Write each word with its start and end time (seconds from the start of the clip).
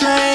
train, 0.00 0.33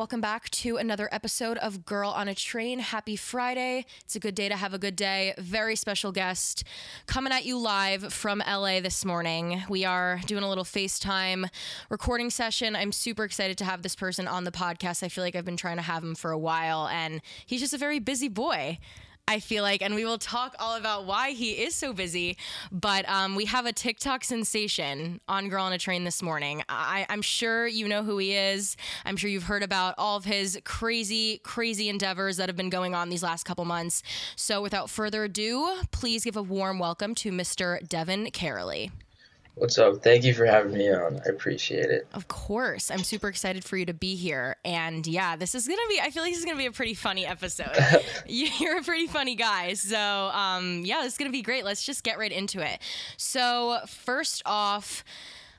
welcome 0.00 0.22
back 0.22 0.48
to 0.48 0.78
another 0.78 1.10
episode 1.12 1.58
of 1.58 1.84
Girl 1.84 2.08
on 2.08 2.26
a 2.26 2.34
Train. 2.34 2.78
Happy 2.78 3.16
Friday. 3.16 3.84
It's 4.02 4.16
a 4.16 4.18
good 4.18 4.34
day 4.34 4.48
to 4.48 4.56
have 4.56 4.72
a 4.72 4.78
good 4.78 4.96
day. 4.96 5.34
Very 5.36 5.76
special 5.76 6.10
guest 6.10 6.64
coming 7.04 7.34
at 7.34 7.44
you 7.44 7.58
live 7.58 8.10
from 8.10 8.38
LA 8.38 8.80
this 8.80 9.04
morning. 9.04 9.62
We 9.68 9.84
are 9.84 10.18
doing 10.24 10.42
a 10.42 10.48
little 10.48 10.64
FaceTime 10.64 11.50
recording 11.90 12.30
session. 12.30 12.74
I'm 12.74 12.92
super 12.92 13.24
excited 13.24 13.58
to 13.58 13.66
have 13.66 13.82
this 13.82 13.94
person 13.94 14.26
on 14.26 14.44
the 14.44 14.50
podcast. 14.50 15.02
I 15.02 15.08
feel 15.10 15.22
like 15.22 15.36
I've 15.36 15.44
been 15.44 15.58
trying 15.58 15.76
to 15.76 15.82
have 15.82 16.02
him 16.02 16.14
for 16.14 16.30
a 16.30 16.38
while, 16.38 16.88
and 16.88 17.20
he's 17.44 17.60
just 17.60 17.74
a 17.74 17.78
very 17.78 17.98
busy 17.98 18.28
boy. 18.28 18.78
I 19.28 19.38
feel 19.38 19.62
like, 19.62 19.80
and 19.82 19.94
we 19.94 20.04
will 20.04 20.18
talk 20.18 20.56
all 20.58 20.76
about 20.76 21.06
why 21.06 21.30
he 21.30 21.52
is 21.52 21.74
so 21.74 21.92
busy. 21.92 22.36
But 22.72 23.08
um, 23.08 23.36
we 23.36 23.44
have 23.44 23.66
a 23.66 23.72
TikTok 23.72 24.24
sensation 24.24 25.20
on 25.28 25.48
Girl 25.48 25.64
on 25.64 25.72
a 25.72 25.78
Train 25.78 26.04
this 26.04 26.22
morning. 26.22 26.62
I, 26.68 27.06
I'm 27.08 27.22
sure 27.22 27.66
you 27.66 27.86
know 27.86 28.02
who 28.02 28.18
he 28.18 28.34
is. 28.34 28.76
I'm 29.04 29.16
sure 29.16 29.30
you've 29.30 29.44
heard 29.44 29.62
about 29.62 29.94
all 29.98 30.16
of 30.16 30.24
his 30.24 30.58
crazy, 30.64 31.38
crazy 31.44 31.88
endeavors 31.88 32.38
that 32.38 32.48
have 32.48 32.56
been 32.56 32.70
going 32.70 32.94
on 32.94 33.08
these 33.08 33.22
last 33.22 33.44
couple 33.44 33.64
months. 33.64 34.02
So 34.36 34.62
without 34.62 34.90
further 34.90 35.24
ado, 35.24 35.76
please 35.92 36.24
give 36.24 36.36
a 36.36 36.42
warm 36.42 36.78
welcome 36.78 37.14
to 37.16 37.30
Mr. 37.30 37.86
Devin 37.88 38.26
Caroly. 38.26 38.90
What's 39.60 39.76
up? 39.76 40.02
Thank 40.02 40.24
you 40.24 40.32
for 40.32 40.46
having 40.46 40.72
me 40.72 40.90
on. 40.90 41.20
I 41.26 41.28
appreciate 41.28 41.90
it. 41.90 42.08
Of 42.14 42.28
course. 42.28 42.90
I'm 42.90 43.04
super 43.04 43.28
excited 43.28 43.62
for 43.62 43.76
you 43.76 43.84
to 43.84 43.92
be 43.92 44.14
here. 44.14 44.56
And 44.64 45.06
yeah, 45.06 45.36
this 45.36 45.54
is 45.54 45.68
going 45.68 45.78
to 45.78 45.86
be, 45.86 46.00
I 46.00 46.08
feel 46.08 46.22
like 46.22 46.32
this 46.32 46.38
is 46.38 46.46
going 46.46 46.56
to 46.56 46.62
be 46.62 46.66
a 46.66 46.72
pretty 46.72 46.94
funny 46.94 47.26
episode. 47.26 47.76
You're 48.26 48.78
a 48.78 48.82
pretty 48.82 49.06
funny 49.06 49.34
guy. 49.34 49.74
So 49.74 49.98
um, 49.98 50.80
yeah, 50.86 51.02
this 51.02 51.12
is 51.12 51.18
going 51.18 51.30
to 51.30 51.36
be 51.36 51.42
great. 51.42 51.66
Let's 51.66 51.84
just 51.84 52.04
get 52.04 52.18
right 52.18 52.32
into 52.32 52.60
it. 52.60 52.80
So, 53.18 53.80
first 53.86 54.40
off, 54.46 55.04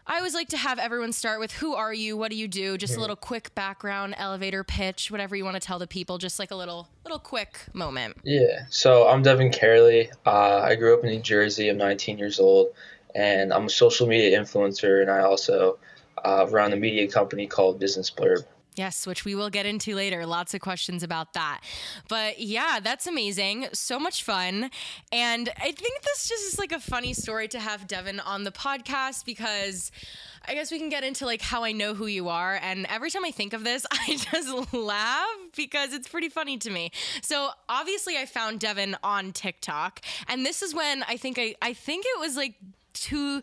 I 0.08 0.17
always 0.17 0.33
like 0.33 0.49
to 0.49 0.58
have 0.58 0.80
everyone 0.80 1.13
start 1.13 1.39
with 1.39 1.52
who 1.52 1.75
are 1.75 1.93
you? 1.93 2.17
What 2.17 2.31
do 2.31 2.38
you 2.38 2.47
do? 2.47 2.77
Just 2.77 2.97
a 2.97 2.99
little 2.99 3.15
quick 3.15 3.53
background, 3.53 4.15
elevator 4.17 4.63
pitch, 4.63 5.11
whatever 5.11 5.36
you 5.36 5.45
want 5.45 5.55
to 5.55 5.59
tell 5.65 5.77
the 5.77 5.88
people, 5.88 6.17
just 6.17 6.39
like 6.39 6.49
a 6.52 6.55
little 6.55 6.89
little 7.05 7.19
quick 7.19 7.59
moment. 7.73 8.17
Yeah. 8.23 8.65
So 8.69 9.08
I'm 9.08 9.21
Devin 9.21 9.53
Carley. 9.53 10.09
Uh, 10.25 10.59
I 10.63 10.75
grew 10.75 10.97
up 10.97 11.03
in 11.03 11.11
New 11.11 11.21
Jersey. 11.21 11.69
I'm 11.69 11.77
19 11.77 12.17
years 12.17 12.39
old, 12.39 12.73
and 13.16 13.54
I'm 13.54 13.66
a 13.66 13.70
social 13.70 14.08
media 14.08 14.40
influencer, 14.40 15.02
and 15.02 15.09
I 15.09 15.20
also 15.20 15.78
uh, 16.23 16.48
run 16.50 16.73
a 16.73 16.78
media 16.78 17.08
company 17.08 17.48
called 17.48 17.80
Business 17.80 18.09
Blurb. 18.09 18.45
Yes, 18.76 19.06
which 19.06 19.26
we 19.26 19.36
will 19.36 19.50
get 19.50 19.66
into 19.66 19.95
later. 19.95 20.26
Lots 20.26 20.54
of 20.54 20.62
questions 20.62 21.04
about 21.04 21.34
that. 21.34 21.62
But 22.08 22.39
yeah, 22.39 22.80
that's 22.82 23.06
amazing. 23.06 23.67
So 23.73 24.00
much 24.00 24.23
fun. 24.23 24.72
And 25.12 25.50
I 25.58 25.72
think 25.72 26.02
this 26.04 26.30
just 26.30 26.54
is 26.54 26.58
like 26.58 26.72
a 26.72 26.80
funny 26.80 27.14
story 27.14 27.50
to 27.50 27.59
have 27.59 27.86
Devin 27.86 28.22
on 28.22 28.45
the 28.45 28.52
podcast 28.52 29.26
because 29.26 29.92
I 30.48 30.54
guess 30.54 30.72
we 30.72 30.80
can 30.80 30.88
get 30.88 31.04
into 31.04 31.26
like 31.26 31.42
how 31.42 31.66
I 31.66 31.73
know 31.73 31.94
who 31.94 32.08
you 32.08 32.30
are. 32.30 32.59
And 32.62 32.86
every 32.89 33.12
time 33.12 33.26
I 33.26 33.32
think 33.32 33.52
of 33.52 33.66
this, 33.66 33.86
I 33.92 34.16
just 34.16 34.73
laugh 34.73 35.28
because 35.58 35.94
it's 35.94 36.08
pretty 36.08 36.30
funny 36.30 36.58
to 36.59 36.70
me. 36.70 36.92
So 37.22 37.50
obviously 37.67 38.17
I 38.17 38.26
found 38.26 38.62
Devin 38.62 38.95
on 39.04 39.34
TikTok. 39.34 40.00
And 40.30 40.45
this 40.45 40.62
is 40.62 40.73
when 40.73 41.04
I 41.04 41.17
think 41.17 41.38
I 41.38 41.56
I 41.62 41.73
think 41.73 42.06
it 42.08 42.20
was 42.20 42.38
like 42.38 42.56
two 43.02 43.41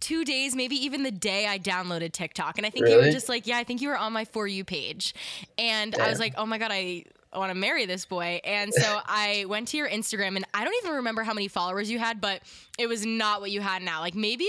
two 0.00 0.24
days, 0.24 0.54
maybe 0.54 0.76
even 0.76 1.02
the 1.02 1.10
day 1.10 1.46
I 1.46 1.58
downloaded 1.58 2.12
TikTok. 2.12 2.58
And 2.58 2.66
I 2.66 2.70
think 2.70 2.88
you 2.88 2.96
were 2.96 3.10
just 3.10 3.28
like, 3.28 3.46
yeah, 3.46 3.58
I 3.58 3.64
think 3.64 3.80
you 3.80 3.88
were 3.88 3.96
on 3.96 4.12
my 4.12 4.24
For 4.24 4.46
You 4.46 4.64
page. 4.64 5.14
And 5.58 5.94
I 5.94 6.10
was 6.10 6.18
like, 6.18 6.34
oh 6.36 6.46
my 6.46 6.58
God, 6.58 6.70
I 6.70 7.04
want 7.34 7.50
to 7.50 7.58
marry 7.58 7.86
this 7.86 8.04
boy. 8.04 8.40
And 8.44 8.72
so 8.72 9.00
I 9.06 9.46
went 9.48 9.68
to 9.68 9.76
your 9.76 9.88
Instagram 9.88 10.36
and 10.36 10.44
I 10.54 10.64
don't 10.64 10.74
even 10.82 10.96
remember 10.96 11.22
how 11.22 11.34
many 11.34 11.48
followers 11.48 11.90
you 11.90 11.98
had, 11.98 12.20
but 12.20 12.42
it 12.78 12.88
was 12.88 13.06
not 13.06 13.40
what 13.40 13.50
you 13.50 13.60
had 13.60 13.82
now. 13.82 14.00
Like 14.00 14.14
maybe. 14.14 14.48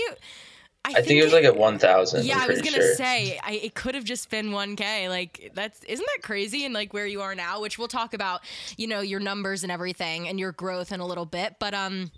I 0.84 1.02
think 1.02 1.20
it 1.20 1.24
was 1.24 1.34
like 1.34 1.44
at 1.44 1.56
1,000. 1.56 2.24
Yeah, 2.24 2.36
I'm 2.36 2.42
I 2.42 2.46
was 2.46 2.62
gonna 2.62 2.76
sure. 2.76 2.94
say 2.94 3.38
I, 3.42 3.52
it 3.52 3.74
could 3.74 3.94
have 3.94 4.04
just 4.04 4.30
been 4.30 4.50
1K. 4.50 5.08
Like 5.10 5.50
that's 5.54 5.82
isn't 5.84 6.06
that 6.14 6.22
crazy? 6.22 6.64
And 6.64 6.72
like 6.72 6.94
where 6.94 7.06
you 7.06 7.20
are 7.20 7.34
now, 7.34 7.60
which 7.60 7.78
we'll 7.78 7.88
talk 7.88 8.14
about, 8.14 8.40
you 8.76 8.86
know, 8.86 9.00
your 9.00 9.20
numbers 9.20 9.64
and 9.64 9.72
everything 9.72 10.28
and 10.28 10.38
your 10.38 10.52
growth 10.52 10.92
in 10.92 11.00
a 11.00 11.06
little 11.06 11.26
bit. 11.26 11.56
But 11.58 11.74
um, 11.74 12.10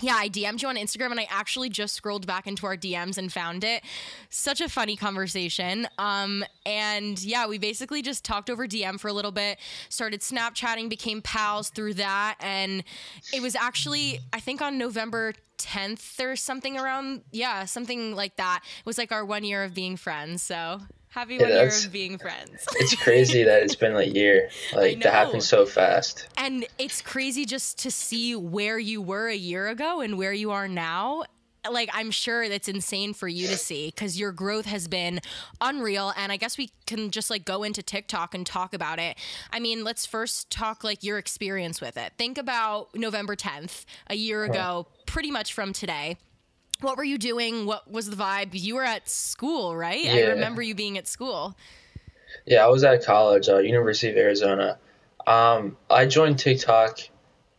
yeah, 0.00 0.16
I 0.16 0.28
DM'd 0.28 0.62
you 0.62 0.68
on 0.68 0.76
Instagram 0.76 1.10
and 1.12 1.20
I 1.20 1.26
actually 1.30 1.68
just 1.68 1.94
scrolled 1.94 2.26
back 2.26 2.46
into 2.46 2.66
our 2.66 2.76
DMs 2.76 3.18
and 3.18 3.32
found 3.32 3.64
it. 3.64 3.82
Such 4.28 4.60
a 4.60 4.68
funny 4.68 4.96
conversation. 4.96 5.86
Um, 5.98 6.44
and 6.66 7.22
yeah, 7.22 7.46
we 7.46 7.58
basically 7.58 8.02
just 8.02 8.24
talked 8.24 8.50
over 8.50 8.66
DM 8.66 8.98
for 8.98 9.08
a 9.08 9.12
little 9.12 9.32
bit, 9.32 9.58
started 9.88 10.20
Snapchatting, 10.20 10.88
became 10.88 11.22
pals 11.22 11.70
through 11.70 11.94
that. 11.94 12.36
And 12.40 12.82
it 13.32 13.40
was 13.40 13.54
actually, 13.54 14.20
I 14.32 14.40
think 14.40 14.62
on 14.62 14.78
November 14.78 15.34
10th 15.64 16.20
or 16.20 16.36
something 16.36 16.78
around, 16.78 17.22
yeah, 17.32 17.64
something 17.64 18.14
like 18.14 18.36
that. 18.36 18.60
It 18.62 18.86
was 18.86 18.98
like 18.98 19.12
our 19.12 19.24
one 19.24 19.44
year 19.44 19.64
of 19.64 19.74
being 19.74 19.96
friends. 19.96 20.42
So 20.42 20.80
happy 21.08 21.36
Yeah, 21.36 21.42
one 21.42 21.52
year 21.52 21.68
of 21.68 21.92
being 21.92 22.18
friends. 22.18 22.66
It's 22.76 22.94
crazy 22.96 23.44
that 23.44 23.62
it's 23.62 23.76
been 23.76 23.96
a 23.96 24.02
year. 24.02 24.50
Like, 24.74 25.00
that 25.02 25.12
happened 25.12 25.42
so 25.42 25.66
fast. 25.66 26.26
And 26.36 26.66
it's 26.78 27.00
crazy 27.00 27.44
just 27.44 27.78
to 27.78 27.90
see 27.90 28.34
where 28.34 28.78
you 28.78 29.00
were 29.00 29.28
a 29.28 29.36
year 29.36 29.68
ago 29.68 30.00
and 30.00 30.18
where 30.18 30.32
you 30.32 30.50
are 30.50 30.68
now. 30.68 31.24
Like, 31.70 31.90
I'm 31.92 32.10
sure 32.10 32.48
that's 32.48 32.68
insane 32.68 33.14
for 33.14 33.28
you 33.28 33.46
to 33.48 33.56
see 33.56 33.86
because 33.86 34.18
your 34.18 34.32
growth 34.32 34.66
has 34.66 34.88
been 34.88 35.20
unreal. 35.60 36.12
And 36.16 36.30
I 36.30 36.36
guess 36.36 36.58
we 36.58 36.70
can 36.86 37.10
just 37.10 37.30
like 37.30 37.44
go 37.44 37.62
into 37.62 37.82
TikTok 37.82 38.34
and 38.34 38.46
talk 38.46 38.74
about 38.74 38.98
it. 38.98 39.16
I 39.52 39.60
mean, 39.60 39.84
let's 39.84 40.06
first 40.06 40.50
talk 40.50 40.84
like 40.84 41.02
your 41.02 41.18
experience 41.18 41.80
with 41.80 41.96
it. 41.96 42.12
Think 42.18 42.38
about 42.38 42.94
November 42.94 43.36
10th, 43.36 43.84
a 44.08 44.14
year 44.14 44.44
ago, 44.44 44.86
pretty 45.06 45.30
much 45.30 45.52
from 45.52 45.72
today. 45.72 46.18
What 46.80 46.96
were 46.96 47.04
you 47.04 47.18
doing? 47.18 47.66
What 47.66 47.90
was 47.90 48.10
the 48.10 48.16
vibe? 48.16 48.50
You 48.52 48.74
were 48.74 48.84
at 48.84 49.08
school, 49.08 49.76
right? 49.76 50.06
I 50.06 50.26
remember 50.26 50.60
you 50.60 50.74
being 50.74 50.98
at 50.98 51.08
school. 51.08 51.56
Yeah, 52.46 52.64
I 52.64 52.68
was 52.68 52.84
at 52.84 53.04
college, 53.04 53.48
uh, 53.48 53.58
University 53.58 54.10
of 54.10 54.18
Arizona. 54.18 54.78
Um, 55.26 55.76
I 55.88 56.06
joined 56.06 56.38
TikTok 56.38 57.00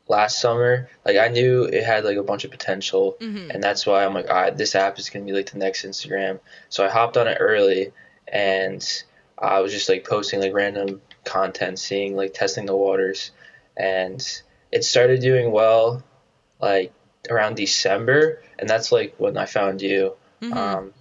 last 0.08 0.40
summer. 0.40 0.90
Like 1.06 1.18
I 1.18 1.28
knew 1.30 1.64
it 1.64 1.84
had 1.84 2.06
like 2.06 2.18
a 2.18 2.24
bunch 2.24 2.44
of 2.46 2.52
potential, 2.52 3.18
and 3.52 3.64
that's 3.64 3.86
why 3.86 4.06
I'm 4.06 4.14
like, 4.14 4.30
all 4.30 4.36
right, 4.36 4.56
this 4.56 4.76
app 4.76 5.00
is 5.00 5.10
gonna 5.10 5.26
be 5.26 5.32
like 5.32 5.52
the 5.52 5.58
next 5.58 5.86
Instagram. 5.86 6.40
So 6.70 6.86
I 6.86 6.90
hopped 6.90 7.18
on 7.18 7.28
it 7.28 7.38
early, 7.40 7.92
and 8.28 9.04
I 9.38 9.60
was 9.60 9.72
just 9.72 9.90
like 9.90 10.08
posting 10.08 10.40
like 10.40 10.54
random 10.54 11.02
content, 11.24 11.80
seeing 11.80 12.16
like 12.16 12.34
testing 12.34 12.66
the 12.66 12.76
waters, 12.76 13.32
and 13.76 14.22
it 14.72 14.84
started 14.84 15.22
doing 15.22 15.52
well, 15.52 16.04
like 16.62 16.94
around 17.30 17.56
December, 17.56 18.42
and 18.60 18.70
that's 18.70 18.92
like 18.92 19.16
when 19.18 19.38
I 19.38 19.46
found 19.46 19.82
you. 19.82 20.14
Um, 20.54 20.94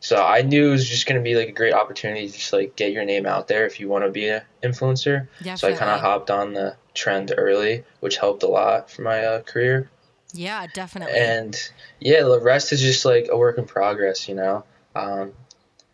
so 0.00 0.24
I 0.24 0.42
knew 0.42 0.68
it 0.68 0.70
was 0.70 0.88
just 0.88 1.06
gonna 1.06 1.20
be 1.20 1.34
like 1.34 1.48
a 1.48 1.52
great 1.52 1.74
opportunity 1.74 2.28
to 2.28 2.32
just 2.32 2.52
like 2.52 2.76
get 2.76 2.92
your 2.92 3.04
name 3.04 3.26
out 3.26 3.48
there 3.48 3.66
if 3.66 3.80
you 3.80 3.88
want 3.88 4.04
to 4.04 4.10
be 4.10 4.28
an 4.28 4.42
influencer. 4.62 5.28
So 5.56 5.68
I 5.68 5.70
kind 5.78 5.90
of 5.90 6.00
hopped 6.00 6.30
on 6.30 6.54
the 6.54 6.76
trend 6.96 7.32
early, 7.36 7.84
which 8.00 8.16
helped 8.16 8.42
a 8.42 8.48
lot 8.48 8.90
for 8.90 9.02
my 9.02 9.24
uh, 9.24 9.42
career. 9.42 9.88
Yeah, 10.32 10.66
definitely. 10.74 11.16
And 11.18 11.56
yeah, 12.00 12.22
the 12.22 12.40
rest 12.40 12.72
is 12.72 12.80
just 12.80 13.04
like 13.04 13.28
a 13.30 13.36
work 13.36 13.58
in 13.58 13.64
progress, 13.66 14.28
you 14.28 14.34
know. 14.34 14.64
Um, 14.94 15.32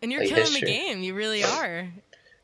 And 0.01 0.11
you're 0.11 0.21
like 0.21 0.29
killing 0.29 0.43
history. 0.45 0.61
the 0.61 0.65
game. 0.65 1.03
You 1.03 1.13
really 1.13 1.43
are. 1.43 1.87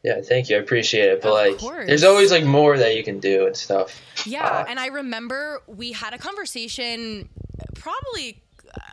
yeah, 0.03 0.21
thank 0.21 0.49
you, 0.49 0.57
I 0.57 0.59
appreciate 0.59 1.09
it. 1.09 1.21
But 1.21 1.29
Of 1.29 1.33
like, 1.33 1.57
course. 1.59 1.87
there's 1.87 2.03
always 2.03 2.31
like 2.31 2.45
more 2.45 2.77
that 2.77 2.95
you 2.95 3.03
can 3.03 3.19
do 3.19 3.47
and 3.47 3.57
stuff. 3.57 3.99
Yeah, 4.25 4.45
Uh, 4.45 4.65
and 4.69 4.79
I 4.79 4.87
remember 4.87 5.61
we 5.67 5.91
had 5.91 6.13
a 6.13 6.17
conversation 6.17 7.27
probably 7.75 8.41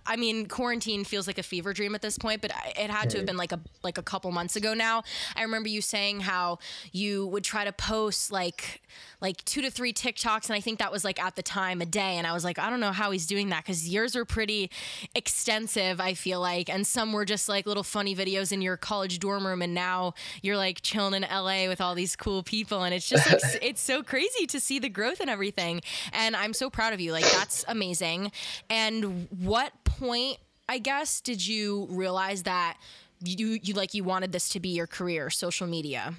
I 0.07 0.17
mean, 0.17 0.47
quarantine 0.47 1.05
feels 1.05 1.27
like 1.27 1.39
a 1.39 1.43
fever 1.43 1.73
dream 1.73 1.95
at 1.95 2.03
this 2.03 2.19
point, 2.19 2.43
but 2.43 2.53
it 2.79 2.91
had 2.91 3.11
to 3.11 3.19
have 3.19 3.27
been 3.27 3.37
like 3.37 3.53
a 3.53 3.61
like 3.83 3.99
a 3.99 4.03
couple 4.03 4.31
months 4.31 4.57
ago 4.57 4.75
now. 4.75 5.03
I 5.35 5.43
remember 5.43 5.69
you 5.69 5.81
saying 5.81 6.21
how 6.21 6.59
you 6.93 7.27
would 7.29 7.45
try 7.45 7.65
to 7.65 7.73
post 7.73 8.33
like 8.33 8.83
like 9.21 9.45
two 9.45 9.63
to 9.63 9.71
three 9.71 9.93
TikToks, 9.93 10.49
and 10.49 10.57
I 10.57 10.61
think 10.61 10.79
that 10.79 10.93
was 10.93 11.05
like 11.05 11.23
at 11.23 11.37
the 11.37 11.43
time 11.43 11.81
a 11.81 11.87
day. 11.87 12.17
And 12.17 12.27
I 12.27 12.33
was 12.33 12.45
like, 12.45 12.59
I 12.59 12.71
don't 12.71 12.81
know 12.81 12.93
how 12.93 13.11
he's 13.11 13.27
doing 13.27 13.49
that 13.51 13.65
because 13.65 13.89
yours 13.89 14.15
were 14.15 14.25
pretty 14.25 14.71
extensive. 15.15 16.01
I 16.01 16.15
feel 16.15 16.41
like, 16.41 16.69
and 16.69 16.87
some 16.87 17.13
were 17.13 17.25
just 17.25 17.49
like 17.49 17.67
little 17.67 17.83
funny 17.83 18.15
videos 18.15 18.53
in 18.53 18.63
your 18.63 18.77
college 18.77 19.19
dorm 19.19 19.47
room, 19.47 19.63
and 19.63 19.75
now 19.75 20.15
you're 20.43 20.57
like 20.57 20.83
chilling 20.83 21.15
in 21.15 21.23
LA 21.23 21.67
with 21.69 21.81
all 21.81 21.95
these 21.95 22.17
cool 22.17 22.43
people, 22.43 22.83
and 22.83 22.95
it's 22.95 23.09
just 23.09 23.31
like, 23.31 23.41
it's 23.63 23.81
so 23.81 24.03
crazy 24.03 24.47
to 24.47 24.61
see 24.61 24.79
the 24.79 24.89
growth 24.89 25.21
and 25.21 25.31
everything. 25.31 25.81
And 26.13 26.37
I'm 26.37 26.53
so 26.53 26.71
proud 26.71 26.93
of 26.93 27.01
you. 27.01 27.13
Like 27.13 27.25
that's 27.25 27.65
amazing. 27.69 28.33
And 28.69 29.29
what 29.31 29.73
point, 29.99 30.39
I 30.69 30.79
guess, 30.79 31.21
did 31.21 31.47
you 31.47 31.87
realize 31.91 32.43
that 32.45 32.77
you 33.25 33.59
you 33.63 33.75
like 33.75 33.95
you 33.95 34.05
wanted 34.05 34.33
this 34.33 34.49
to 34.51 34.61
be 34.61 34.71
your 34.71 34.87
career, 34.87 35.31
social 35.31 35.67
media? 35.67 36.15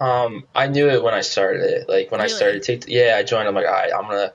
Um, 0.00 0.44
I 0.54 0.66
knew 0.66 0.88
it 0.88 1.02
when 1.02 1.14
I 1.14 1.20
started 1.20 1.62
it. 1.62 1.88
Like 1.88 2.10
when 2.10 2.20
I 2.20 2.26
started 2.26 2.62
TikTok, 2.62 2.88
yeah, 2.88 3.14
I 3.16 3.22
joined. 3.22 3.46
I'm 3.46 3.54
like, 3.54 3.66
all 3.66 3.72
right, 3.72 3.92
I'm 3.94 4.02
gonna 4.02 4.32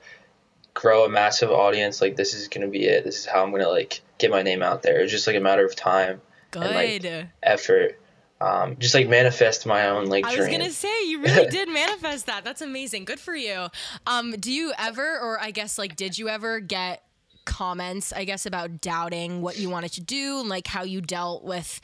grow 0.72 1.04
a 1.04 1.08
massive 1.08 1.50
audience. 1.50 2.00
Like 2.00 2.16
this 2.16 2.32
is 2.34 2.48
gonna 2.48 2.68
be 2.68 2.86
it. 2.86 3.04
This 3.04 3.18
is 3.18 3.26
how 3.26 3.42
I'm 3.44 3.50
gonna 3.50 3.68
like 3.68 4.00
get 4.18 4.30
my 4.30 4.42
name 4.42 4.62
out 4.62 4.82
there. 4.82 5.00
It's 5.00 5.12
just 5.12 5.26
like 5.26 5.36
a 5.36 5.40
matter 5.40 5.66
of 5.66 5.76
time 5.76 6.20
Good. 6.50 6.62
And, 6.62 6.74
like, 7.04 7.26
effort. 7.42 8.00
um, 8.40 8.76
just 8.78 8.94
like 8.94 9.08
manifest 9.08 9.66
my 9.66 9.88
own 9.88 10.06
like 10.06 10.24
I 10.24 10.34
dream. 10.34 10.48
was 10.48 10.48
gonna 10.48 10.70
say 10.70 11.08
you 11.08 11.20
really 11.20 11.46
did 11.50 11.68
manifest 11.68 12.26
that. 12.26 12.44
That's 12.44 12.62
amazing. 12.62 13.04
Good 13.04 13.20
for 13.20 13.34
you. 13.34 13.68
Um, 14.06 14.32
do 14.32 14.50
you 14.50 14.72
ever, 14.78 15.18
or 15.18 15.40
I 15.40 15.50
guess 15.50 15.76
like, 15.78 15.96
did 15.96 16.16
you 16.16 16.28
ever 16.28 16.60
get 16.60 17.02
comments? 17.48 18.12
I 18.12 18.24
guess 18.24 18.46
about 18.46 18.80
doubting 18.80 19.42
what 19.42 19.58
you 19.58 19.68
wanted 19.70 19.92
to 19.94 20.00
do 20.00 20.40
and 20.40 20.48
like 20.48 20.66
how 20.68 20.84
you 20.84 21.00
dealt 21.00 21.42
with 21.44 21.80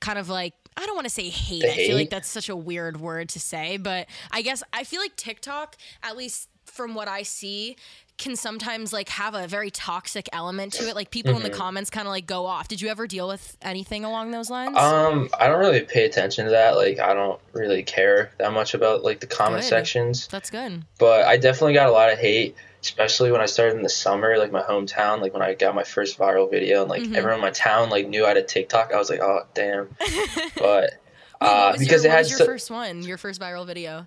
kind 0.00 0.18
of 0.18 0.28
like 0.28 0.54
I 0.76 0.86
don't 0.86 0.94
want 0.94 1.06
to 1.06 1.12
say 1.12 1.28
hate. 1.28 1.62
The 1.62 1.72
I 1.72 1.76
feel 1.76 1.96
like 1.96 2.10
that's 2.10 2.28
such 2.28 2.48
a 2.48 2.56
weird 2.56 3.00
word 3.00 3.28
to 3.30 3.40
say, 3.40 3.76
but 3.78 4.06
I 4.30 4.42
guess 4.42 4.62
I 4.72 4.84
feel 4.84 5.00
like 5.00 5.16
TikTok, 5.16 5.76
at 6.04 6.16
least 6.16 6.48
from 6.66 6.94
what 6.94 7.08
I 7.08 7.22
see, 7.24 7.76
can 8.16 8.36
sometimes 8.36 8.92
like 8.92 9.08
have 9.08 9.34
a 9.34 9.48
very 9.48 9.70
toxic 9.72 10.28
element 10.32 10.72
to 10.74 10.88
it. 10.88 10.94
Like 10.94 11.10
people 11.10 11.34
in 11.36 11.42
the 11.42 11.50
Mm-hmm. 11.50 11.58
comments 11.58 11.90
kind 11.90 12.06
of 12.06 12.12
like 12.12 12.26
go 12.26 12.46
off. 12.46 12.68
Did 12.68 12.80
you 12.80 12.88
ever 12.88 13.06
deal 13.08 13.26
with 13.26 13.56
anything 13.62 14.04
along 14.04 14.30
those 14.30 14.50
lines? 14.50 14.76
Um, 14.76 15.28
I 15.38 15.48
don't 15.48 15.58
really 15.58 15.80
pay 15.80 16.04
attention 16.04 16.44
to 16.44 16.50
that. 16.52 16.76
Like, 16.76 16.98
I 17.00 17.12
don't 17.14 17.40
really 17.52 17.82
care 17.82 18.30
that 18.38 18.52
much 18.52 18.74
about 18.74 19.02
like 19.02 19.18
the 19.20 19.26
comment 19.26 19.62
Good. 19.62 19.68
sections. 19.68 20.28
that's 20.28 20.50
good. 20.50 20.84
But 20.98 21.26
I 21.26 21.36
definitely 21.38 21.74
got 21.74 21.88
a 21.88 21.92
lot 21.92 22.12
of 22.12 22.18
hate, 22.20 22.54
especially 22.82 23.30
when 23.32 23.40
I 23.40 23.46
started 23.46 23.76
in 23.76 23.82
the 23.82 23.88
summer, 23.88 24.38
like 24.38 24.52
my 24.52 24.62
hometown. 24.62 25.20
Like 25.20 25.32
when 25.32 25.42
I 25.42 25.54
got 25.54 25.74
my 25.74 25.84
first 25.84 26.18
viral 26.18 26.50
video, 26.50 26.82
and 26.82 26.90
like 26.90 27.02
Mm-hmm. 27.02 27.14
everyone 27.16 27.36
in 27.40 27.42
my 27.42 27.50
town 27.50 27.90
like 27.90 28.08
knew 28.08 28.24
I 28.24 28.28
had 28.28 28.36
a 28.36 28.42
TikTok. 28.42 28.92
I 28.92 28.98
was 28.98 29.10
like, 29.10 29.20
oh 29.20 29.42
damn. 29.54 29.88
But 30.56 30.94
uh, 31.40 31.72
because 31.78 32.04
your, 32.04 32.12
it 32.12 32.16
had 32.16 32.18
was 32.20 32.30
your 32.30 32.38
so- 32.38 32.46
first 32.46 32.70
one, 32.70 33.02
your 33.02 33.18
first 33.18 33.40
viral 33.40 33.66
video. 33.66 34.06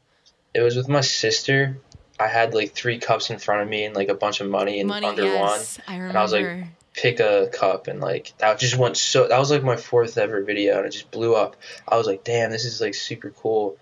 it 0.53 0.61
was 0.61 0.75
with 0.75 0.87
my 0.89 1.01
sister. 1.01 1.77
I 2.19 2.27
had 2.27 2.53
like 2.53 2.73
three 2.73 2.99
cups 2.99 3.29
in 3.31 3.39
front 3.39 3.61
of 3.63 3.67
me 3.67 3.85
and 3.85 3.95
like 3.95 4.09
a 4.09 4.13
bunch 4.13 4.41
of 4.41 4.49
money 4.49 4.79
and 4.79 4.87
Money, 4.89 5.07
under 5.07 5.23
yes, 5.23 5.79
one. 5.79 5.85
I 5.87 5.93
remember. 5.93 6.09
And 6.09 6.17
I 6.17 6.21
was 6.21 6.33
like, 6.33 6.65
pick 6.93 7.19
a 7.21 7.47
cup 7.51 7.87
and 7.87 7.99
like 8.01 8.33
that 8.39 8.59
just 8.59 8.75
went 8.77 8.97
so 8.97 9.27
that 9.27 9.39
was 9.39 9.49
like 9.49 9.63
my 9.63 9.77
fourth 9.77 10.17
ever 10.17 10.43
video 10.43 10.77
and 10.77 10.85
it 10.85 10.91
just 10.91 11.09
blew 11.09 11.33
up. 11.35 11.55
I 11.87 11.97
was 11.97 12.05
like, 12.05 12.23
damn, 12.23 12.51
this 12.51 12.65
is 12.65 12.79
like 12.81 12.93
super 12.93 13.31
cool. 13.31 13.77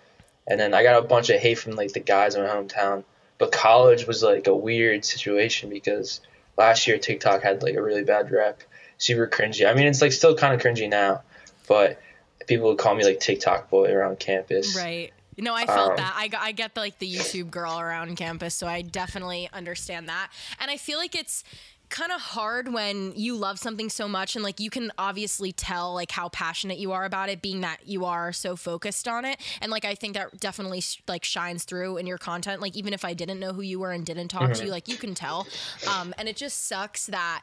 And 0.46 0.58
then 0.58 0.72
I 0.74 0.82
got 0.82 0.98
a 1.04 1.06
bunch 1.06 1.28
of 1.28 1.38
hate 1.40 1.58
from 1.58 1.72
like 1.72 1.92
the 1.92 2.00
guys 2.00 2.34
in 2.34 2.42
my 2.42 2.48
hometown. 2.48 3.04
But 3.40 3.50
college 3.50 4.06
was 4.06 4.22
like 4.22 4.46
a 4.46 4.54
weird 4.54 5.04
situation 5.04 5.70
because 5.70 6.20
last 6.56 6.86
year 6.86 6.98
TikTok 6.98 7.42
had 7.42 7.62
like 7.62 7.74
a 7.74 7.82
really 7.82 8.04
bad 8.04 8.30
rep, 8.30 8.62
super 8.98 9.26
cringy. 9.26 9.68
I 9.68 9.74
mean, 9.74 9.86
it's 9.86 10.00
like 10.02 10.12
still 10.12 10.36
kind 10.36 10.54
of 10.54 10.60
cringy 10.60 10.88
now, 10.88 11.22
but 11.66 11.98
people 12.46 12.68
would 12.68 12.78
call 12.78 12.94
me 12.94 13.02
like 13.02 13.18
TikTok 13.18 13.70
boy 13.70 13.90
around 13.92 14.18
campus. 14.20 14.76
right. 14.76 15.12
No, 15.38 15.54
I 15.54 15.64
felt 15.64 15.92
Um, 15.92 15.96
that. 15.96 16.12
I, 16.14 16.28
I 16.38 16.52
get 16.52 16.74
the, 16.74 16.80
like 16.80 16.98
the 16.98 17.10
YouTube 17.10 17.50
girl 17.50 17.80
around 17.80 18.14
campus, 18.16 18.54
so 18.54 18.66
I 18.66 18.82
definitely 18.82 19.48
understand 19.54 20.10
that. 20.10 20.30
And 20.60 20.70
I 20.70 20.76
feel 20.76 20.98
like 20.98 21.14
it's 21.14 21.44
kind 21.90 22.12
of 22.12 22.20
hard 22.20 22.72
when 22.72 23.12
you 23.16 23.36
love 23.36 23.58
something 23.58 23.90
so 23.90 24.08
much 24.08 24.36
and 24.36 24.42
like 24.42 24.60
you 24.60 24.70
can 24.70 24.92
obviously 24.96 25.52
tell 25.52 25.92
like 25.94 26.10
how 26.12 26.28
passionate 26.28 26.78
you 26.78 26.92
are 26.92 27.04
about 27.04 27.28
it 27.28 27.42
being 27.42 27.60
that 27.60 27.78
you 27.86 28.04
are 28.04 28.32
so 28.32 28.56
focused 28.56 29.08
on 29.08 29.24
it. 29.24 29.38
And 29.60 29.70
like 29.70 29.84
i 29.84 29.94
think 29.94 30.14
that 30.14 30.38
definitely 30.40 30.82
like 31.08 31.24
shines 31.24 31.64
through 31.64 31.96
in 31.98 32.06
your 32.06 32.18
content. 32.18 32.62
Like 32.62 32.76
even 32.76 32.92
if 32.92 33.04
i 33.04 33.12
didn't 33.12 33.40
know 33.40 33.52
who 33.52 33.62
you 33.62 33.80
were 33.80 33.92
and 33.92 34.06
didn't 34.06 34.28
talk 34.28 34.52
to 34.52 34.64
you 34.64 34.70
like 34.70 34.88
you 34.88 34.96
can 34.96 35.14
tell. 35.14 35.46
Um 35.88 36.14
and 36.16 36.28
it 36.28 36.36
just 36.36 36.66
sucks 36.66 37.06
that 37.06 37.42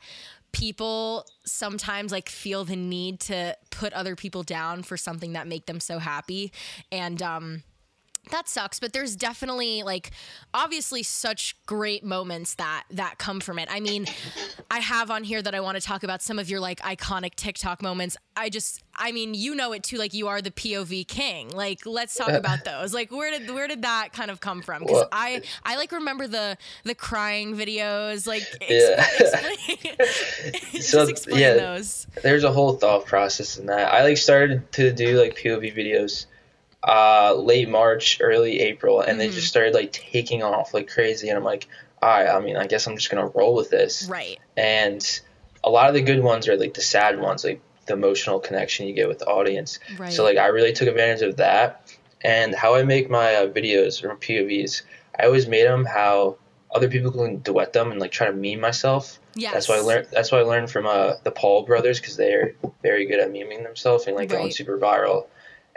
people 0.54 1.26
sometimes 1.46 2.12
like 2.12 2.30
feel 2.30 2.64
the 2.64 2.76
need 2.76 3.20
to 3.20 3.56
put 3.70 3.94
other 3.94 4.16
people 4.16 4.44
down 4.44 4.82
for 4.82 4.98
something 4.98 5.34
that 5.34 5.46
make 5.48 5.66
them 5.66 5.80
so 5.80 6.00
happy. 6.00 6.52
And 6.92 7.22
um 7.22 7.64
that 8.32 8.48
sucks 8.48 8.80
but 8.80 8.94
there's 8.94 9.16
definitely 9.16 9.84
like 9.84 10.12
obviously 10.54 11.04
such 11.04 11.56
great 11.66 12.04
moments 12.04 12.56
that 12.56 12.84
that 12.92 13.18
come 13.18 13.40
from 13.40 13.60
it 13.60 13.68
i 13.72 13.80
mean 13.80 14.06
i 14.72 14.80
have 14.80 15.10
on 15.12 15.24
here 15.24 15.42
that 15.42 15.54
i 15.56 15.60
want 15.60 15.78
to 15.80 15.82
talk 15.82 16.04
about 16.04 16.22
some 16.22 16.40
of 16.40 16.50
your 16.50 16.60
like 16.60 16.80
iconic 16.82 17.36
tiktok 17.36 17.82
moments 17.82 18.18
i 18.36 18.50
just 18.50 18.84
i 18.96 19.12
mean 19.12 19.34
you 19.34 19.56
know 19.56 19.74
it 19.74 19.84
too 19.84 19.98
like 19.98 20.14
you 20.14 20.28
are 20.28 20.42
the 20.42 20.52
pov 20.52 21.08
king 21.08 21.50
like 21.50 21.86
let's 21.86 22.16
talk 22.16 22.30
about 22.30 22.64
those 22.66 22.94
like 22.94 23.12
where 23.12 23.32
did 23.38 23.50
where 23.54 23.68
did 23.68 23.82
that 23.82 24.10
kind 24.14 24.32
of 24.32 24.40
come 24.40 24.62
from 24.62 24.82
because 24.84 25.06
i 25.12 25.42
i 25.64 25.76
like 25.76 25.92
remember 25.92 26.28
the 26.28 26.58
the 26.84 26.96
crying 26.96 27.56
videos 27.56 28.26
like 28.28 28.44
Yeah. 28.70 29.06
explain, 29.20 29.96
just 30.72 30.90
So, 30.92 31.08
explain 31.08 31.40
yeah. 31.40 31.54
those 31.56 32.08
there's 32.24 32.44
a 32.44 32.52
whole 32.52 32.74
thought 32.74 33.06
process 33.06 33.58
in 33.58 33.68
that. 33.68 33.94
I 33.94 34.04
like 34.04 34.18
started 34.18 34.72
to 34.74 34.92
do 34.92 35.20
like 35.20 35.36
POV 35.38 35.76
videos 35.76 36.26
uh 36.84 37.34
late 37.36 37.70
March, 37.70 38.20
early 38.22 38.60
April, 38.62 39.02
and 39.02 39.20
they 39.20 39.30
just 39.30 39.48
started 39.48 39.74
like 39.74 39.92
taking 39.92 40.44
off 40.44 40.74
like 40.74 40.88
crazy 40.90 41.30
and 41.30 41.38
I'm 41.38 41.44
like, 41.44 41.68
all 42.02 42.10
right, 42.10 42.28
I 42.30 42.40
mean, 42.40 42.56
I 42.58 42.68
guess 42.68 42.88
I'm 42.88 42.96
just 42.96 43.10
gonna 43.10 43.28
roll 43.28 43.56
with 43.56 43.70
this. 43.70 44.08
right 44.10 44.38
And 44.56 45.04
a 45.64 45.70
lot 45.70 45.90
of 45.90 45.96
the 45.96 46.02
good 46.02 46.22
ones 46.24 46.48
are 46.48 46.56
like 46.56 46.74
the 46.76 46.82
sad 46.82 47.20
ones, 47.20 47.44
like 47.44 47.62
the 47.88 47.94
emotional 47.94 48.40
connection 48.40 48.88
you 48.88 48.94
get 48.94 49.08
with 49.08 49.20
the 49.20 49.26
audience. 49.28 49.80
Right. 49.98 50.14
So 50.14 50.24
like 50.24 50.38
I 50.38 50.48
really 50.48 50.74
took 50.74 50.88
advantage 50.88 51.22
of 51.24 51.38
that. 51.38 51.94
And 52.22 52.54
how 52.56 52.76
I 52.76 52.84
make 52.84 53.10
my 53.10 53.36
uh, 53.36 53.48
videos 53.48 54.04
or 54.04 54.16
POVs, 54.16 54.82
I 55.20 55.26
always 55.26 55.48
made 55.48 55.66
them 55.68 55.86
how 55.86 56.38
other 56.74 56.90
people 56.90 57.12
can 57.12 57.38
duet 57.40 57.74
them 57.74 57.92
and 57.92 58.00
like 58.00 58.12
try 58.12 58.28
to 58.28 58.34
meme 58.34 58.60
myself. 58.60 59.20
yes 59.36 59.54
That's 59.54 59.70
why 59.70 59.78
I 59.78 59.80
learned. 59.82 60.08
That's 60.12 60.32
why 60.32 60.40
I 60.40 60.44
learned 60.44 60.70
from 60.72 60.86
uh, 60.88 61.14
the 61.24 61.32
Paul 61.32 61.64
brothers 61.64 62.00
because 62.00 62.18
they're 62.18 62.56
very 62.82 63.06
good 63.06 63.20
at 63.20 63.32
memeing 63.32 63.64
themselves 63.64 64.06
and 64.08 64.16
like 64.16 64.30
going 64.30 64.46
Right. 64.46 64.54
super 64.54 64.78
viral. 64.78 65.28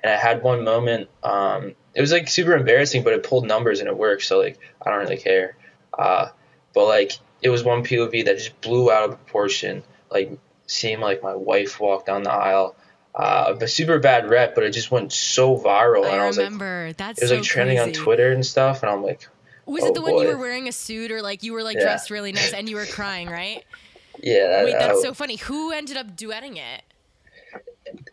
And 0.02 0.12
I 0.12 0.16
had 0.16 0.42
one 0.42 0.64
moment. 0.64 1.08
Um, 1.22 1.74
it 1.94 2.00
was 2.00 2.12
like 2.12 2.28
super 2.28 2.54
embarrassing, 2.54 3.02
but 3.04 3.12
it 3.12 3.22
pulled 3.22 3.46
numbers 3.46 3.80
and 3.80 3.88
it 3.88 3.96
worked. 3.96 4.22
So 4.24 4.38
like 4.38 4.58
I 4.84 4.90
don't 4.90 5.00
really 5.00 5.16
care. 5.18 5.56
Uh, 5.96 6.28
but 6.74 6.86
like 6.86 7.12
it 7.42 7.48
was 7.50 7.62
one 7.64 7.82
POV 7.84 8.24
that 8.26 8.38
just 8.38 8.58
blew 8.60 8.90
out 8.90 9.08
of 9.10 9.16
proportion. 9.16 9.82
Like 10.10 10.38
seeing 10.66 11.00
like 11.00 11.22
my 11.22 11.34
wife 11.34 11.80
walk 11.80 12.06
down 12.06 12.22
the 12.22 12.32
aisle. 12.32 12.76
Uh, 13.12 13.56
a 13.60 13.66
super 13.66 13.98
bad 13.98 14.30
rep, 14.30 14.54
but 14.54 14.62
it 14.62 14.70
just 14.70 14.92
went 14.92 15.12
so 15.12 15.56
viral, 15.58 16.04
and 16.04 16.14
I 16.20 16.24
i 16.24 16.26
was 16.28 16.36
like, 16.38 16.44
remember 16.44 16.92
that's 16.92 17.20
it 17.20 17.24
was 17.24 17.30
so 17.30 17.36
like 17.38 17.44
trending 17.44 17.80
on. 17.80 17.90
Twitter 17.92 18.30
and 18.30 18.46
stuff, 18.46 18.84
and 18.84 18.90
I'm 18.90 19.02
like, 19.02 19.26
Was 19.66 19.82
Oh, 19.82 19.88
it 19.88 19.94
the 19.94 20.00
one 20.00 20.16
you 20.18 20.28
were 20.28 20.38
wearing 20.38 20.68
a 20.68 20.72
suit 20.72 21.10
or 21.10 21.20
like 21.20 21.42
you 21.42 21.52
were 21.52 21.64
like 21.64 21.76
Yeah. 21.76 21.82
dressed 21.82 22.10
really 22.12 22.30
nice 22.30 22.52
and 22.52 22.68
you 22.68 22.76
were 22.76 22.86
crying, 22.92 23.28
right? 23.28 23.64
yeah. 24.22 24.62
Wait, 24.64 24.76
that's 24.78 25.00
I- 25.00 25.02
so 25.02 25.12
funny. 25.12 25.36
Who 25.36 25.72
ended 25.72 25.96
up 25.96 26.14
duetting 26.16 26.56
it? 26.56 26.82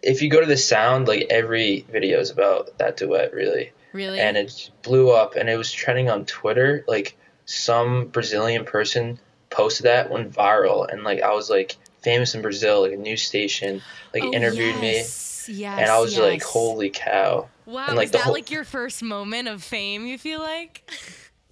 If 0.07 0.21
you 0.21 0.29
go 0.29 0.39
to 0.39 0.45
the 0.47 0.57
sound, 0.57 1.07
like 1.07 1.27
every 1.29 1.85
video 1.91 2.19
is 2.19 2.31
about 2.31 2.77
that 2.79 2.97
duet, 2.97 3.33
really. 3.33 3.71
Really? 3.93 4.19
and 4.19 4.37
it 4.37 4.69
blew 4.83 5.09
up 5.11 5.35
and 5.35 5.49
it 5.49 5.57
was 5.57 5.71
trending 5.71 6.09
on 6.09 6.25
Twitter. 6.25 6.83
Like 6.87 7.17
some 7.45 8.07
Brazilian 8.07 8.63
person 8.65 9.17
posted 9.49 9.85
that 9.85 10.09
went 10.11 10.31
viral 10.33 10.87
and 10.91 11.03
like 11.03 11.21
I 11.21 11.33
was 11.33 11.49
like 11.49 11.75
famous 12.03 12.35
in 12.35 12.41
Brazil, 12.41 12.81
like 12.81 12.91
a 12.93 12.97
news 12.97 13.23
station 13.23 13.81
like 14.13 14.23
Oh, 14.23 14.33
interviewed 14.33 14.79
me 14.79 14.93
yes, 14.97 15.49
Yes. 15.51 15.79
and 15.79 15.89
I 15.89 15.99
was 15.99 16.17
like, 16.17 16.43
holy 16.43 16.89
cow. 16.89 17.47
Wow, 17.65 17.85
and, 17.87 17.95
like, 17.97 18.05
was 18.05 18.11
that 18.11 18.21
whole- 18.21 18.33
like 18.33 18.51
your 18.51 18.63
first 18.65 19.01
moment 19.01 19.47
of 19.47 19.63
fame? 19.63 20.05
You 20.05 20.17
feel 20.17 20.39
like? 20.39 20.89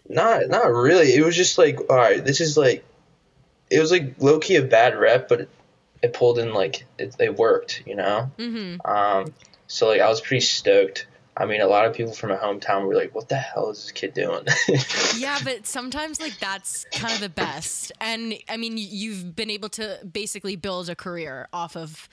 Not 0.08 0.48
not 0.50 0.68
really. 0.72 1.14
It 1.16 1.26
was 1.26 1.36
just 1.36 1.58
like, 1.58 1.80
all 1.90 1.96
right, 1.98 2.24
this 2.24 2.42
is 2.42 2.56
like 2.58 2.84
it 3.72 3.80
was 3.80 3.90
like 3.92 4.16
low 4.20 4.40
key 4.40 4.58
a 4.58 4.62
bad 4.62 4.96
rep, 5.00 5.30
but 5.30 5.48
it, 6.06 6.14
pulled 6.14 6.40
in 6.40 6.54
like 6.54 6.86
it, 6.98 7.16
it 7.20 7.36
worked, 7.36 7.84
you 7.86 7.96
know? 7.96 8.32
Mm-hmm. 8.38 8.86
Um 8.90 9.34
so 9.68 9.88
like 9.88 10.02
I 10.02 10.08
was 10.08 10.22
pretty 10.22 10.42
stoked. 10.42 11.08
I 11.38 11.46
mean, 11.46 11.60
a 11.60 11.68
lot 11.68 11.86
of 11.86 11.94
people 11.94 12.14
from 12.14 12.30
my 12.30 12.38
hometown 12.38 12.88
were 12.88 12.96
like, 12.96 13.14
"What 13.14 13.28
the 13.28 13.36
hell 13.36 13.70
is 13.70 13.82
this 13.82 13.92
kid 13.92 14.14
doing?" 14.14 14.46
Yeah, 15.18 15.38
but 15.44 15.68
sometimes 15.68 16.22
like 16.22 16.40
that's 16.40 16.86
kind 16.94 17.14
of 17.14 17.20
the 17.20 17.30
best. 17.30 17.92
And 18.00 18.36
I 18.48 18.56
mean, 18.56 18.78
you've 18.78 19.36
been 19.36 19.50
able 19.50 19.70
to 19.70 20.00
basically 20.10 20.56
build 20.56 20.90
a 20.90 20.96
career 20.96 21.50
off 21.52 21.76
of 21.76 22.08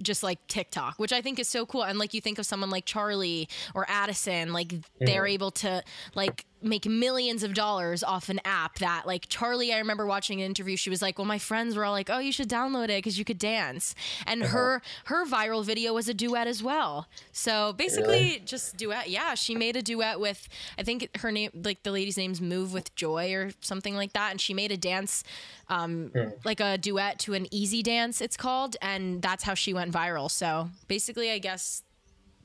just 0.00 0.22
like 0.22 0.46
TikTok, 0.46 0.98
which 0.98 1.12
I 1.12 1.20
think 1.20 1.38
is 1.38 1.48
so 1.48 1.66
cool. 1.66 1.82
And 1.82 1.98
like 1.98 2.14
you 2.14 2.20
think 2.20 2.38
of 2.38 2.46
someone 2.46 2.70
like 2.70 2.86
Charli 2.86 3.48
or 3.74 3.84
Addison, 3.88 4.52
like 4.52 4.74
they're 5.00 5.26
able 5.26 5.50
to 5.52 5.82
like 6.14 6.46
make 6.62 6.86
millions 6.86 7.42
of 7.42 7.54
dollars 7.54 8.02
off 8.02 8.28
an 8.28 8.40
app 8.44 8.78
that 8.78 9.06
like 9.06 9.28
Charli, 9.28 9.72
I 9.72 9.78
remember 9.78 10.06
watching 10.06 10.40
an 10.40 10.46
interview, 10.46 10.76
she 10.76 10.90
was 10.90 11.02
like, 11.02 11.18
Well, 11.18 11.26
my 11.26 11.38
friends 11.38 11.76
were 11.76 11.84
all 11.84 11.92
like, 11.92 12.10
Oh, 12.10 12.18
you 12.18 12.32
should 12.32 12.48
download 12.48 12.84
it 12.84 12.98
because 12.98 13.18
you 13.18 13.24
could 13.24 13.38
dance. 13.38 13.94
And 14.26 14.42
her 14.42 14.82
her 15.06 15.26
viral 15.26 15.64
video 15.64 15.92
was 15.92 16.08
a 16.08 16.14
duet 16.14 16.46
as 16.46 16.62
well. 16.62 17.06
So 17.32 17.72
basically 17.72 18.12
Really? 18.12 18.42
just 18.44 18.76
duet. 18.76 19.10
Yeah, 19.10 19.34
she 19.34 19.54
made 19.54 19.76
a 19.76 19.82
duet 19.82 20.20
with 20.20 20.48
I 20.78 20.82
think 20.82 21.08
her 21.18 21.30
name 21.32 21.50
like 21.54 21.82
the 21.82 21.90
lady's 21.90 22.16
name's 22.16 22.40
Move 22.40 22.72
with 22.72 22.94
Joy 22.94 23.32
or 23.34 23.50
something 23.60 23.94
like 23.94 24.12
that, 24.12 24.30
and 24.30 24.40
she 24.40 24.54
made 24.54 24.72
a 24.72 24.76
dance, 24.76 25.24
um, 25.68 26.12
like 26.44 26.60
a 26.60 26.76
duet 26.78 27.18
to 27.20 27.34
an 27.34 27.46
easy 27.50 27.82
dance. 27.82 28.20
It's 28.20 28.36
called, 28.36 28.76
and 28.82 29.22
that's 29.22 29.44
how 29.44 29.54
she 29.54 29.72
went 29.72 29.92
viral. 29.92 30.30
So 30.30 30.68
basically, 30.88 31.30
I 31.30 31.38
guess 31.38 31.82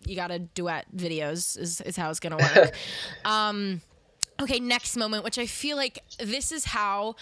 you 0.06 0.16
got 0.16 0.28
to 0.28 0.40
duet 0.40 0.86
videos 0.96 1.58
is 1.58 1.82
is 1.82 1.98
how 1.98 2.10
it's 2.10 2.20
gonna 2.20 2.38
work. 2.38 2.74
um, 3.26 3.82
Okay, 4.40 4.60
next 4.60 4.96
moment, 4.96 5.24
which 5.24 5.38
I 5.38 5.46
feel 5.46 5.78
like 5.78 6.00
this 6.20 6.52
is 6.52 6.66
how 6.66 7.16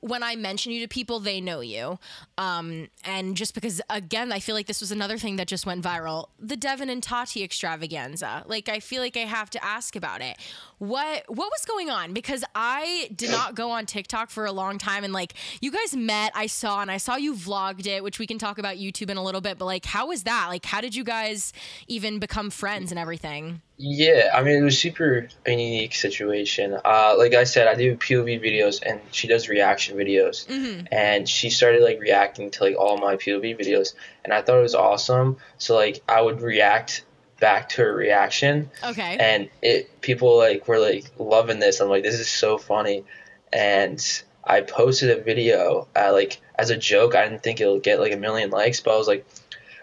when 0.00 0.22
I 0.22 0.34
mention 0.36 0.72
you 0.72 0.80
to 0.80 0.88
people, 0.88 1.20
they 1.20 1.40
know 1.40 1.60
you. 1.60 1.98
Um, 2.38 2.88
and 3.04 3.36
just 3.36 3.54
because, 3.54 3.82
again, 3.90 4.32
I 4.32 4.38
feel 4.38 4.54
like 4.54 4.66
this 4.66 4.80
was 4.80 4.92
another 4.92 5.18
thing 5.18 5.36
that 5.36 5.46
just 5.46 5.66
went 5.66 5.84
viral 5.84 6.28
the 6.38 6.56
Devin 6.56 6.88
and 6.88 7.02
Tati 7.02 7.42
extravaganza. 7.42 8.44
Like, 8.46 8.68
I 8.68 8.80
feel 8.80 9.02
like 9.02 9.16
I 9.16 9.20
have 9.20 9.50
to 9.50 9.64
ask 9.64 9.96
about 9.96 10.22
it. 10.22 10.38
What 10.78 11.24
what 11.28 11.50
was 11.50 11.64
going 11.66 11.90
on? 11.90 12.14
Because 12.14 12.42
I 12.54 13.10
did 13.14 13.30
not 13.30 13.54
go 13.54 13.70
on 13.70 13.84
TikTok 13.84 14.30
for 14.30 14.46
a 14.46 14.52
long 14.52 14.78
time, 14.78 15.04
and 15.04 15.12
like 15.12 15.34
you 15.60 15.70
guys 15.70 15.94
met, 15.94 16.32
I 16.34 16.46
saw, 16.46 16.80
and 16.80 16.90
I 16.90 16.96
saw 16.96 17.16
you 17.16 17.34
vlogged 17.34 17.86
it, 17.86 18.02
which 18.02 18.18
we 18.18 18.26
can 18.26 18.38
talk 18.38 18.58
about 18.58 18.76
YouTube 18.76 19.10
in 19.10 19.18
a 19.18 19.22
little 19.22 19.42
bit. 19.42 19.58
But 19.58 19.66
like, 19.66 19.84
how 19.84 20.06
was 20.08 20.22
that? 20.22 20.46
Like, 20.48 20.64
how 20.64 20.80
did 20.80 20.94
you 20.94 21.04
guys 21.04 21.52
even 21.88 22.18
become 22.18 22.48
friends 22.48 22.90
and 22.90 22.98
everything? 22.98 23.60
Yeah, 23.82 24.30
I 24.34 24.42
mean 24.42 24.58
it 24.60 24.62
was 24.62 24.78
super 24.78 25.26
a 25.46 25.50
unique 25.52 25.94
situation. 25.94 26.76
Uh, 26.84 27.14
like 27.16 27.32
I 27.32 27.44
said, 27.44 27.66
I 27.66 27.74
do 27.76 27.96
POV 27.96 28.38
videos, 28.42 28.82
and 28.84 29.00
she 29.10 29.26
does 29.26 29.48
reaction 29.48 29.96
videos, 29.96 30.46
Mm-hmm. 30.46 30.84
and 30.92 31.26
she 31.26 31.48
started 31.48 31.82
like 31.82 31.98
reacting 31.98 32.50
to 32.50 32.64
like 32.64 32.76
all 32.76 32.98
my 32.98 33.16
POV 33.16 33.58
videos, 33.58 33.94
and 34.22 34.34
I 34.34 34.42
thought 34.42 34.58
it 34.58 34.62
was 34.62 34.74
awesome. 34.74 35.38
So 35.56 35.74
like 35.76 36.02
I 36.06 36.20
would 36.20 36.42
react 36.42 37.04
back 37.40 37.70
to 37.70 37.82
her 37.82 37.94
reaction, 37.94 38.70
Okay. 38.84 39.16
and 39.18 39.48
it 39.62 40.02
people 40.02 40.36
like 40.36 40.68
were 40.68 40.78
like 40.78 41.06
loving 41.18 41.58
this. 41.58 41.80
I'm 41.80 41.88
like, 41.88 42.02
this 42.02 42.20
is 42.20 42.28
so 42.28 42.58
funny, 42.58 43.04
and 43.50 43.98
I 44.44 44.60
posted 44.60 45.18
a 45.18 45.22
video 45.22 45.88
uh, 45.96 46.12
like 46.12 46.38
as 46.54 46.68
a 46.68 46.76
joke. 46.76 47.14
I 47.14 47.26
didn't 47.26 47.42
think 47.42 47.62
it'll 47.62 47.80
get 47.80 47.98
like 47.98 48.12
a 48.12 48.18
million 48.18 48.50
likes, 48.50 48.80
but 48.80 48.92
I 48.92 48.98
was 48.98 49.08
like, 49.08 49.24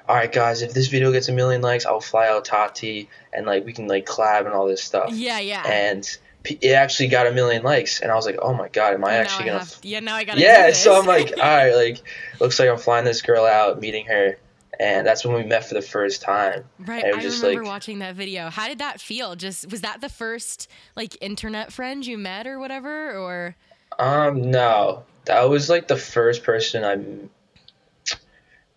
all 0.08 0.16
right, 0.16 0.32
guys, 0.32 0.62
if 0.62 0.74
this 0.74 0.88
video 0.88 1.12
gets 1.12 1.28
a 1.28 1.34
million 1.34 1.62
likes, 1.62 1.86
I'll 1.86 2.00
fly 2.00 2.28
out 2.28 2.46
Tati 2.46 3.10
and 3.34 3.46
like 3.46 3.66
we 3.66 3.74
can 3.74 3.88
like 3.88 4.06
collab 4.06 4.46
and 4.46 4.54
all 4.54 4.68
this 4.68 4.84
stuff. 4.84 5.12
yeah, 5.12 5.40
yeah. 5.40 5.64
And 5.68 6.18
it 6.46 6.72
actually 6.72 7.10
got 7.10 7.28
a 7.28 7.32
million 7.34 7.62
likes, 7.64 8.00
and 8.00 8.10
I 8.10 8.16
was 8.16 8.26
like, 8.26 8.38
oh 8.42 8.54
my 8.54 8.70
god, 8.70 8.94
am 8.94 9.04
I 9.04 9.12
Now 9.12 9.18
actually 9.22 9.44
I 9.44 9.48
gonna? 9.48 9.60
have- 9.60 9.78
yeah, 9.84 10.00
now 10.00 10.16
I 10.16 10.24
gotta. 10.24 10.40
yeah, 10.40 10.72
so 10.72 10.98
I'm 10.98 11.06
like, 11.06 11.32
all 11.38 11.44
right, 11.44 11.74
like 11.74 12.02
looks 12.40 12.58
like 12.60 12.70
I'm 12.70 12.78
flying 12.78 13.04
this 13.04 13.22
girl 13.22 13.44
out, 13.46 13.82
meeting 13.82 14.06
her, 14.06 14.38
and 14.80 15.06
that's 15.06 15.26
when 15.26 15.36
we 15.36 15.44
met 15.44 15.66
for 15.68 15.74
the 15.74 15.82
first 15.82 16.22
time. 16.22 16.64
Right, 16.80 17.04
I 17.04 17.10
remember 17.10 17.54
like- 17.56 17.64
watching 17.64 18.00
that 18.00 18.16
video. 18.16 18.50
How 18.50 18.70
did 18.70 18.80
that 18.80 19.02
feel? 19.02 19.36
Just 19.36 19.70
was 19.70 19.82
that 19.82 20.00
the 20.00 20.08
first 20.10 20.70
like 20.96 21.18
internet 21.20 21.74
friend 21.74 22.06
you 22.06 22.18
met 22.18 22.48
or 22.48 22.60
whatever, 22.60 23.12
or 23.18 23.56
Um, 24.00 24.50
no, 24.50 25.04
that 25.26 25.50
was 25.50 25.70
like 25.70 25.90
the 25.90 25.98
first 25.98 26.44
person 26.44 26.86
I. 26.86 27.28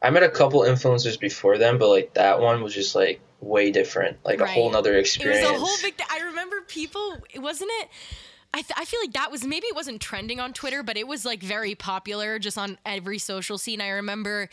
I 0.02 0.10
met 0.10 0.22
a 0.22 0.28
couple 0.28 0.60
influencers 0.62 1.18
before 1.18 1.58
them, 1.58 1.78
but 1.78 1.88
like 1.88 2.14
that 2.14 2.40
one 2.40 2.62
was 2.62 2.74
just 2.74 2.94
like 2.94 3.20
way 3.40 3.70
different, 3.70 4.18
like 4.24 4.40
a 4.40 4.46
whole 4.46 4.70
nother 4.70 4.96
experience. 4.96 5.44
it 5.44 5.52
was 5.52 5.60
a 5.60 5.64
whole 5.64 5.76
big. 5.82 5.94
I 6.10 6.20
remember 6.20 6.60
people. 6.62 7.18
Wasn't 7.36 7.70
it? 7.80 7.88
I, 8.52 8.62
th- 8.62 8.72
I 8.76 8.84
feel 8.84 8.98
like 9.00 9.12
that 9.12 9.30
was 9.30 9.44
maybe 9.44 9.66
it 9.68 9.76
wasn't 9.76 10.00
trending 10.00 10.40
on 10.40 10.52
Twitter, 10.52 10.82
but 10.82 10.96
it 10.96 11.06
was 11.06 11.24
like 11.24 11.40
very 11.42 11.74
popular 11.76 12.38
just 12.38 12.58
on 12.58 12.78
every 12.84 13.18
social 13.18 13.58
scene. 13.58 13.80
I 13.80 13.90
remember 13.90 14.48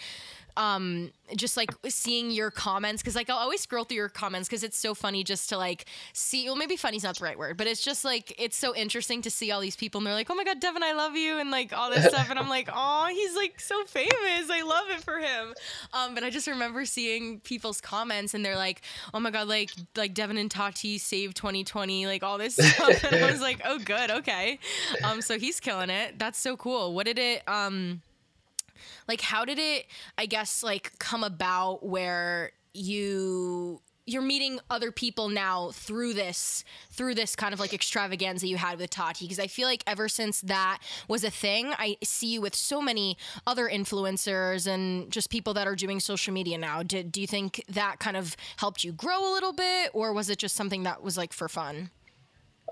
um 0.57 1.11
just 1.35 1.55
like 1.55 1.69
seeing 1.87 2.31
your 2.31 2.51
comments 2.51 3.01
because 3.01 3.15
like 3.15 3.29
i'll 3.29 3.37
always 3.37 3.61
scroll 3.61 3.83
through 3.83 3.95
your 3.95 4.09
comments 4.09 4.49
because 4.49 4.63
it's 4.63 4.77
so 4.77 4.93
funny 4.93 5.23
just 5.23 5.49
to 5.49 5.57
like 5.57 5.85
see 6.13 6.45
well 6.45 6.55
maybe 6.55 6.75
funny's 6.75 7.03
not 7.03 7.17
the 7.17 7.23
right 7.23 7.37
word 7.37 7.55
but 7.57 7.67
it's 7.67 7.83
just 7.83 8.03
like 8.03 8.33
it's 8.37 8.57
so 8.57 8.75
interesting 8.75 9.21
to 9.21 9.29
see 9.29 9.51
all 9.51 9.61
these 9.61 9.75
people 9.75 9.99
and 9.99 10.07
they're 10.07 10.13
like 10.13 10.29
oh 10.29 10.35
my 10.35 10.43
god 10.43 10.59
devin 10.59 10.83
i 10.83 10.93
love 10.93 11.15
you 11.15 11.37
and 11.37 11.51
like 11.51 11.71
all 11.73 11.89
this 11.89 12.05
stuff 12.09 12.29
and 12.29 12.37
i'm 12.39 12.49
like 12.49 12.69
oh 12.73 13.07
he's 13.09 13.35
like 13.35 13.59
so 13.59 13.83
famous 13.85 14.49
i 14.49 14.61
love 14.65 14.85
it 14.89 15.01
for 15.03 15.19
him. 15.19 15.53
Um 15.93 16.15
but 16.15 16.23
i 16.23 16.29
just 16.29 16.47
remember 16.47 16.85
seeing 16.85 17.39
people's 17.41 17.79
comments 17.81 18.33
and 18.33 18.43
they're 18.43 18.55
like 18.55 18.81
oh 19.13 19.19
my 19.19 19.31
god 19.31 19.47
like 19.47 19.71
like 19.95 20.13
devin 20.13 20.37
and 20.37 20.49
tati 20.49 20.97
saved 20.97 21.37
2020 21.37 22.05
like 22.07 22.23
all 22.23 22.37
this 22.37 22.55
stuff 22.57 23.03
and 23.03 23.23
i 23.23 23.31
was 23.31 23.41
like 23.41 23.61
oh 23.65 23.77
good 23.79 24.11
okay. 24.11 24.59
Um 25.03 25.21
so 25.21 25.37
he's 25.39 25.59
killing 25.59 25.89
it. 25.89 26.19
That's 26.19 26.39
so 26.39 26.57
cool. 26.57 26.93
What 26.93 27.05
did 27.05 27.19
it 27.19 27.47
um 27.47 28.01
like 29.07 29.21
how 29.21 29.45
did 29.45 29.59
it 29.59 29.85
i 30.17 30.25
guess 30.25 30.63
like 30.63 30.91
come 30.99 31.23
about 31.23 31.85
where 31.85 32.51
you 32.73 33.81
you're 34.07 34.21
meeting 34.21 34.59
other 34.69 34.89
people 34.89 35.27
now 35.27 35.69
through 35.71 36.13
this 36.13 36.63
through 36.91 37.13
this 37.13 37.35
kind 37.35 37.53
of 37.53 37.59
like 37.59 37.73
extravaganza 37.73 38.47
you 38.47 38.55
had 38.55 38.79
with 38.79 38.89
Tati? 38.89 39.25
Because 39.25 39.37
I 39.37 39.47
feel 39.47 39.67
like 39.67 39.83
ever 39.85 40.07
since 40.07 40.41
that 40.41 40.79
was 41.09 41.23
a 41.23 41.29
thing 41.29 41.73
I 41.77 41.97
see 42.01 42.27
you 42.27 42.41
with 42.41 42.55
so 42.55 42.81
many 42.81 43.17
other 43.45 43.67
influencers 43.67 44.65
and 44.65 45.11
just 45.11 45.29
people 45.29 45.53
that 45.55 45.67
are 45.67 45.75
doing 45.75 45.99
social 45.99 46.33
media 46.33 46.57
now. 46.57 46.81
Did 46.81 47.11
do 47.11 47.19
you 47.19 47.27
think 47.27 47.63
that 47.67 47.99
kind 47.99 48.15
of 48.15 48.37
helped 48.55 48.83
you 48.83 48.93
grow 48.93 49.29
a 49.29 49.31
little 49.33 49.53
bit 49.53 49.91
or 49.93 50.13
was 50.13 50.29
it 50.29 50.39
just 50.39 50.55
something 50.55 50.83
that 50.83 51.03
was 51.03 51.17
like 51.17 51.33
for 51.33 51.49
fun? 51.49 51.91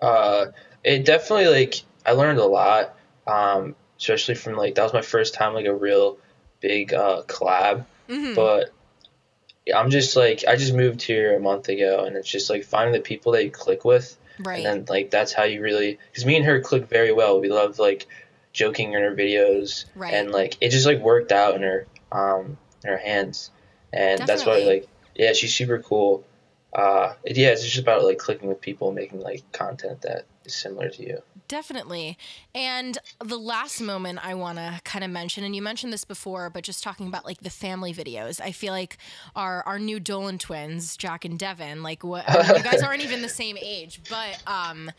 Uh, 0.02 0.48
it 0.86 1.04
definitely 1.04 1.48
like 1.48 1.82
I 2.06 2.14
learned 2.14 2.40
a 2.40 2.46
lot, 2.46 2.96
um, 3.28 3.76
especially 3.98 4.36
from 4.36 4.56
like 4.56 4.76
that 4.76 4.84
was 4.84 4.94
my 4.94 5.02
first 5.02 5.34
time 5.34 5.54
like 5.54 5.66
a 5.66 5.76
real 5.76 6.18
big 6.60 6.94
uh, 6.94 7.24
collab. 7.28 7.86
Mm-hmm. 8.10 8.36
But 8.36 8.72
yeah, 9.66 9.80
I'm 9.80 9.90
just 9.90 10.16
like 10.16 10.44
I 10.48 10.56
just 10.56 10.74
moved 10.74 11.02
here 11.02 11.36
a 11.36 11.40
month 11.40 11.70
ago, 11.70 12.06
and 12.06 12.16
it's 12.16 12.30
just 12.30 12.50
like 12.50 12.64
finding 12.64 12.94
the 12.94 13.00
people 13.00 13.32
that 13.34 13.44
you 13.44 13.52
click 13.52 13.84
with, 13.86 14.16
right 14.40 14.58
and 14.58 14.66
then 14.66 14.86
like 14.88 15.12
that's 15.12 15.34
how 15.34 15.44
you 15.44 15.62
really 15.62 15.98
because 16.12 16.26
me 16.26 16.36
and 16.36 16.46
her 16.46 16.60
click 16.62 16.88
very 16.88 17.12
well. 17.12 17.40
We 17.40 17.50
love 17.50 17.80
like 17.80 18.08
joking 18.54 18.94
in 18.94 19.02
her 19.02 19.16
videos, 19.16 19.86
Right. 19.96 20.14
and 20.14 20.32
like 20.32 20.58
it 20.62 20.70
just 20.70 20.86
like 20.86 21.00
worked 21.00 21.32
out 21.32 21.56
in 21.56 21.62
her 21.64 21.88
um 22.12 22.58
in 22.84 22.90
her 22.92 22.98
hands, 22.98 23.50
and 23.92 24.22
that's 24.26 24.46
why 24.46 24.60
like 24.60 24.88
yeah 25.16 25.34
she's 25.34 25.54
super 25.54 25.80
cool. 25.80 26.24
Uh, 26.76 27.14
it- 27.24 27.38
yeah, 27.38 27.48
it's 27.50 27.64
just 27.64 27.78
about 27.78 28.04
like 28.04 28.18
clicking 28.18 28.50
with 28.50 28.60
people, 28.62 28.92
making 28.92 29.22
like 29.22 29.50
content 29.54 30.02
that 30.02 30.26
is 30.44 30.54
similar 30.54 30.90
to 30.90 31.02
you. 31.04 31.22
Definitely. 31.48 32.18
And 32.56 32.98
the 33.24 33.38
last 33.38 33.80
moment 33.80 34.20
I 34.26 34.34
want 34.34 34.58
to 34.58 34.82
kind 34.84 35.06
of 35.06 35.12
mention, 35.12 35.44
and 35.44 35.56
you 35.56 35.62
mentioned 35.62 35.94
this 35.94 36.04
before, 36.04 36.50
but 36.50 36.64
just 36.64 36.84
talking 36.84 37.08
about 37.08 37.24
like 37.24 37.40
the 37.42 37.50
family 37.52 37.94
videos, 37.94 38.42
I 38.42 38.52
feel 38.52 38.74
like 38.74 38.98
our 39.36 39.64
our 39.66 39.80
new 39.80 40.00
Dolan 40.00 40.38
twins, 40.40 40.98
Jack 40.98 41.24
and 41.24 41.38
Devin, 41.40 41.82
like 41.84 42.04
what 42.04 42.28
I 42.28 42.48
mean, 42.48 42.58
you 42.58 42.64
guys 42.64 42.82
aren't 42.84 43.04
even 43.04 43.22
the 43.22 43.30
same 43.30 43.58
age, 43.62 44.02
but 44.10 44.42
um 44.48 44.92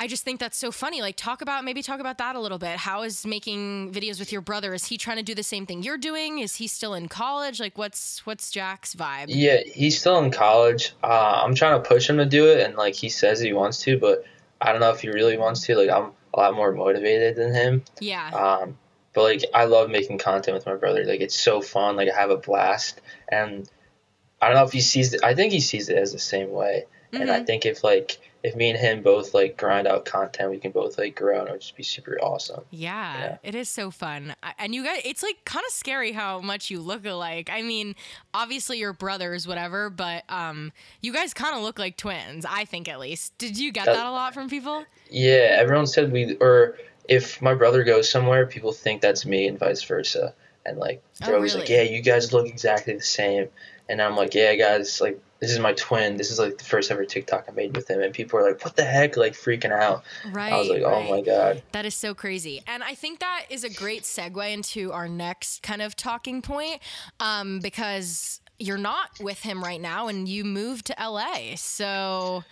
I 0.00 0.06
just 0.06 0.22
think 0.22 0.38
that's 0.38 0.56
so 0.56 0.70
funny. 0.70 1.00
Like 1.00 1.16
talk 1.16 1.42
about 1.42 1.64
maybe 1.64 1.82
talk 1.82 1.98
about 1.98 2.18
that 2.18 2.36
a 2.36 2.40
little 2.40 2.58
bit. 2.58 2.76
How 2.76 3.02
is 3.02 3.26
making 3.26 3.92
videos 3.92 4.20
with 4.20 4.30
your 4.30 4.40
brother? 4.40 4.72
Is 4.72 4.84
he 4.84 4.96
trying 4.96 5.16
to 5.16 5.22
do 5.24 5.34
the 5.34 5.42
same 5.42 5.66
thing 5.66 5.82
you're 5.82 5.98
doing? 5.98 6.38
Is 6.38 6.54
he 6.56 6.68
still 6.68 6.94
in 6.94 7.08
college? 7.08 7.58
Like 7.58 7.76
what's 7.76 8.24
what's 8.24 8.50
Jack's 8.50 8.94
vibe? 8.94 9.26
Yeah, 9.28 9.58
he's 9.66 9.98
still 9.98 10.18
in 10.18 10.30
college. 10.30 10.92
Uh, 11.02 11.42
I'm 11.44 11.54
trying 11.54 11.82
to 11.82 11.88
push 11.88 12.08
him 12.08 12.18
to 12.18 12.26
do 12.26 12.46
it, 12.46 12.60
and 12.64 12.76
like 12.76 12.94
he 12.94 13.08
says 13.08 13.40
he 13.40 13.52
wants 13.52 13.82
to, 13.82 13.98
but 13.98 14.24
I 14.60 14.70
don't 14.72 14.80
know 14.80 14.90
if 14.90 15.00
he 15.00 15.08
really 15.08 15.36
wants 15.36 15.66
to. 15.66 15.74
Like 15.76 15.90
I'm 15.90 16.12
a 16.34 16.38
lot 16.38 16.54
more 16.54 16.72
motivated 16.72 17.34
than 17.36 17.52
him. 17.52 17.82
Yeah. 18.00 18.28
Um, 18.28 18.78
but 19.14 19.22
like 19.24 19.44
I 19.52 19.64
love 19.64 19.90
making 19.90 20.18
content 20.18 20.54
with 20.54 20.66
my 20.66 20.76
brother. 20.76 21.04
Like 21.04 21.20
it's 21.20 21.38
so 21.38 21.60
fun. 21.60 21.96
Like 21.96 22.08
I 22.08 22.14
have 22.20 22.30
a 22.30 22.36
blast, 22.36 23.00
and 23.28 23.68
I 24.40 24.46
don't 24.46 24.56
know 24.56 24.64
if 24.64 24.72
he 24.72 24.80
sees 24.80 25.12
it. 25.12 25.24
I 25.24 25.34
think 25.34 25.52
he 25.52 25.60
sees 25.60 25.88
it 25.88 25.96
as 25.98 26.12
the 26.12 26.20
same 26.20 26.52
way. 26.52 26.84
And 27.12 27.30
I 27.30 27.40
Mhm. 27.40 27.46
think 27.46 27.66
if 27.66 27.82
like 27.82 28.18
if 28.44 28.54
me 28.54 28.70
and 28.70 28.78
him 28.78 29.02
both 29.02 29.34
like 29.34 29.56
grind 29.56 29.86
out 29.88 30.04
content, 30.04 30.50
we 30.50 30.58
can 30.58 30.70
both 30.70 30.96
like 30.96 31.16
grow, 31.16 31.40
and 31.40 31.48
it 31.48 31.52
would 31.52 31.60
just 31.60 31.76
be 31.76 31.82
super 31.82 32.18
awesome. 32.22 32.62
Yeah, 32.70 33.18
Yeah. 33.18 33.36
it 33.42 33.54
is 33.54 33.68
so 33.68 33.90
fun. 33.90 34.34
And 34.58 34.74
you 34.74 34.84
guys, 34.84 35.00
it's 35.04 35.22
like 35.22 35.44
kind 35.44 35.64
of 35.66 35.72
scary 35.72 36.12
how 36.12 36.40
much 36.40 36.70
you 36.70 36.80
look 36.80 37.04
alike. 37.04 37.50
I 37.52 37.62
mean, 37.62 37.94
obviously 38.32 38.78
you're 38.78 38.92
brothers, 38.92 39.48
whatever, 39.48 39.90
but 39.90 40.22
um, 40.28 40.72
you 41.00 41.12
guys 41.12 41.34
kind 41.34 41.56
of 41.56 41.62
look 41.62 41.78
like 41.78 41.96
twins. 41.96 42.46
I 42.48 42.64
think 42.64 42.88
at 42.88 43.00
least. 43.00 43.36
Did 43.38 43.58
you 43.58 43.72
get 43.72 43.88
Uh, 43.88 43.94
that 43.94 44.06
a 44.06 44.10
lot 44.10 44.34
from 44.34 44.48
people? 44.48 44.84
Yeah, 45.10 45.56
everyone 45.58 45.86
said 45.86 46.12
we 46.12 46.36
or 46.36 46.78
if 47.08 47.40
my 47.42 47.54
brother 47.54 47.82
goes 47.84 48.08
somewhere, 48.08 48.46
people 48.46 48.70
think 48.72 49.00
that's 49.02 49.24
me 49.26 49.48
and 49.48 49.58
vice 49.58 49.82
versa. 49.82 50.34
And 50.68 50.78
like 50.78 51.02
they're 51.20 51.32
Oh, 51.32 51.36
always 51.36 51.54
like. 51.54 51.68
Yeah, 51.68 51.82
you 51.82 52.02
guys 52.02 52.32
look 52.32 52.46
exactly 52.46 52.94
the 52.94 53.00
same. 53.02 53.48
And 53.88 54.02
I'm 54.02 54.16
like, 54.16 54.34
Yeah, 54.34 54.54
guys, 54.54 55.00
like 55.00 55.20
this 55.40 55.52
is 55.52 55.58
my 55.60 55.72
twin. 55.74 56.16
This 56.16 56.30
is 56.32 56.38
like 56.38 56.58
the 56.58 56.64
first 56.64 56.90
ever 56.90 57.04
TikTok 57.04 57.46
I 57.48 57.52
made 57.52 57.76
with 57.76 57.88
him 57.88 58.00
and 58.02 58.12
people 58.12 58.38
are 58.40 58.48
like, 58.48 58.64
What 58.64 58.76
the 58.76 58.84
heck? 58.84 59.16
Like 59.16 59.32
freaking 59.34 59.72
out. 59.72 60.04
Right. 60.30 60.52
I 60.52 60.58
was 60.58 60.68
like, 60.68 60.82
Oh 60.82 60.90
right. 60.90 61.10
my 61.10 61.20
god. 61.22 61.62
That 61.72 61.86
is 61.86 61.94
so 61.94 62.14
crazy. 62.14 62.62
And 62.66 62.82
I 62.82 62.94
think 62.94 63.20
that 63.20 63.46
is 63.50 63.64
a 63.64 63.70
great 63.70 64.02
segue 64.02 64.52
into 64.52 64.92
our 64.92 65.08
next 65.08 65.62
kind 65.62 65.80
of 65.82 65.96
talking 65.96 66.42
point 66.42 66.80
um, 67.20 67.60
because 67.60 68.40
you're 68.58 68.76
not 68.78 69.10
with 69.20 69.40
him 69.40 69.62
right 69.62 69.80
now 69.80 70.08
and 70.08 70.28
you 70.28 70.44
moved 70.44 70.86
to 70.86 70.94
LA. 71.00 71.54
So. 71.56 72.42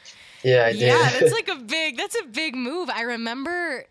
Yeah, 0.43 0.67
I 0.67 0.73
did. 0.73 0.83
Yeah, 0.83 1.11
that's 1.19 1.33
like 1.41 1.49
a 1.49 1.57
big 1.57 1.97
that's 1.97 2.17
a 2.21 2.25
big 2.27 2.55
move. 2.55 2.89
I 2.89 3.03
remember 3.03 3.85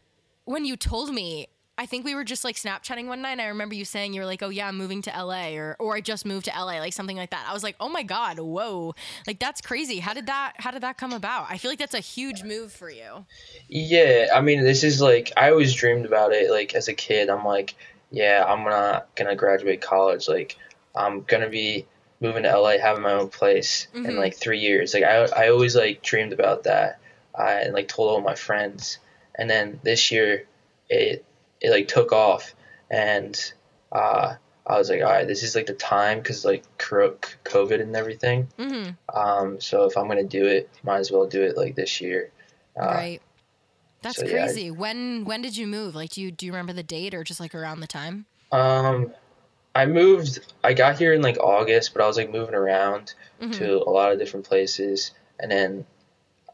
when 0.46 0.63
you 0.63 0.77
told 0.77 1.13
me 1.13 1.48
I 1.77 1.86
think 1.86 2.05
we 2.05 2.15
were 2.15 2.24
just 2.24 2.46
like 2.46 2.55
Snapchatting 2.55 3.08
one 3.08 3.22
night. 3.22 3.34
And 3.34 3.41
I 3.41 3.48
remember 3.48 3.75
you 3.75 3.84
saying 3.84 4.13
you 4.13 4.22
were 4.22 4.25
like, 4.25 4.41
"Oh 4.41 4.50
yeah, 4.50 4.67
I'm 4.70 4.77
moving 4.77 5.01
to 5.03 5.12
LA," 5.12 5.55
or 5.58 5.75
"or 5.77 5.96
I 5.96 6.01
just 6.01 6.25
moved 6.25 6.46
to 6.46 6.51
LA," 6.51 6.79
like 6.79 6.94
something 6.94 7.17
like 7.17 7.32
that. 7.32 7.46
I 7.50 7.53
was 7.53 7.63
like, 7.63 7.75
"Oh 7.82 7.89
my 7.89 8.01
god, 8.03 8.39
whoa!" 8.39 8.96
Like 9.27 9.39
that's 9.39 9.60
crazy. 9.60 10.00
How 10.00 10.13
did 10.13 10.27
that 10.27 10.53
How 10.58 10.72
did 10.72 10.84
that 10.84 10.98
come 10.98 11.12
about? 11.12 11.48
I 11.50 11.58
feel 11.58 11.70
like 11.70 11.79
that's 11.79 11.94
a 11.94 12.00
huge 12.00 12.44
move 12.44 12.72
for 12.72 12.89
you. 12.89 13.25
Yeah, 13.67 14.27
I 14.34 14.39
mean, 14.41 14.63
this 14.63 14.84
is 14.84 15.01
like 15.01 15.32
I 15.36 15.50
always 15.51 15.74
dreamed 15.74 16.05
about 16.05 16.32
it. 16.32 16.50
Like 16.50 16.75
as 16.75 16.88
a 16.88 16.94
kid, 16.94 17.29
I'm 17.29 17.44
like, 17.44 17.75
yeah, 18.10 18.46
I'm 18.48 18.63
not 18.63 19.13
gonna 19.15 19.36
graduate 19.36 19.82
college. 19.82 20.27
Like 20.29 20.58
I'm 20.96 21.24
gonna 21.24 21.50
be 21.50 21.86
moving 22.22 22.44
to 22.44 22.58
LA, 22.58 22.77
having 22.77 23.03
my 23.03 23.12
own 23.12 23.27
place 23.27 23.88
in 23.94 24.03
Mhm. 24.05 24.17
like 24.17 24.36
three 24.38 24.60
years. 24.60 24.94
Like 24.94 25.03
I, 25.03 25.25
I 25.25 25.50
always 25.50 25.75
like 25.75 26.01
dreamed 26.01 26.32
about 26.32 26.63
that. 26.63 27.00
uh, 27.38 27.60
and 27.63 27.74
like 27.74 27.89
told 27.89 28.10
all 28.10 28.22
my 28.22 28.34
friends. 28.36 28.98
And 29.38 29.50
then 29.50 29.82
this 29.84 30.10
year, 30.10 30.46
it 30.88 31.25
it 31.62 31.72
like 31.72 31.88
took 31.88 32.12
off, 32.12 32.54
and 32.90 33.54
uh, 33.92 34.36
I 34.68 34.78
was 34.78 34.90
like, 34.90 35.02
all 35.02 35.12
right, 35.12 35.28
this 35.28 35.44
is 35.44 35.56
like 35.56 35.68
the 35.68 35.74
time 35.74 36.20
because 36.20 36.44
like 36.46 36.64
COVID 36.78 37.82
and 37.82 37.96
everything. 37.96 38.48
Mm-hmm. 38.58 39.18
Um, 39.18 39.62
so 39.62 39.86
if 39.86 39.98
I'm 39.98 40.08
gonna 40.08 40.24
do 40.24 40.46
it, 40.46 40.70
might 40.84 41.00
as 41.00 41.12
well 41.12 41.28
do 41.28 41.42
it 41.44 41.58
like 41.58 41.76
this 41.76 42.02
year. 42.02 42.32
Uh, 42.80 42.86
right. 42.86 43.22
That's 44.02 44.18
so, 44.20 44.26
yeah, 44.26 44.46
crazy. 44.46 44.70
when 44.70 45.26
when 45.26 45.42
did 45.42 45.58
you 45.58 45.66
move? 45.66 45.96
Like, 45.96 46.12
do 46.12 46.22
you 46.22 46.32
do 46.32 46.46
you 46.46 46.52
remember 46.52 46.74
the 46.74 46.84
date 46.84 47.14
or 47.14 47.24
just 47.24 47.40
like 47.40 47.56
around 47.56 47.80
the 47.80 47.88
time? 47.88 48.26
Um, 48.52 49.12
I 49.74 49.86
moved. 49.88 50.40
I 50.64 50.74
got 50.74 50.98
here 51.00 51.14
in 51.14 51.22
like 51.22 51.38
August, 51.40 51.94
but 51.94 52.04
I 52.04 52.08
was 52.08 52.16
like 52.18 52.30
moving 52.32 52.56
around 52.56 53.14
Mhm. 53.42 53.54
to 53.56 53.78
a 53.78 53.90
lot 53.90 54.12
of 54.12 54.20
different 54.20 54.46
places, 54.46 55.12
and 55.40 55.50
then 55.52 55.86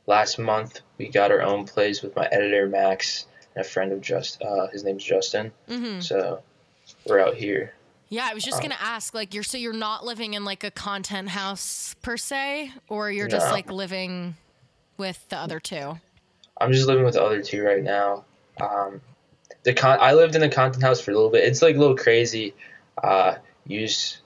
last 0.08 0.40
month 0.40 0.80
we 0.98 1.10
got 1.10 1.32
our 1.32 1.42
own 1.42 1.66
place 1.66 2.02
with 2.02 2.16
my 2.16 2.26
editor 2.32 2.68
Max 2.68 3.26
a 3.56 3.64
friend 3.64 3.92
of 3.92 4.02
just. 4.02 4.42
Uh, 4.42 4.68
his 4.68 4.84
name's 4.84 5.04
Justin. 5.04 5.52
Mm-hmm. 5.70 6.02
So 6.02 6.42
we're 7.08 7.20
out 7.20 7.36
here. 7.36 7.74
Yeah, 8.10 8.28
I 8.30 8.34
was 8.34 8.44
just 8.44 8.58
Um, 8.58 8.64
gonna 8.64 8.78
ask, 8.82 9.14
like, 9.14 9.34
you're 9.34 9.44
so 9.44 9.58
you're 9.58 9.72
not 9.74 10.04
living 10.06 10.34
in 10.34 10.44
like 10.44 10.64
a 10.66 10.72
content 10.72 11.30
house 11.30 11.96
per 12.02 12.18
se, 12.18 12.72
or 12.90 13.10
you're 13.10 13.28
just 13.30 13.48
No. 13.48 13.54
like 13.54 13.72
living 13.72 14.36
with 14.98 15.28
the 15.30 15.38
other 15.38 15.60
two. 15.60 15.98
I'm 16.60 16.74
just 16.74 16.88
living 16.88 17.06
with 17.06 17.14
the 17.14 17.24
other 17.24 17.42
two 17.42 17.64
right 17.64 17.82
now. 17.82 18.26
Um, 18.60 19.02
the 19.64 19.74
con- 19.74 20.00
I 20.02 20.14
lived 20.14 20.36
in 20.36 20.42
the 20.42 20.50
content 20.50 20.84
house 20.84 21.00
for 21.00 21.12
a 21.12 21.14
little 21.16 21.30
bit. 21.30 21.46
It's 21.46 21.62
like 21.62 21.76
a 21.76 21.80
little 21.80 21.96
crazy. 21.96 22.54
Uh, 23.02 23.36
you 23.66 23.80
just 23.80 24.20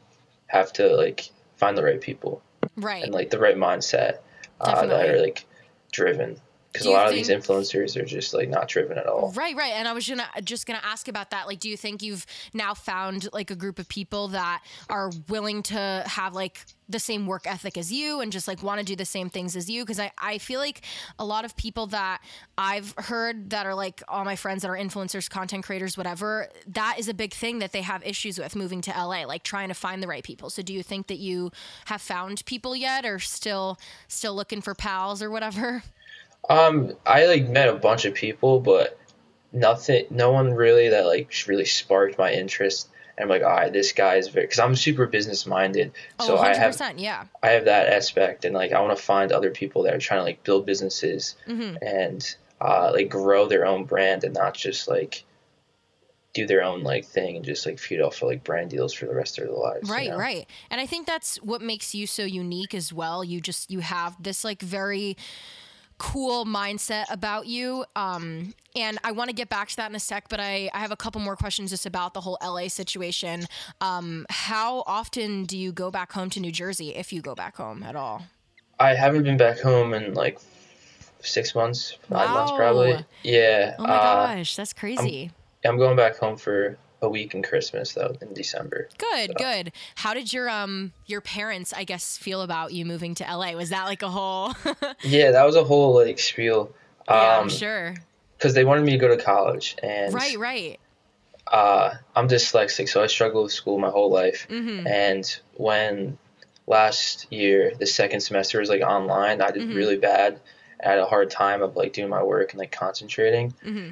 have 0.47 0.73
to 0.73 0.95
like 0.95 1.29
find 1.57 1.77
the 1.77 1.83
right 1.83 2.01
people 2.01 2.41
Right. 2.75 3.03
and 3.03 3.13
like 3.13 3.29
the 3.29 3.39
right 3.39 3.55
mindset 3.55 4.17
uh, 4.61 4.85
that 4.87 5.09
are 5.09 5.21
like 5.21 5.45
driven. 5.91 6.41
Because 6.75 6.87
a 6.87 6.91
lot 6.91 7.07
of 7.07 7.13
these 7.13 7.29
influencers 7.29 7.95
are 7.95 8.03
just 8.03 8.33
like 8.33 8.49
not 8.49 8.67
driven 8.67 8.97
at 8.97 9.07
all. 9.07 9.31
Right, 9.31 9.55
right. 9.55 9.71
And 9.71 9.87
I 9.87 9.93
was 9.93 10.05
gonna 10.09 10.27
just 10.43 10.65
gonna 10.65 10.81
ask 10.83 11.07
about 11.07 11.31
that. 11.31 11.47
Like, 11.47 11.61
do 11.61 11.69
you 11.69 11.77
think 11.77 12.03
you've 12.03 12.25
now 12.53 12.73
found 12.73 13.29
like 13.31 13.49
a 13.49 13.55
group 13.55 13.79
of 13.79 13.87
people 13.87 14.27
that 14.29 14.61
are 14.89 15.09
willing 15.29 15.63
to 15.63 16.03
have 16.05 16.33
like 16.33 16.65
the 16.89 16.99
same 16.99 17.25
work 17.27 17.47
ethic 17.47 17.77
as 17.77 17.93
you 17.93 18.19
and 18.19 18.31
just 18.31 18.47
like 18.47 18.61
want 18.61 18.79
to 18.79 18.85
do 18.85 18.93
the 18.93 19.05
same 19.05 19.29
things 19.29 19.55
as 19.55 19.69
you? 19.69 19.83
Because 19.83 20.01
I, 20.01 20.11
I 20.17 20.37
feel 20.37 20.59
like 20.59 20.81
a 21.17 21.23
lot 21.23 21.45
of 21.45 21.55
people 21.55 21.87
that 21.87 22.21
I've 22.57 22.93
heard 22.97 23.51
that 23.51 23.65
are 23.65 23.73
like 23.73 24.03
all 24.09 24.25
my 24.25 24.35
friends 24.35 24.61
that 24.63 24.67
are 24.67 24.77
influencers, 24.77 25.29
content 25.29 25.63
creators, 25.63 25.95
whatever, 25.95 26.49
that 26.67 26.97
is 26.99 27.07
a 27.07 27.13
big 27.13 27.33
thing 27.33 27.59
that 27.59 27.71
they 27.71 27.83
have 27.83 28.05
issues 28.05 28.37
with 28.37 28.53
moving 28.53 28.81
to 28.81 28.91
LA, 28.91 29.23
like 29.23 29.43
trying 29.43 29.69
to 29.69 29.73
find 29.73 30.03
the 30.03 30.07
right 30.07 30.25
people. 30.25 30.49
So 30.49 30.61
do 30.61 30.73
you 30.73 30.83
think 30.83 31.07
that 31.07 31.19
you 31.19 31.51
have 31.85 32.01
found 32.01 32.45
people 32.45 32.75
yet 32.75 33.05
or 33.05 33.19
still 33.19 33.79
still 34.09 34.35
looking 34.35 34.59
for 34.59 34.75
pals 34.75 35.23
or 35.23 35.29
whatever? 35.29 35.81
Um, 36.49 36.93
I 37.05 37.25
like 37.25 37.47
met 37.49 37.69
a 37.69 37.73
bunch 37.73 38.05
of 38.05 38.13
people, 38.13 38.59
but 38.59 38.99
nothing, 39.51 40.05
no 40.09 40.31
one 40.31 40.53
really 40.53 40.89
that 40.89 41.05
like 41.05 41.33
really 41.47 41.65
sparked 41.65 42.17
my 42.17 42.31
interest. 42.31 42.89
And 43.17 43.23
I'm 43.23 43.29
like, 43.29 43.43
all 43.43 43.55
right, 43.55 43.71
this 43.71 43.93
guy 43.93 44.15
is 44.15 44.27
very, 44.27 44.45
because 44.45 44.59
I'm 44.59 44.75
super 44.75 45.07
business 45.07 45.45
minded, 45.45 45.93
so 46.19 46.37
oh, 46.37 46.41
I 46.41 46.51
100%. 46.51 46.57
have 46.57 46.99
yeah. 46.99 47.23
I 47.41 47.51
have 47.51 47.65
that 47.65 47.87
aspect, 47.87 48.43
and 48.43 48.53
like 48.53 48.73
I 48.73 48.81
want 48.81 48.97
to 48.97 49.01
find 49.01 49.31
other 49.31 49.51
people 49.51 49.83
that 49.83 49.93
are 49.93 49.99
trying 49.99 50.19
to 50.19 50.23
like 50.23 50.43
build 50.43 50.65
businesses 50.65 51.35
hmm 51.45 51.75
and 51.81 52.35
uh, 52.61 52.91
like 52.93 53.09
grow 53.09 53.47
their 53.47 53.65
own 53.65 53.85
brand 53.85 54.23
and 54.23 54.33
not 54.33 54.53
just 54.53 54.87
like 54.87 55.23
do 56.33 56.45
their 56.45 56.63
own 56.63 56.83
like 56.83 57.05
thing 57.05 57.37
and 57.37 57.45
just 57.45 57.65
like 57.65 57.79
feed 57.79 58.01
off 58.01 58.21
of 58.21 58.27
like 58.27 58.43
brand 58.43 58.69
deals 58.69 58.93
for 58.93 59.05
the 59.05 59.15
rest 59.15 59.39
of 59.39 59.45
their 59.45 59.53
lives. 59.55 59.87
you 59.87 59.93
Right, 59.95 60.09
know? 60.09 60.17
right. 60.17 60.47
And 60.69 60.81
I 60.81 60.85
think 60.85 61.07
that's 61.07 61.37
what 61.37 61.61
makes 61.61 61.95
you 61.95 62.05
so 62.07 62.23
unique 62.23 62.73
as 62.73 62.91
well. 62.91 63.23
You 63.23 63.39
just 63.39 63.71
you 63.71 63.79
have 63.79 64.21
this 64.21 64.43
like 64.43 64.61
very 64.61 65.15
cool 65.97 66.45
mindset 66.45 67.05
about 67.09 67.47
you. 67.47 67.85
Um 67.95 68.53
and 68.75 68.99
I 69.03 69.13
want 69.13 69.29
to 69.29 69.35
get 69.35 69.47
back 69.47 69.69
to 69.69 69.75
that 69.77 69.89
in 69.89 69.95
a 69.95 69.99
sec, 69.99 70.27
but 70.29 70.39
I, 70.39 70.69
I 70.73 70.79
have 70.79 70.91
a 70.91 70.97
couple 70.97 71.21
more 71.21 71.37
questions 71.37 71.69
just 71.69 71.85
about 71.85 72.13
the 72.13 72.21
whole 72.21 72.37
LA 72.43 72.67
situation. 72.67 73.45
Um, 73.79 74.25
how 74.29 74.83
often 74.85 75.45
do 75.45 75.57
you 75.57 75.71
go 75.71 75.89
back 75.89 76.11
home 76.11 76.29
to 76.31 76.41
New 76.41 76.51
Jersey 76.51 76.93
if 76.93 77.13
you 77.13 77.21
go 77.21 77.35
back 77.35 77.55
home 77.55 77.83
at 77.83 77.95
all? 77.95 78.23
I 78.79 78.93
haven't 78.93 79.23
been 79.23 79.37
back 79.37 79.59
home 79.59 79.93
in 79.93 80.13
like 80.13 80.39
six 81.21 81.55
months, 81.55 81.97
five 82.09 82.29
months 82.31 82.51
probably. 82.51 83.05
Yeah. 83.23 83.75
Oh 83.79 83.83
my 83.83 83.95
uh, 83.95 84.27
gosh, 84.35 84.55
that's 84.55 84.73
crazy. 84.73 85.31
I'm 85.63 85.77
going 85.77 85.95
back 85.95 86.17
home 86.17 86.35
for 86.35 86.77
a 87.01 87.09
week 87.09 87.33
in 87.35 87.43
Christmas 87.43 87.93
though 87.93 88.15
in 88.21 88.33
December. 88.33 88.89
Good, 88.97 89.35
good. 89.35 89.71
How 89.95 90.13
did 90.13 90.31
your 90.33 90.49
um 90.49 90.93
your 91.05 91.21
parents, 91.21 91.73
I 91.73 91.83
guess, 91.83 92.17
feel 92.17 92.41
about 92.41 92.73
you 92.73 92.85
moving 92.85 93.15
to 93.15 93.23
LA? 93.23 93.51
Was 93.53 93.69
that 93.69 93.85
like 93.85 94.01
a 94.01 94.09
whole 94.09 94.53
Yeah, 95.03 95.31
that 95.31 95.45
was 95.45 95.55
a 95.55 95.63
whole 95.63 95.93
like 95.95 96.19
spiel. 96.19 96.73
Yeah, 97.07 97.37
Um, 97.37 97.43
I'm 97.43 97.49
sure. 97.49 97.95
because 98.37 98.53
they 98.53 98.63
wanted 98.65 98.85
me 98.85 98.93
to 98.93 98.97
go 98.97 99.07
to 99.15 99.21
college, 99.21 99.75
and 99.83 100.13
Right, 100.13 100.37
right. 100.39 100.79
uh, 101.51 101.93
I'm 102.15 102.27
dyslexic, 102.27 102.89
so 102.89 103.03
I 103.03 103.07
struggled 103.07 103.43
with 103.43 103.53
school 103.53 103.77
my 103.77 103.89
whole 103.89 104.09
life. 104.11 104.47
Mm-hmm. 104.49 104.87
And 104.87 105.39
when 105.55 106.17
last 106.67 107.31
year 107.31 107.73
the 107.77 107.85
second 107.85 108.21
semester 108.21 108.59
was 108.59 108.69
like 108.69 108.81
online, 108.81 109.41
I 109.41 109.51
did 109.51 109.63
Mhm. 109.69 109.75
really 109.75 109.97
bad. 109.97 110.39
I 110.83 110.89
had 110.89 110.99
a 110.99 111.05
hard 111.05 111.29
time 111.29 111.61
of 111.61 111.75
like 111.75 111.93
doing 111.93 112.09
my 112.09 112.23
work 112.23 112.51
and 112.53 112.59
like 112.59 112.71
concentrating. 112.71 113.53
Mm-hmm. 113.63 113.91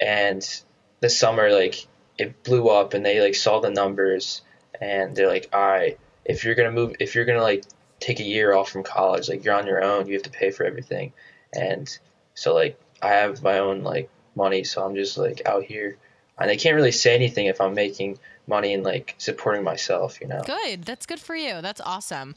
And 0.00 0.62
this 1.00 1.18
summer, 1.18 1.50
like 1.50 1.86
it 2.18 2.42
blew 2.44 2.68
up, 2.68 2.94
and 2.94 3.04
they 3.04 3.20
like 3.20 3.34
saw 3.34 3.60
the 3.60 3.70
numbers, 3.70 4.42
and 4.80 5.14
they're 5.16 5.28
like, 5.28 5.48
"All 5.52 5.66
right, 5.66 5.98
if 6.24 6.44
you're 6.44 6.54
gonna 6.54 6.72
move, 6.72 6.94
if 7.00 7.14
you're 7.14 7.24
gonna 7.24 7.42
like 7.42 7.64
take 8.00 8.20
a 8.20 8.24
year 8.24 8.54
off 8.54 8.70
from 8.70 8.82
college, 8.82 9.28
like 9.28 9.44
you're 9.44 9.54
on 9.54 9.66
your 9.66 9.82
own, 9.82 10.06
you 10.06 10.14
have 10.14 10.22
to 10.24 10.30
pay 10.30 10.50
for 10.50 10.64
everything." 10.64 11.12
And 11.54 11.88
so 12.34 12.54
like 12.54 12.78
I 13.00 13.08
have 13.08 13.42
my 13.42 13.58
own 13.58 13.82
like 13.82 14.08
money, 14.34 14.64
so 14.64 14.84
I'm 14.84 14.94
just 14.94 15.18
like 15.18 15.42
out 15.46 15.64
here, 15.64 15.96
and 16.38 16.50
I 16.50 16.56
can't 16.56 16.74
really 16.74 16.92
say 16.92 17.14
anything 17.14 17.46
if 17.46 17.60
I'm 17.60 17.74
making 17.74 18.18
money 18.48 18.74
and 18.74 18.82
like 18.82 19.14
supporting 19.18 19.62
myself, 19.62 20.20
you 20.20 20.26
know. 20.26 20.42
Good. 20.44 20.82
That's 20.82 21.06
good 21.06 21.20
for 21.20 21.36
you. 21.36 21.60
That's 21.62 21.80
awesome. 21.80 22.34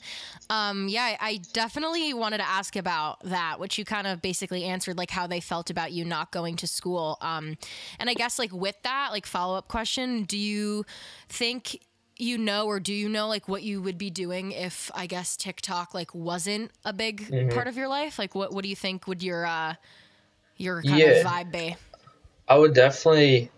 Um, 0.50 0.88
yeah, 0.88 1.18
I, 1.20 1.42
definitely 1.54 2.14
wanted 2.14 2.38
to 2.38 2.48
ask 2.48 2.76
about 2.76 3.24
that, 3.24 3.60
which 3.60 3.80
you 3.80 3.86
kind 3.86 4.06
of 4.06 4.22
basically 4.22 4.66
answered, 4.66 4.98
like 4.98 5.10
how 5.10 5.26
they 5.26 5.40
felt 5.40 5.72
about 5.72 5.92
you 5.92 6.06
not 6.06 6.32
going 6.32 6.58
to 6.58 6.68
school. 6.68 7.18
Um, 7.22 7.58
and 7.98 8.08
I 8.08 8.14
guess 8.14 8.38
like 8.38 8.54
with 8.54 8.76
that, 8.84 9.10
like 9.12 9.26
follow 9.26 9.58
up 9.58 9.68
question, 9.68 10.24
do 10.24 10.38
you 10.38 10.86
think 11.28 11.80
you 12.18 12.38
know 12.38 12.68
or 12.68 12.80
do 12.80 12.94
you 12.94 13.10
know 13.10 13.28
like 13.28 13.48
what 13.50 13.64
you 13.64 13.82
would 13.82 13.98
be 13.98 14.10
doing 14.10 14.52
if 14.52 14.90
I 14.96 15.06
guess 15.08 15.36
TikTok 15.36 15.94
like 15.94 16.14
wasn't 16.16 16.72
a 16.86 16.94
big 16.94 17.28
Mhm. 17.30 17.54
part 17.54 17.68
of 17.68 17.76
your 17.76 17.88
life? 17.88 18.20
Like 18.20 18.36
what 18.36 18.54
what 18.54 18.62
do 18.64 18.70
you 18.70 18.76
think 18.76 19.08
would 19.08 19.24
your 19.24 19.46
uh 19.46 19.74
your 20.56 20.82
kind 20.84 21.00
Yeah. 21.00 21.08
of 21.08 21.26
vibe 21.26 21.52
be? 21.52 21.76
I 22.48 22.58
would 22.58 22.74
definitely 22.74 23.50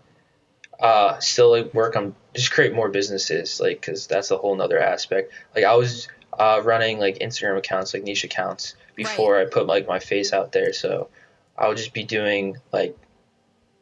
uh, 0.80 1.18
still 1.18 1.50
like 1.50 1.74
work 1.74 1.96
on 1.96 2.14
just 2.34 2.52
create 2.52 2.74
more 2.74 2.88
businesses, 2.88 3.60
like 3.60 3.80
because 3.80 4.06
that's 4.06 4.30
a 4.30 4.36
whole 4.36 4.54
nother 4.54 4.78
aspect. 4.78 5.32
Like 5.54 5.64
I 5.64 5.74
was 5.74 6.08
uh, 6.38 6.60
running 6.64 6.98
like 6.98 7.18
Instagram 7.18 7.58
accounts, 7.58 7.94
like 7.94 8.04
niche 8.04 8.24
accounts, 8.24 8.74
before 8.94 9.38
I 9.38 9.44
put 9.46 9.66
like 9.66 9.88
my 9.88 9.98
face 9.98 10.32
out 10.32 10.52
there. 10.52 10.72
So 10.72 11.08
I 11.56 11.68
would 11.68 11.76
just 11.76 11.92
be 11.92 12.04
doing 12.04 12.56
like 12.72 12.96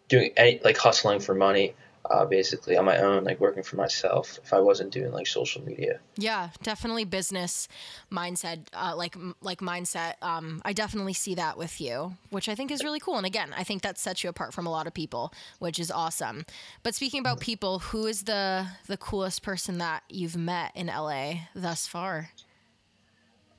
doing 0.08 0.32
any 0.36 0.60
like 0.64 0.78
hustling 0.78 1.20
for 1.20 1.34
money, 1.34 1.74
uh, 2.10 2.24
basically 2.24 2.76
on 2.76 2.84
my 2.84 2.98
own, 2.98 3.24
like 3.24 3.40
working 3.40 3.62
for 3.62 3.76
myself. 3.76 4.38
If 4.42 4.52
I 4.52 4.60
wasn't 4.60 4.92
doing 4.92 5.12
like 5.12 5.26
social 5.26 5.64
media. 5.64 6.00
Yeah, 6.16 6.50
definitely 6.62 7.04
business 7.04 7.68
mindset, 8.10 8.60
uh, 8.72 8.94
like 8.96 9.16
like 9.40 9.60
mindset. 9.60 10.14
Um, 10.22 10.62
I 10.64 10.72
definitely 10.72 11.12
see 11.12 11.34
that 11.34 11.58
with 11.58 11.80
you, 11.80 12.14
which 12.30 12.48
I 12.48 12.54
think 12.54 12.70
is 12.70 12.84
really 12.84 13.00
cool. 13.00 13.16
And 13.16 13.26
again, 13.26 13.54
I 13.56 13.64
think 13.64 13.82
that 13.82 13.98
sets 13.98 14.22
you 14.24 14.30
apart 14.30 14.54
from 14.54 14.66
a 14.66 14.70
lot 14.70 14.86
of 14.86 14.94
people, 14.94 15.32
which 15.58 15.78
is 15.78 15.90
awesome. 15.90 16.44
But 16.82 16.94
speaking 16.94 17.20
about 17.20 17.40
people, 17.40 17.80
who 17.80 18.06
is 18.06 18.24
the 18.24 18.66
the 18.86 18.96
coolest 18.96 19.42
person 19.42 19.78
that 19.78 20.02
you've 20.08 20.36
met 20.36 20.72
in 20.74 20.86
LA 20.86 21.34
thus 21.54 21.86
far? 21.86 22.30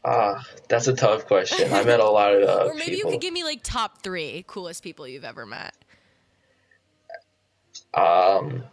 Ah, 0.05 0.41
that's 0.69 0.87
a 0.87 0.93
tough 0.93 1.25
question. 1.27 1.73
I 1.73 1.83
met 1.83 1.99
a 1.99 2.09
lot 2.09 2.33
of 2.33 2.43
uh, 2.49 2.69
or 2.69 2.73
maybe 2.75 2.95
people. 2.95 3.11
you 3.11 3.15
could 3.15 3.21
give 3.21 3.33
me 3.33 3.43
like 3.43 3.61
top 3.61 4.01
three 4.03 4.45
coolest 4.47 4.83
people 4.83 5.07
you've 5.07 5.25
ever 5.25 5.45
met. 5.45 5.75
Um, 7.97 8.63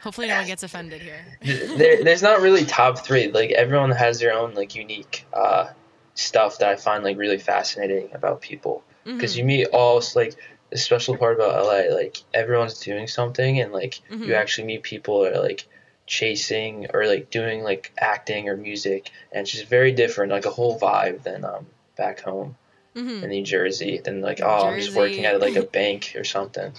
Hopefully, 0.00 0.28
no 0.28 0.36
one 0.36 0.46
gets 0.46 0.62
offended 0.62 1.00
here. 1.00 1.24
there, 1.78 2.04
there's 2.04 2.22
not 2.22 2.42
really 2.42 2.64
top 2.66 2.98
three. 3.06 3.30
Like 3.30 3.50
everyone 3.52 3.90
has 3.90 4.20
their 4.20 4.34
own 4.34 4.54
like 4.54 4.74
unique 4.74 5.24
uh, 5.32 5.68
stuff 6.14 6.58
that 6.58 6.68
I 6.68 6.76
find 6.76 7.02
like 7.02 7.16
really 7.16 7.38
fascinating 7.38 8.10
about 8.12 8.42
people. 8.42 8.84
Because 9.04 9.34
Mhm. 9.34 9.38
you 9.38 9.44
meet 9.44 9.66
all 9.72 10.02
like 10.14 10.34
the 10.70 10.76
special 10.76 11.16
part 11.16 11.36
about 11.36 11.54
LA, 11.64 11.94
like 11.94 12.18
everyone's 12.34 12.80
doing 12.80 13.06
something, 13.06 13.60
and 13.60 13.72
like 13.72 14.00
Mhm. 14.10 14.26
you 14.26 14.34
actually 14.34 14.66
meet 14.66 14.82
people 14.82 15.22
that 15.22 15.32
are 15.34 15.42
like 15.42 15.66
chasing 16.06 16.86
or 16.92 17.06
like 17.06 17.30
doing 17.30 17.62
like 17.62 17.90
acting 17.96 18.50
or 18.50 18.56
music, 18.58 19.10
and 19.32 19.42
it's 19.42 19.52
just 19.52 19.66
very 19.66 19.92
different, 19.92 20.32
like 20.32 20.44
a 20.44 20.50
whole 20.50 20.78
vibe 20.78 21.22
than 21.22 21.46
um 21.46 21.66
back 21.96 22.20
home 22.20 22.56
hmm 22.94 23.22
in 23.22 23.28
New 23.30 23.42
Jersey. 23.42 24.02
Than 24.04 24.20
like 24.20 24.40
oh 24.42 24.68
I'm 24.68 24.78
just 24.78 24.94
working 24.94 25.24
at 25.24 25.40
like 25.40 25.56
a 25.56 25.62
bank 25.78 26.12
or 26.14 26.24
something. 26.24 26.72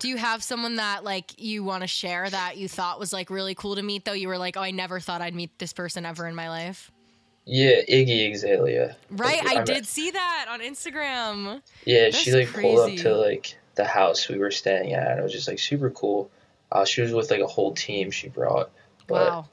Do 0.00 0.08
you 0.08 0.16
have 0.16 0.42
someone 0.42 0.76
that 0.76 1.04
like 1.04 1.40
you 1.40 1.62
want 1.62 1.82
to 1.82 1.86
share 1.86 2.28
that 2.28 2.56
you 2.56 2.68
thought 2.68 2.98
was 2.98 3.12
like 3.12 3.30
really 3.30 3.54
cool 3.54 3.76
to 3.76 3.82
meet 3.82 4.04
though? 4.04 4.12
You 4.14 4.28
were 4.28 4.38
like, 4.38 4.56
oh, 4.56 4.62
I 4.62 4.70
never 4.70 4.98
thought 4.98 5.20
I'd 5.20 5.34
meet 5.34 5.58
this 5.58 5.72
person 5.72 6.04
ever 6.04 6.26
in 6.26 6.34
my 6.34 6.48
life. 6.48 6.90
Yeah, 7.44 7.82
Iggy 7.88 8.32
Azalea. 8.32 8.96
Right, 9.10 9.44
Like, 9.44 9.58
I 9.58 9.64
did 9.64 9.86
see 9.86 10.10
that 10.10 10.46
on 10.48 10.60
Instagram. 10.60 11.62
Yeah, 11.84 12.10
she 12.10 12.30
That's 12.30 12.52
like 12.52 12.62
pulled 12.62 12.90
up 12.90 12.96
to 12.98 13.14
like 13.16 13.56
the 13.74 13.84
house 13.84 14.28
we 14.28 14.38
were 14.38 14.50
staying 14.50 14.92
at. 14.94 15.10
and 15.10 15.20
It 15.20 15.22
was 15.22 15.32
just 15.32 15.48
like 15.48 15.58
super 15.58 15.90
cool. 15.90 16.30
Uh, 16.72 16.84
she 16.84 17.02
was 17.02 17.12
with 17.12 17.30
like 17.30 17.40
a 17.40 17.46
whole 17.46 17.74
team 17.74 18.10
she 18.10 18.28
brought. 18.28 18.70
But 19.06 19.28
Wow. 19.28 19.48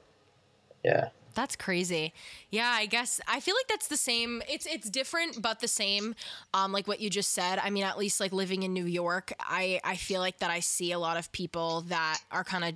yeah, 0.84 1.10
That's 1.38 1.56
crazy. 1.56 2.14
Yeah, 2.50 2.68
I 2.68 2.88
guess 2.88 3.22
I 3.28 3.40
feel 3.42 3.54
like 3.54 3.68
that's 3.68 3.88
the 3.88 3.96
same. 3.96 4.42
It's 4.50 4.66
it's 4.66 4.90
different 4.90 5.40
but 5.40 5.60
the 5.60 5.68
same. 5.68 6.16
Um 6.56 6.72
like 6.72 6.88
what 6.88 7.00
you 7.00 7.12
just 7.12 7.32
said. 7.32 7.60
I 7.60 7.70
mean, 7.70 7.84
at 7.84 7.96
least 7.96 8.20
like 8.20 8.34
living 8.34 8.64
in 8.64 8.74
New 8.74 8.86
York, 8.86 9.32
I 9.40 9.80
I 9.84 9.98
feel 9.98 10.20
like 10.20 10.40
that 10.40 10.50
I 10.50 10.62
see 10.62 10.92
a 10.94 10.98
lot 10.98 11.16
of 11.16 11.32
people 11.32 11.82
that 11.90 12.18
are 12.32 12.44
kind 12.44 12.64
of 12.64 12.74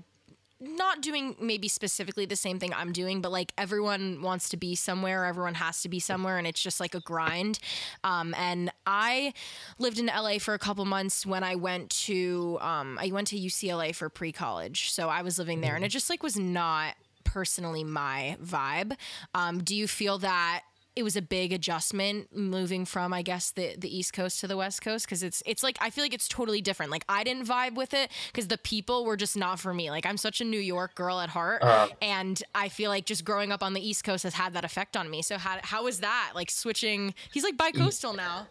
not 0.60 1.02
doing 1.02 1.36
maybe 1.42 1.68
specifically 1.68 2.28
the 2.28 2.36
same 2.36 2.60
thing 2.60 2.72
I'm 2.72 2.92
doing, 2.92 3.20
but 3.20 3.32
like 3.32 3.52
everyone 3.58 4.22
wants 4.22 4.48
to 4.50 4.58
be 4.58 4.76
somewhere, 4.76 5.26
everyone 5.26 5.56
has 5.56 5.82
to 5.82 5.90
be 5.90 6.00
somewhere, 6.00 6.38
and 6.38 6.46
it's 6.46 6.62
just 6.62 6.80
like 6.80 6.94
a 6.94 7.00
grind. 7.00 7.58
Um, 8.04 8.36
and 8.38 8.72
I 8.86 9.34
lived 9.80 9.98
in 9.98 10.06
LA 10.06 10.38
for 10.38 10.54
a 10.54 10.60
couple 10.60 10.86
months 10.86 11.26
when 11.26 11.44
I 11.44 11.56
went 11.56 11.90
to 12.06 12.60
um, 12.62 13.00
I 13.02 13.10
went 13.12 13.30
to 13.30 13.40
UCLA 13.40 13.96
for 13.96 14.08
pre 14.10 14.32
college, 14.32 14.92
so 14.92 15.10
I 15.10 15.24
was 15.24 15.40
living 15.40 15.62
there, 15.62 15.76
and 15.76 15.84
it 15.84 15.90
just 15.90 16.12
like 16.12 16.22
was 16.22 16.38
not 16.38 16.94
personally 17.24 17.84
my 17.84 18.38
vibe. 18.44 18.96
Um, 19.34 19.64
do 19.64 19.76
you 19.76 19.88
feel 19.88 20.18
that? 20.20 20.62
It 20.94 21.04
was 21.04 21.16
a 21.16 21.22
big 21.22 21.54
adjustment 21.54 22.36
moving 22.36 22.84
from, 22.84 23.14
I 23.14 23.22
guess, 23.22 23.52
the, 23.52 23.76
the 23.78 23.88
East 23.98 24.12
Coast 24.12 24.42
to 24.42 24.48
the 24.48 24.58
West 24.58 24.82
Coast 24.82 25.06
because 25.06 25.24
it's 25.24 25.42
it's 25.46 25.64
like 25.64 25.78
I 25.80 25.90
feel 25.90 26.04
like 26.04 26.14
it's 26.14 26.28
totally 26.28 26.60
different. 26.60 26.92
Like 26.92 27.06
I 27.08 27.24
didn't 27.24 27.46
vibe 27.46 27.76
with 27.76 27.94
it 27.94 28.12
because 28.28 28.50
the 28.50 28.58
people 28.58 29.06
were 29.06 29.16
just 29.16 29.38
not 29.38 29.58
for 29.58 29.74
me. 29.74 29.90
Like 29.90 30.06
I'm 30.06 30.18
such 30.18 30.42
a 30.42 30.44
New 30.44 30.60
York 30.60 30.94
girl 30.96 31.22
at 31.22 31.30
heart, 31.30 31.62
Uh-huh. 31.64 31.88
and 32.02 32.44
I 32.54 32.68
feel 32.68 32.90
like 32.90 33.06
just 33.06 33.24
growing 33.24 33.54
up 33.54 33.64
on 33.64 33.72
the 33.72 33.80
East 33.80 34.04
Coast 34.04 34.24
has 34.24 34.34
had 34.34 34.54
that 34.56 34.66
effect 34.66 34.98
on 34.98 35.10
me. 35.10 35.22
So 35.22 35.38
how 35.38 35.60
how 35.64 35.86
was 35.86 36.02
that? 36.02 36.34
Like 36.36 36.52
switching? 36.52 37.14
He's 37.32 37.46
like 37.46 37.56
bi-coastal 37.56 38.14
now. 38.14 38.48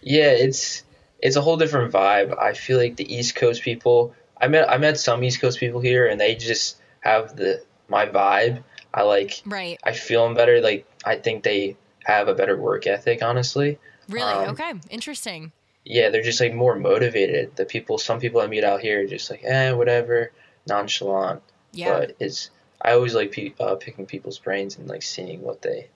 yeah, 0.00 0.30
it's 0.30 0.84
it's 1.18 1.36
a 1.36 1.42
whole 1.42 1.58
different 1.58 1.92
vibe. 1.92 2.34
I 2.40 2.54
feel 2.54 2.78
like 2.78 2.96
the 2.96 3.14
East 3.14 3.34
Coast 3.34 3.60
people. 3.62 4.14
I 4.40 4.48
met 4.48 4.70
I 4.70 4.78
met 4.78 4.98
some 4.98 5.22
East 5.22 5.38
Coast 5.38 5.60
people 5.60 5.80
here, 5.82 6.06
and 6.06 6.18
they 6.18 6.34
just 6.34 6.78
have 7.00 7.36
the 7.36 7.62
my 7.88 8.06
vibe. 8.06 8.62
I 8.92 9.02
like. 9.02 9.42
Right. 9.44 9.78
I 9.84 9.92
feel 9.92 10.24
them 10.24 10.34
better. 10.34 10.60
Like 10.60 10.86
I 11.04 11.16
think 11.16 11.42
they 11.42 11.76
have 12.04 12.28
a 12.28 12.34
better 12.34 12.56
work 12.56 12.86
ethic. 12.86 13.22
Honestly, 13.22 13.78
Really? 14.08 14.30
Um, 14.32 14.50
okay. 14.50 14.72
Interesting. 14.90 15.52
yeah, 15.84 16.10
they're 16.10 16.22
just 16.22 16.40
like 16.40 16.54
more 16.54 16.76
motivated. 16.76 17.56
The 17.56 17.64
people, 17.64 17.98
some 17.98 18.20
people 18.20 18.40
I 18.40 18.46
meet 18.46 18.64
out 18.64 18.80
here, 18.80 19.02
are 19.02 19.06
just 19.06 19.30
like, 19.30 19.42
eh, 19.44 19.72
whatever, 19.72 20.30
nonchalant. 20.66 21.42
Yeah. 21.72 21.98
But 21.98 22.16
it's 22.20 22.50
I 22.80 22.92
always 22.92 23.14
like 23.14 23.32
pe- 23.32 23.54
uh, 23.58 23.76
picking 23.76 24.06
people's 24.06 24.38
brains 24.38 24.76
and 24.78 24.86
like 24.88 25.02
seeing 25.02 25.40
what 25.42 25.62
they 25.62 25.88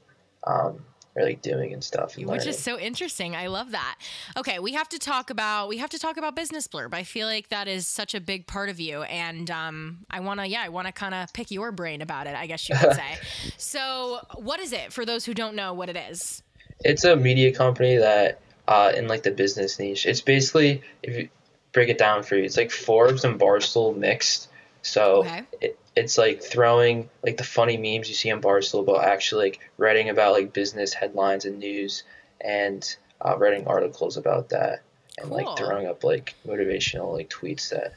um 0.46 0.84
like 1.22 1.42
doing 1.42 1.72
and 1.72 1.82
stuff. 1.82 2.16
And 2.16 2.26
Which 2.26 2.46
is 2.46 2.58
so 2.58 2.78
interesting. 2.78 3.34
I 3.36 3.46
love 3.46 3.70
that. 3.72 3.98
Okay, 4.36 4.58
we 4.58 4.72
have 4.72 4.88
to 4.90 4.98
talk 4.98 5.30
about 5.30 5.68
we 5.68 5.78
have 5.78 5.90
to 5.90 5.98
talk 5.98 6.16
about 6.16 6.36
business 6.36 6.66
blurb. 6.66 6.94
I 6.94 7.02
feel 7.04 7.26
like 7.26 7.48
that 7.48 7.68
is 7.68 7.86
such 7.86 8.14
a 8.14 8.20
big 8.20 8.46
part 8.46 8.68
of 8.68 8.80
you, 8.80 9.02
and 9.02 9.50
um, 9.50 9.98
I 10.10 10.20
want 10.20 10.40
to 10.40 10.46
yeah, 10.46 10.62
I 10.62 10.68
want 10.68 10.86
to 10.86 10.92
kind 10.92 11.14
of 11.14 11.32
pick 11.32 11.50
your 11.50 11.72
brain 11.72 12.02
about 12.02 12.26
it. 12.26 12.34
I 12.34 12.46
guess 12.46 12.68
you 12.68 12.76
could 12.76 12.94
say. 12.94 13.18
so, 13.56 14.20
what 14.36 14.60
is 14.60 14.72
it 14.72 14.92
for 14.92 15.04
those 15.04 15.24
who 15.24 15.34
don't 15.34 15.54
know 15.54 15.74
what 15.74 15.88
it 15.88 15.96
is? 15.96 16.42
It's 16.84 17.04
a 17.04 17.16
media 17.16 17.54
company 17.54 17.96
that 17.96 18.40
uh 18.66 18.92
in 18.96 19.08
like 19.08 19.22
the 19.22 19.30
business 19.30 19.78
niche. 19.78 20.06
It's 20.06 20.20
basically 20.20 20.82
if 21.02 21.16
you 21.16 21.28
break 21.72 21.88
it 21.88 21.98
down 21.98 22.22
for 22.22 22.36
you, 22.36 22.44
it's 22.44 22.56
like 22.56 22.70
Forbes 22.70 23.24
and 23.24 23.38
Barstool 23.38 23.96
mixed. 23.96 24.48
So 24.82 25.20
Okay. 25.20 25.42
it, 25.60 25.78
it's 25.98 26.16
like 26.18 26.42
throwing 26.42 27.10
like 27.22 27.36
the 27.36 27.44
funny 27.44 27.76
memes 27.76 28.08
you 28.08 28.14
see 28.14 28.30
on 28.30 28.40
Barstool, 28.40 28.86
but 28.86 29.04
actually 29.04 29.50
like 29.50 29.60
writing 29.76 30.08
about 30.08 30.32
like 30.32 30.52
business 30.52 30.92
headlines 30.94 31.44
and 31.44 31.58
news 31.58 32.04
and 32.40 32.96
uh, 33.20 33.36
writing 33.36 33.66
articles 33.66 34.16
about 34.16 34.50
that 34.50 34.82
and 35.18 35.28
Cool. 35.28 35.44
like 35.44 35.58
throwing 35.58 35.86
up 35.86 36.04
like 36.04 36.34
motivational 36.46 37.12
like 37.12 37.28
tweets 37.28 37.70
that 37.70 37.94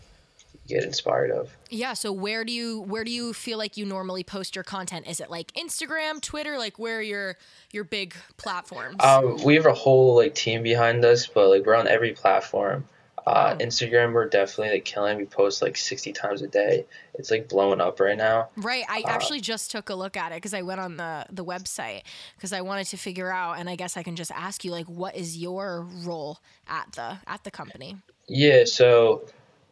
you 0.67 0.75
get 0.79 0.83
inspired 0.83 1.31
of. 1.31 1.49
Yeah. 1.69 1.93
So 1.93 2.11
where 2.11 2.43
do 2.43 2.51
you 2.51 2.81
where 2.81 3.03
do 3.03 3.11
you 3.11 3.33
feel 3.33 3.57
like 3.57 3.77
you 3.77 3.85
normally 3.85 4.23
post 4.23 4.55
your 4.55 4.63
content? 4.63 5.07
Is 5.07 5.19
it 5.19 5.29
like 5.29 5.51
Instagram, 5.53 6.21
Twitter? 6.21 6.57
Like 6.57 6.79
where 6.79 6.97
are 6.97 7.01
your 7.03 7.37
your 7.71 7.83
big 7.83 8.15
platforms? 8.37 8.97
Um, 9.03 9.43
we 9.43 9.55
have 9.55 9.65
a 9.67 9.73
whole 9.73 10.15
like 10.15 10.33
team 10.33 10.63
behind 10.63 11.05
us, 11.05 11.27
but 11.27 11.49
like 11.49 11.65
we're 11.65 11.75
on 11.75 11.87
every 11.87 12.13
platform. 12.13 12.85
Uh, 13.27 13.55
Instagram, 13.57 14.13
we're 14.13 14.27
definitely 14.27 14.73
like 14.73 14.85
killing. 14.85 15.17
We 15.17 15.25
post 15.25 15.61
like 15.61 15.77
sixty 15.77 16.11
times 16.11 16.41
a 16.41 16.47
day. 16.47 16.85
It's 17.13 17.29
like 17.29 17.47
blowing 17.47 17.79
up 17.79 17.99
right 17.99 18.17
now. 18.17 18.49
Right. 18.57 18.83
I 18.89 19.01
Uh, 19.01 19.09
actually 19.09 19.41
just 19.41 19.69
took 19.69 19.89
a 19.89 19.95
look 19.95 20.17
at 20.17 20.31
it 20.31 20.35
because 20.35 20.53
I 20.53 20.63
went 20.63 20.79
on 20.79 20.97
the 20.97 21.25
the 21.29 21.45
website 21.45 22.01
because 22.35 22.51
I 22.51 22.61
wanted 22.61 22.87
to 22.87 22.97
figure 22.97 23.31
out, 23.31 23.59
and 23.59 23.69
I 23.69 23.75
guess 23.75 23.95
I 23.95 24.03
can 24.03 24.15
just 24.15 24.31
ask 24.31 24.65
you 24.65 24.71
like, 24.71 24.87
what 24.87 25.15
is 25.15 25.37
your 25.37 25.87
role 26.03 26.39
at 26.67 26.91
the 26.93 27.19
at 27.27 27.43
the 27.43 27.51
company? 27.51 27.97
Yeah, 28.27 28.63
so 28.65 29.27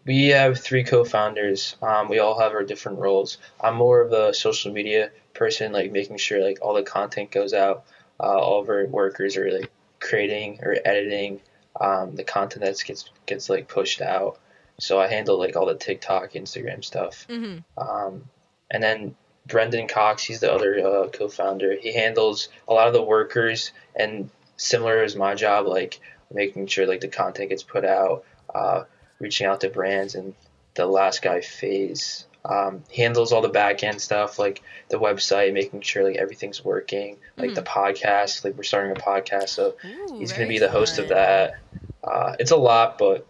we 0.05 0.27
have 0.27 0.59
three 0.59 0.83
co-founders. 0.83 1.75
Um, 1.81 2.07
we 2.09 2.19
all 2.19 2.39
have 2.39 2.51
our 2.53 2.63
different 2.63 2.99
roles. 2.99 3.37
I'm 3.61 3.75
more 3.75 4.01
of 4.01 4.11
a 4.11 4.33
social 4.33 4.71
media 4.71 5.11
person, 5.33 5.71
like 5.71 5.91
making 5.91 6.17
sure 6.17 6.43
like 6.43 6.59
all 6.61 6.73
the 6.73 6.83
content 6.83 7.31
goes 7.31 7.53
out. 7.53 7.85
Uh, 8.19 8.37
all 8.37 8.61
of 8.61 8.69
our 8.69 8.85
workers 8.85 9.37
are 9.37 9.51
like 9.51 9.71
creating 9.99 10.59
or 10.61 10.77
editing 10.85 11.39
um, 11.79 12.15
the 12.15 12.23
content 12.23 12.65
that 12.65 12.81
gets 12.83 13.09
gets 13.25 13.49
like 13.49 13.67
pushed 13.67 14.01
out. 14.01 14.39
So 14.79 14.99
I 14.99 15.07
handle 15.07 15.37
like 15.37 15.55
all 15.55 15.65
the 15.65 15.75
TikTok, 15.75 16.31
Instagram 16.33 16.83
stuff. 16.83 17.27
Mm-hmm. 17.29 17.59
Um, 17.77 18.23
and 18.71 18.81
then 18.81 19.15
Brendan 19.45 19.87
Cox, 19.87 20.23
he's 20.23 20.39
the 20.39 20.53
other 20.53 20.79
uh, 20.79 21.07
co-founder. 21.09 21.75
He 21.81 21.93
handles 21.93 22.49
a 22.67 22.73
lot 22.73 22.87
of 22.87 22.93
the 22.93 23.01
workers, 23.01 23.71
and 23.95 24.29
similar 24.57 25.01
as 25.03 25.15
my 25.15 25.35
job, 25.35 25.65
like 25.65 25.99
making 26.31 26.67
sure 26.67 26.85
like 26.85 27.01
the 27.01 27.07
content 27.07 27.49
gets 27.49 27.63
put 27.63 27.83
out, 27.83 28.23
uh, 28.53 28.83
reaching 29.19 29.47
out 29.47 29.61
to 29.61 29.69
brands, 29.69 30.15
and 30.15 30.33
the 30.79 30.87
last 30.87 31.21
guy, 31.21 31.41
Phase, 31.41 32.25
um, 32.45 32.83
handles 32.95 33.31
all 33.31 33.41
the 33.41 33.49
back 33.49 33.83
end 33.83 34.01
stuff, 34.01 34.39
like 34.39 34.61
the 34.89 34.97
website, 34.97 35.53
making 35.53 35.81
sure 35.81 36.03
like 36.03 36.15
everything's 36.15 36.63
working, 36.63 37.17
like 37.37 37.53
the 37.53 37.61
podcast. 37.61 38.43
Like 38.43 38.55
we're 38.55 38.63
starting 38.63 38.91
a 38.91 38.99
podcast, 38.99 39.49
so 39.49 39.75
he's 40.17 40.31
gonna 40.31 40.47
be 40.47 40.59
the 40.59 40.69
host 40.69 40.97
of 40.97 41.09
that. 41.09 41.59
Uh, 42.03 42.35
it's 42.39 42.51
a 42.51 42.57
lot, 42.57 42.97
but 42.97 43.27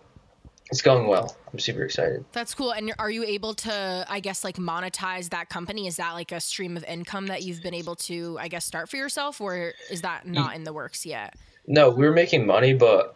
it's 0.72 0.82
going 0.82 1.08
well. 1.08 1.36
I'm 1.52 1.58
super 1.58 1.84
excited. 1.84 2.24
That's 2.32 2.54
cool. 2.54 2.72
And 2.72 2.94
are 3.00 3.10
you 3.10 3.24
able 3.24 3.56
to, 3.56 4.06
I 4.08 4.20
guess, 4.20 4.44
like 4.44 4.58
monetize 4.58 5.32
that 5.32 5.50
company? 5.50 5.88
Is 5.88 5.96
that 5.96 6.12
like 6.14 6.32
a 6.32 6.40
stream 6.40 6.78
of 6.78 6.84
income 6.84 7.28
that 7.28 7.42
you've 7.42 7.64
been 7.64 7.74
able 7.74 7.96
to, 7.96 8.38
I 8.40 8.48
guess, 8.48 8.66
start 8.66 8.88
for 8.90 8.98
yourself, 8.98 9.42
or 9.42 9.74
is 9.90 10.02
that 10.02 10.28
not 10.28 10.56
in 10.56 10.64
the 10.64 10.74
works 10.74 11.08
yet? 11.08 11.34
No, 11.66 11.90
we 11.90 12.06
were 12.06 12.14
making 12.14 12.46
money, 12.46 12.74
but 12.76 13.16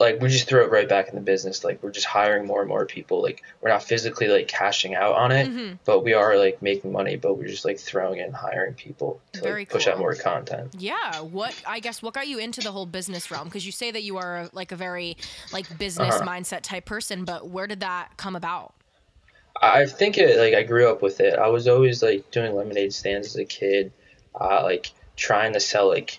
like 0.00 0.20
we 0.20 0.28
just 0.28 0.48
throw 0.48 0.64
it 0.64 0.70
right 0.72 0.88
back 0.88 1.08
in 1.08 1.14
the 1.14 1.20
business. 1.20 1.62
Like 1.62 1.80
we're 1.82 1.92
just 1.92 2.06
hiring 2.06 2.46
more 2.46 2.60
and 2.60 2.68
more 2.68 2.84
people. 2.84 3.22
Like 3.22 3.42
we're 3.60 3.68
not 3.68 3.82
physically 3.84 4.26
like 4.26 4.48
cashing 4.48 4.94
out 4.96 5.14
on 5.14 5.30
it, 5.30 5.48
Mhm. 5.48 5.78
but 5.84 6.02
we 6.02 6.14
are 6.14 6.36
like 6.36 6.60
making 6.60 6.90
money. 6.90 7.14
But 7.16 7.34
we're 7.34 7.46
just 7.46 7.64
like 7.64 7.78
throwing 7.78 8.18
it 8.18 8.24
and 8.24 8.34
hiring 8.34 8.74
people 8.74 9.20
to 9.34 9.44
like, 9.44 9.68
push 9.70 9.86
out 9.86 9.98
more 9.98 10.14
content. 10.16 10.74
Yeah. 10.78 11.20
What 11.20 11.54
I 11.64 11.78
guess 11.78 12.02
what 12.02 12.12
got 12.12 12.26
you 12.26 12.38
into 12.38 12.60
the 12.60 12.72
whole 12.72 12.86
business 12.86 13.30
realm? 13.30 13.44
Because 13.44 13.64
you 13.64 13.70
say 13.72 13.92
that 13.92 14.02
you 14.02 14.16
are 14.18 14.48
like 14.52 14.72
a 14.72 14.76
very 14.76 15.16
like 15.52 15.78
business 15.78 16.16
Uh-huh. 16.16 16.26
mindset 16.26 16.62
type 16.62 16.86
person, 16.86 17.24
but 17.24 17.48
where 17.48 17.68
did 17.68 17.80
that 17.80 18.16
come 18.16 18.34
about? 18.34 18.74
I 19.62 19.86
think 19.86 20.18
it 20.18 20.36
like 20.38 20.54
I 20.54 20.64
grew 20.64 20.90
up 20.90 21.02
with 21.02 21.20
it. 21.20 21.38
I 21.38 21.46
was 21.46 21.68
always 21.68 22.02
like 22.02 22.28
doing 22.32 22.52
lemonade 22.56 22.92
stands 22.92 23.28
as 23.28 23.36
a 23.36 23.44
kid, 23.44 23.92
uh, 24.40 24.64
like 24.64 24.90
trying 25.16 25.52
to 25.52 25.60
sell 25.60 25.86
like 25.88 26.18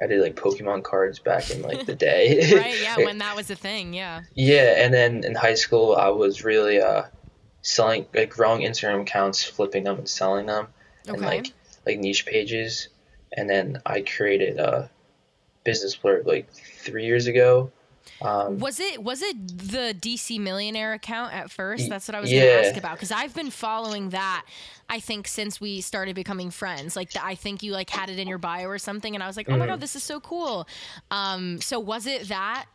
I 0.00 0.06
did 0.06 0.20
like 0.20 0.36
Pokemon 0.36 0.84
cards 0.84 1.18
back 1.18 1.50
in 1.50 1.62
like 1.62 1.86
the 1.86 1.94
day. 2.08 2.52
Right. 2.54 2.80
Yeah. 2.80 2.98
When 2.98 3.18
that 3.18 3.36
was 3.36 3.50
a 3.50 3.56
thing. 3.66 3.94
Yeah. 3.94 4.22
Yeah, 4.34 4.84
and 4.84 4.92
then 4.92 5.24
in 5.24 5.34
high 5.34 5.54
school, 5.54 5.96
I 5.96 6.08
was 6.08 6.44
really 6.44 6.80
uh, 6.80 7.04
selling, 7.62 8.06
like 8.14 8.30
growing 8.30 8.62
Instagram 8.62 9.02
accounts, 9.02 9.42
flipping 9.44 9.84
them 9.84 9.98
and 9.98 10.08
selling 10.08 10.46
them, 10.46 10.68
and 11.06 11.20
like 11.20 11.52
like 11.86 11.98
niche 11.98 12.26
pages. 12.26 12.88
And 13.32 13.48
then 13.48 13.82
I 13.84 14.02
created 14.02 14.58
a 14.58 14.90
business 15.64 15.96
blurb 15.96 16.26
like 16.26 16.52
three 16.52 17.06
years 17.06 17.26
ago. 17.26 17.72
Um, 18.22 18.58
Was 18.58 18.80
it 18.80 19.02
was 19.02 19.22
it 19.22 19.36
the 19.58 19.94
DC 19.98 20.38
Millionaire 20.40 20.92
account 20.94 21.34
at 21.34 21.50
first? 21.50 21.88
That's 21.88 22.08
what 22.08 22.14
I 22.14 22.20
was 22.20 22.30
yeah. 22.32 22.40
going 22.46 22.62
to 22.62 22.68
ask 22.68 22.76
about 22.78 22.92
because 22.94 23.12
I've 23.12 23.34
been 23.34 23.50
following 23.50 24.10
that. 24.10 24.44
I 24.88 25.00
think 25.00 25.26
since 25.28 25.60
we 25.60 25.80
started 25.80 26.14
becoming 26.14 26.50
friends, 26.50 26.94
like 26.96 27.10
the, 27.10 27.24
I 27.24 27.34
think 27.34 27.62
you 27.62 27.72
like 27.72 27.90
had 27.90 28.08
it 28.08 28.18
in 28.18 28.28
your 28.28 28.38
bio 28.38 28.66
or 28.68 28.78
something, 28.78 29.14
and 29.14 29.22
I 29.22 29.26
was 29.26 29.36
like, 29.36 29.48
oh 29.48 29.56
my 29.56 29.64
Mhm. 29.66 29.68
god, 29.70 29.80
this 29.80 29.96
is 29.96 30.02
so 30.02 30.20
cool. 30.20 30.66
Um, 31.10 31.60
so 31.60 31.80
was 31.80 32.06
it 32.06 32.28
that 32.28 32.66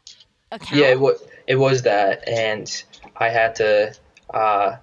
account? 0.51 0.81
yeah, 0.81 0.87
it 0.89 0.99
was 0.99 1.23
it 1.47 1.55
was 1.55 1.81
that, 1.83 2.27
and 2.27 2.83
I 3.17 3.29
had 3.29 3.55
to 3.55 3.95
uh, 4.33 4.75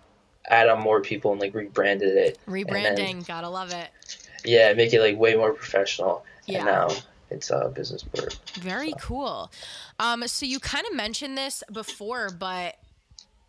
add 0.48 0.68
on 0.68 0.80
more 0.80 1.00
people 1.02 1.32
and 1.32 1.40
like 1.40 1.54
rebranded 1.54 2.16
it. 2.16 2.38
and 2.46 2.54
then- 2.56 2.64
Rebranding, 2.66 3.26
gotta 3.26 3.48
love 3.48 3.72
it. 3.72 3.88
yeah, 4.44 4.72
make 4.72 4.92
it 4.94 5.00
like 5.00 5.18
way 5.18 5.34
more 5.36 5.52
professional. 5.52 6.24
Yeah. 6.46 6.58
And 6.60 6.66
now 6.66 6.88
it's 7.30 7.50
a 7.50 7.70
business 7.74 8.02
blurb. 8.02 8.36
Very 8.54 8.94
cool. 9.00 9.50
Um, 9.98 10.26
so 10.26 10.46
you 10.46 10.60
kind 10.60 10.86
of 10.86 10.94
mentioned 10.94 11.36
this 11.36 11.62
before, 11.72 12.30
but 12.30 12.76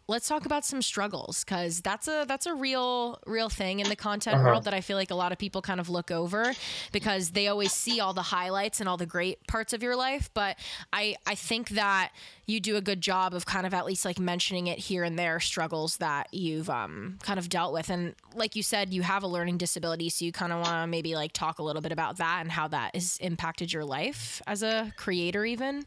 let's 0.10 0.28
talk 0.28 0.46
about 0.46 0.66
some 0.66 0.82
struggles 0.82 1.44
because 1.44 1.82
that's 1.82 2.08
a 2.08 2.26
that's 2.28 2.46
a 2.48 2.54
real 2.54 3.20
real 3.28 3.48
thing 3.48 3.80
in 3.80 3.88
the 3.88 3.96
content 3.96 4.38
Uh-huh. 4.38 4.48
world 4.50 4.64
that 4.66 4.74
I 4.74 4.82
feel 4.82 4.98
like 4.98 5.12
a 5.12 5.16
lot 5.16 5.32
of 5.32 5.38
people 5.38 5.62
kind 5.62 5.80
of 5.80 5.88
look 5.88 6.10
over 6.12 6.54
because 6.92 7.30
they 7.32 7.48
always 7.48 7.72
see 7.72 8.00
all 8.00 8.14
the 8.14 8.24
highlights 8.24 8.80
and 8.80 8.90
all 8.90 8.98
the 8.98 9.06
great 9.06 9.46
parts 9.48 9.72
of 9.72 9.84
your 9.84 9.96
life. 9.96 10.30
But 10.34 10.58
I 10.92 11.16
I 11.28 11.36
think 11.36 11.70
that 11.70 12.12
you 12.48 12.60
do 12.60 12.76
a 12.76 12.82
good 12.82 13.02
job 13.02 13.34
of 13.36 13.46
kind 13.46 13.68
of 13.68 13.74
at 13.74 13.86
least 13.86 14.04
like 14.04 14.20
mentioning 14.20 14.66
it 14.68 14.80
here 14.80 15.04
and 15.04 15.18
there 15.18 15.40
struggles 15.40 15.98
that 15.98 16.34
you've 16.34 16.70
um 16.70 17.20
kind 17.22 17.38
of 17.38 17.48
dealt 17.48 17.72
with 17.74 17.90
and 17.92 18.16
like 18.34 18.56
you 18.56 18.64
said 18.64 18.92
you 18.92 19.04
have 19.04 19.22
a 19.24 19.28
learning 19.28 19.58
disability 19.58 20.10
so 20.10 20.26
you 20.26 20.32
kind 20.32 20.52
of 20.52 20.60
want 20.60 20.84
to 20.84 20.88
maybe 20.88 21.14
like 21.16 21.32
talk 21.34 21.60
a 21.60 21.64
little 21.64 21.82
bit 21.84 21.92
about 21.92 22.18
that 22.18 22.40
and 22.42 22.52
how 22.52 22.68
that 22.68 22.96
has 22.96 23.18
impacted 23.22 23.72
your 23.72 23.86
life 23.86 24.42
as 24.48 24.64
a 24.64 24.92
creator 24.98 25.46
even. 25.46 25.86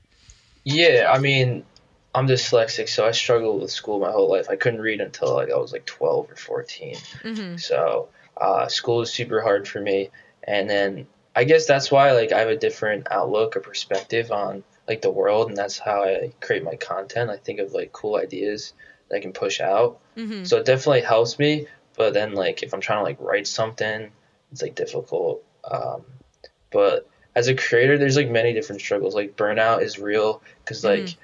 Yeah, 0.65 1.11
I 1.13 1.19
mean, 1.19 1.65
I'm 2.15 2.27
dyslexic, 2.27 2.89
so 2.89 3.07
I 3.07 3.13
struggled 3.13 3.63
with 3.63 3.71
school 3.71 3.99
my 3.99 4.11
whole 4.11 4.31
life. 4.31 4.49
I 4.51 4.57
couldn't 4.57 4.81
read 4.81 5.01
until 5.01 5.35
like 5.35 5.51
I 5.51 5.57
was 5.57 5.73
like 5.73 5.87
12 5.87 6.31
or 6.31 6.37
14. 6.37 6.95
Mm-hmm. 6.95 7.57
So 7.57 8.09
uh, 8.37 8.69
school 8.69 9.01
is 9.03 9.13
super 9.13 9.41
hard 9.41 9.67
for 9.67 9.81
me, 9.81 10.11
and 10.45 10.69
then 10.69 11.07
I 11.35 11.45
guess 11.45 11.67
that's 11.67 11.91
why 11.91 12.13
like 12.13 12.33
I 12.33 12.41
have 12.41 12.49
a 12.49 12.57
different 12.57 13.09
outlook 13.11 13.57
or 13.57 13.61
perspective 13.61 14.31
on 14.31 14.63
like 14.87 15.01
the 15.01 15.11
world, 15.11 15.49
and 15.49 15.57
that's 15.57 15.79
how 15.79 16.05
I 16.05 16.33
create 16.41 16.65
my 16.65 16.77
content. 16.77 17.31
I 17.31 17.37
think 17.37 17.61
of 17.61 17.73
like 17.73 17.93
cool 17.93 18.17
ideas 18.17 18.75
that 19.09 19.17
I 19.17 19.21
can 19.21 19.33
push 19.33 19.61
out. 19.61 19.99
Mm-hmm. 20.17 20.45
So 20.45 20.59
it 20.59 20.67
definitely 20.67 21.03
helps 21.03 21.39
me. 21.39 21.67
But 21.97 22.15
then 22.15 22.35
like 22.35 22.63
if 22.63 22.75
I'm 22.75 22.81
trying 22.81 22.99
to 22.99 23.05
like 23.05 23.21
write 23.21 23.47
something, 23.47 24.11
it's 24.51 24.61
like 24.63 24.75
difficult. 24.75 25.45
Um, 25.71 26.03
but 26.71 27.09
as 27.35 27.49
a 27.49 27.55
creator, 27.55 27.97
there's 27.97 28.17
like 28.17 28.31
many 28.31 28.53
different 28.53 28.83
struggles. 28.83 29.15
Like 29.15 29.37
burnout 29.37 29.83
is 29.83 29.99
real 29.99 30.43
because 30.63 30.85
like 30.85 31.03
Mhm. 31.05 31.17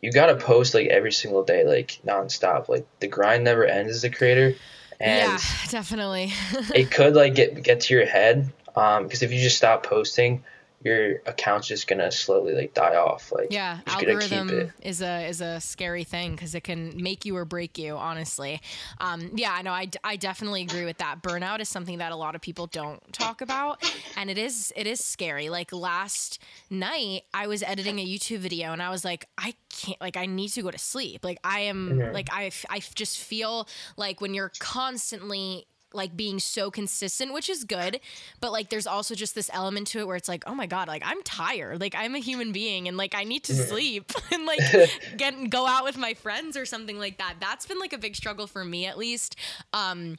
You 0.00 0.12
gotta 0.12 0.36
post 0.36 0.74
like 0.74 0.88
every 0.88 1.12
single 1.12 1.42
day, 1.42 1.64
like 1.64 1.98
nonstop. 2.06 2.68
Like 2.68 2.86
the 3.00 3.08
grind 3.08 3.44
never 3.44 3.64
ends 3.64 3.92
as 3.92 4.04
a 4.04 4.10
creator, 4.10 4.54
and 5.00 5.32
yeah, 5.32 5.38
definitely. 5.70 6.32
it 6.74 6.90
could 6.90 7.14
like 7.14 7.34
get 7.34 7.62
get 7.62 7.80
to 7.82 7.94
your 7.94 8.06
head. 8.06 8.52
Um, 8.74 9.04
because 9.04 9.22
if 9.22 9.32
you 9.32 9.40
just 9.40 9.56
stop 9.56 9.84
posting, 9.84 10.44
your 10.84 11.22
account's 11.26 11.66
just 11.66 11.88
gonna 11.88 12.12
slowly 12.12 12.54
like 12.54 12.72
die 12.74 12.94
off. 12.96 13.32
Like 13.32 13.48
Yeah, 13.50 13.78
you 13.78 13.82
just 13.86 13.98
gotta 14.00 14.18
keep 14.18 14.30
algorithm 14.30 14.48
it. 14.50 14.72
is 14.82 15.02
a 15.02 15.26
is 15.26 15.40
a 15.40 15.60
scary 15.60 16.04
thing 16.04 16.32
because 16.32 16.54
it 16.54 16.62
can 16.62 17.02
make 17.02 17.24
you 17.24 17.36
or 17.36 17.44
break 17.44 17.78
you. 17.78 17.96
Honestly, 17.96 18.60
um, 18.98 19.30
yeah, 19.34 19.52
I 19.52 19.62
know. 19.62 19.72
I, 19.72 19.88
I 20.04 20.16
definitely 20.16 20.62
agree 20.62 20.84
with 20.84 20.98
that. 20.98 21.22
Burnout 21.22 21.60
is 21.60 21.68
something 21.68 21.98
that 21.98 22.12
a 22.12 22.16
lot 22.16 22.34
of 22.34 22.40
people 22.40 22.66
don't 22.66 23.00
talk 23.12 23.40
about, 23.40 23.82
and 24.16 24.30
it 24.30 24.38
is 24.38 24.72
it 24.76 24.86
is 24.86 25.02
scary. 25.02 25.48
Like 25.48 25.72
last 25.72 26.40
night, 26.70 27.22
I 27.34 27.46
was 27.46 27.62
editing 27.62 27.98
a 27.98 28.06
YouTube 28.06 28.38
video, 28.38 28.72
and 28.72 28.82
I 28.82 28.90
was 28.90 29.04
like, 29.04 29.26
I 29.38 29.54
can't. 29.70 30.00
Like, 30.00 30.16
I 30.16 30.26
need 30.26 30.48
to 30.50 30.62
go 30.62 30.70
to 30.70 30.78
sleep. 30.78 31.24
Like, 31.24 31.38
I 31.42 31.60
am 31.60 31.90
Mhm. 31.90 32.12
like 32.12 32.28
I 32.32 32.50
just 32.94 33.18
feel 33.18 33.66
like 33.96 34.20
when 34.20 34.34
you're 34.34 34.52
constantly 34.58 35.66
like 35.96 36.16
being 36.16 36.38
so 36.38 36.70
consistent, 36.70 37.32
which 37.32 37.48
is 37.48 37.64
good. 37.64 38.00
But 38.40 38.52
like, 38.52 38.70
there's 38.70 38.86
also 38.86 39.14
just 39.14 39.34
this 39.34 39.50
element 39.52 39.88
to 39.88 40.00
it 40.00 40.06
where 40.06 40.16
it's 40.16 40.28
like, 40.28 40.44
oh 40.46 40.54
my 40.54 40.66
god, 40.66 40.88
like 40.88 41.02
I'm 41.04 41.22
tired, 41.22 41.80
like 41.80 41.94
I'm 41.96 42.14
a 42.14 42.18
human 42.18 42.52
being, 42.52 42.88
and 42.88 42.96
like 42.96 43.14
I 43.14 43.24
need 43.24 43.44
to 43.44 43.54
sleep 43.54 44.12
and 44.32 44.46
like 44.46 44.60
get 45.16 45.50
go 45.50 45.66
out 45.66 45.84
with 45.84 45.96
my 45.96 46.14
friends 46.14 46.56
or 46.56 46.66
something 46.66 46.98
like 46.98 47.18
that. 47.18 47.36
That's 47.40 47.66
been 47.66 47.78
like 47.78 47.92
a 47.92 47.98
big 47.98 48.14
struggle 48.14 48.46
for 48.46 48.64
me, 48.64 48.86
at 48.86 48.98
least. 48.98 49.36
Um, 49.72 50.16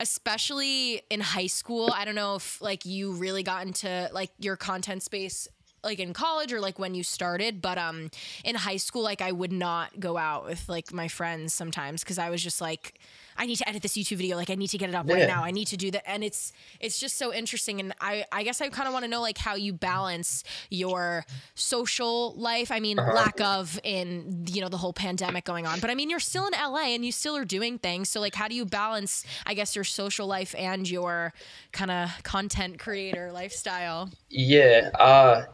especially 0.00 1.02
in 1.10 1.20
high 1.20 1.46
school. 1.46 1.92
I 1.94 2.04
don't 2.04 2.14
know 2.14 2.34
if 2.36 2.60
like 2.60 2.86
you 2.86 3.12
really 3.12 3.42
got 3.42 3.66
into 3.66 4.08
like 4.12 4.30
your 4.38 4.56
content 4.56 5.02
space 5.02 5.46
like 5.82 5.98
in 5.98 6.12
college 6.12 6.52
or 6.52 6.60
like 6.60 6.78
when 6.78 6.94
you 6.94 7.02
started 7.02 7.62
but 7.62 7.78
um 7.78 8.10
in 8.44 8.54
high 8.54 8.76
school 8.76 9.02
like 9.02 9.22
I 9.22 9.32
would 9.32 9.52
not 9.52 9.98
go 9.98 10.16
out 10.16 10.44
with 10.44 10.68
like 10.68 10.92
my 10.92 11.08
friends 11.08 11.54
sometimes 11.54 12.04
cuz 12.04 12.18
I 12.18 12.30
was 12.30 12.42
just 12.42 12.60
like 12.60 13.00
I 13.40 13.46
need 13.46 13.56
to 13.56 13.66
edit 13.68 13.80
this 13.80 13.94
YouTube 13.94 14.18
video. 14.18 14.36
Like 14.36 14.50
I 14.50 14.54
need 14.54 14.68
to 14.68 14.76
get 14.78 14.90
it 14.90 14.94
up 14.94 15.08
right 15.08 15.26
now. 15.26 15.42
I 15.42 15.50
need 15.50 15.64
to 15.68 15.76
do 15.78 15.90
that. 15.92 16.06
And 16.06 16.22
it's 16.22 16.52
it's 16.78 17.00
just 17.00 17.16
so 17.16 17.32
interesting. 17.32 17.80
And 17.80 17.94
I 17.98 18.26
I 18.30 18.42
guess 18.42 18.60
I 18.60 18.68
kind 18.68 18.86
of 18.86 18.92
want 18.92 19.04
to 19.06 19.10
know 19.10 19.22
like 19.22 19.38
how 19.38 19.54
you 19.54 19.72
balance 19.72 20.44
your 20.68 21.24
social 21.54 22.34
life. 22.34 22.70
I 22.70 22.80
mean 22.80 22.98
Uh-huh. 22.98 23.14
lack 23.14 23.40
of 23.40 23.80
in 23.82 24.44
you 24.46 24.60
know 24.60 24.68
the 24.68 24.76
whole 24.76 24.92
pandemic 24.92 25.44
going 25.46 25.66
on. 25.66 25.80
But 25.80 25.88
I 25.88 25.94
mean 25.94 26.10
you're 26.10 26.20
still 26.20 26.46
in 26.46 26.52
LA 26.52 26.92
and 26.94 27.02
you 27.02 27.12
still 27.12 27.34
are 27.34 27.46
doing 27.46 27.78
things. 27.78 28.10
So 28.10 28.20
like 28.20 28.34
how 28.34 28.46
do 28.46 28.54
you 28.54 28.66
balance 28.66 29.24
I 29.46 29.54
guess 29.54 29.74
your 29.74 29.84
social 29.84 30.26
life 30.26 30.54
and 30.58 30.88
your 30.88 31.32
kind 31.72 31.90
of 31.90 32.10
content 32.22 32.78
creator 32.78 33.32
lifestyle? 33.32 34.10
Yeah. 34.28 34.90
Uh, 34.94 35.46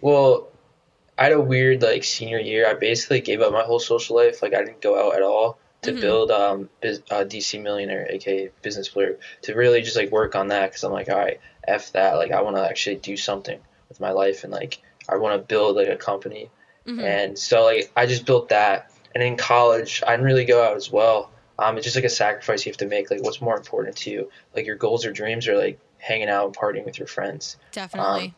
well, 0.00 0.48
I 1.16 1.24
had 1.24 1.32
a 1.32 1.40
weird 1.40 1.82
like 1.82 2.02
senior 2.02 2.38
year. 2.40 2.66
I 2.68 2.74
basically 2.74 3.20
gave 3.20 3.40
up 3.42 3.52
my 3.52 3.62
whole 3.62 3.78
social 3.78 4.16
life. 4.16 4.42
Like 4.42 4.54
I 4.54 4.64
didn't 4.64 4.80
go 4.80 4.98
out 5.00 5.14
at 5.14 5.22
all 5.22 5.58
to 5.82 5.92
Mhm. 5.92 6.00
build 6.00 6.30
um 6.30 6.68
biz, 6.80 7.02
uh, 7.10 7.24
DC 7.24 7.62
Millionaire, 7.62 8.06
aka 8.10 8.50
Business 8.62 8.88
Blurb, 8.88 9.18
to 9.42 9.54
really 9.54 9.82
just 9.82 9.96
like 9.96 10.10
work 10.10 10.34
on 10.34 10.48
that 10.48 10.70
because 10.70 10.84
I'm 10.84 10.92
like, 10.92 11.08
all 11.08 11.18
right, 11.18 11.40
f 11.66 11.92
that. 11.92 12.14
Like 12.14 12.32
I 12.32 12.42
want 12.42 12.56
to 12.56 12.62
actually 12.64 12.96
do 12.96 13.16
something 13.16 13.58
with 13.88 14.00
my 14.00 14.10
life 14.10 14.44
and 14.44 14.52
like 14.52 14.80
I 15.08 15.16
want 15.16 15.40
to 15.40 15.46
build 15.46 15.76
like 15.76 15.88
a 15.88 15.96
company. 15.96 16.50
Mhm. 16.86 17.02
And 17.02 17.38
so 17.38 17.64
like 17.64 17.90
I 17.96 18.06
just 18.06 18.24
built 18.26 18.48
that. 18.50 18.90
And 19.14 19.22
in 19.22 19.36
college, 19.36 20.02
I 20.06 20.10
didn't 20.12 20.26
really 20.26 20.44
go 20.44 20.62
out 20.62 20.76
as 20.76 20.90
well. 20.90 21.30
Um, 21.58 21.76
it's 21.76 21.84
just 21.84 21.96
like 21.96 22.04
a 22.04 22.08
sacrifice 22.10 22.64
you 22.66 22.70
have 22.70 22.76
to 22.78 22.86
make. 22.86 23.10
Like 23.10 23.22
what's 23.22 23.40
more 23.40 23.56
important 23.56 23.96
to 23.98 24.10
you? 24.10 24.30
Like 24.54 24.66
your 24.66 24.76
goals 24.76 25.04
or 25.06 25.12
dreams, 25.12 25.48
or 25.48 25.56
like 25.56 25.78
hanging 25.98 26.28
out 26.28 26.46
and 26.46 26.56
partying 26.56 26.84
with 26.84 26.98
your 26.98 27.08
friends. 27.08 27.56
definitely 27.72 28.34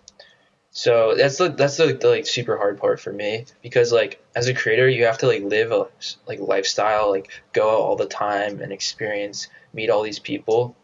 So 0.73 1.15
that's 1.17 1.39
the 1.39 1.49
that's 1.49 1.77
the, 1.77 1.93
the 1.93 2.09
like 2.09 2.27
super 2.27 2.57
hard 2.57 2.79
part 2.79 3.01
for 3.01 3.13
me 3.13 3.47
because 3.61 3.93
like 3.93 4.25
as 4.37 4.47
a 4.47 4.55
creator 4.55 4.89
you 4.89 5.05
have 5.07 5.19
to 5.19 5.27
like 5.27 5.43
live 5.43 5.73
a 5.73 5.89
like 6.27 6.39
lifestyle 6.39 7.11
like 7.11 7.29
go 7.53 7.69
out 7.69 7.81
all 7.81 7.97
the 7.97 8.07
time 8.07 8.61
and 8.61 8.73
experience 8.73 9.49
meet 9.73 9.91
all 9.91 10.03
these 10.03 10.21
people. 10.21 10.77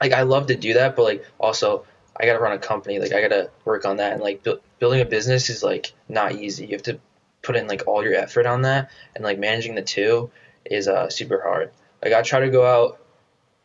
Like 0.00 0.12
I 0.12 0.22
love 0.22 0.46
to 0.46 0.56
do 0.56 0.74
that, 0.74 0.96
but 0.96 1.02
like 1.02 1.24
also 1.38 1.84
I 2.16 2.24
gotta 2.24 2.38
run 2.38 2.52
a 2.52 2.58
company. 2.58 2.98
Like 2.98 3.12
I 3.12 3.20
gotta 3.20 3.50
work 3.66 3.84
on 3.84 3.98
that 3.98 4.14
and 4.14 4.22
like 4.22 4.42
bu- 4.42 4.60
building 4.78 5.02
a 5.02 5.04
business 5.04 5.50
is 5.50 5.62
like 5.62 5.92
not 6.08 6.32
easy. 6.32 6.64
You 6.66 6.72
have 6.72 6.82
to 6.84 6.98
put 7.42 7.56
in 7.56 7.66
like 7.66 7.86
all 7.86 8.02
your 8.02 8.14
effort 8.14 8.46
on 8.46 8.62
that 8.62 8.90
and 9.14 9.22
like 9.22 9.38
managing 9.38 9.74
the 9.74 9.82
two 9.82 10.30
is 10.64 10.88
uh 10.88 11.10
super 11.10 11.42
hard. 11.42 11.70
Like 12.02 12.14
I 12.14 12.22
try 12.22 12.40
to 12.40 12.50
go 12.50 12.64
out 12.64 12.98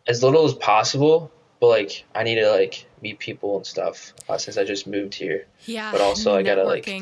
as 0.08 0.24
little 0.24 0.44
as 0.44 0.54
possible, 0.54 1.32
but 1.60 1.68
like 1.68 2.06
I 2.16 2.24
need 2.24 2.36
to 2.36 2.50
like 2.52 2.86
meet 3.02 3.20
people 3.20 3.58
and 3.58 3.66
stuff 3.66 4.14
uh, 4.28 4.38
since 4.38 4.58
I 4.58 4.64
just 4.64 4.88
moved 4.88 5.14
here. 5.14 5.46
Yeah. 5.66 5.92
But 5.92 6.02
also 6.02 6.36
I 6.36 6.44
gotta, 6.44 6.64
like. 6.64 6.88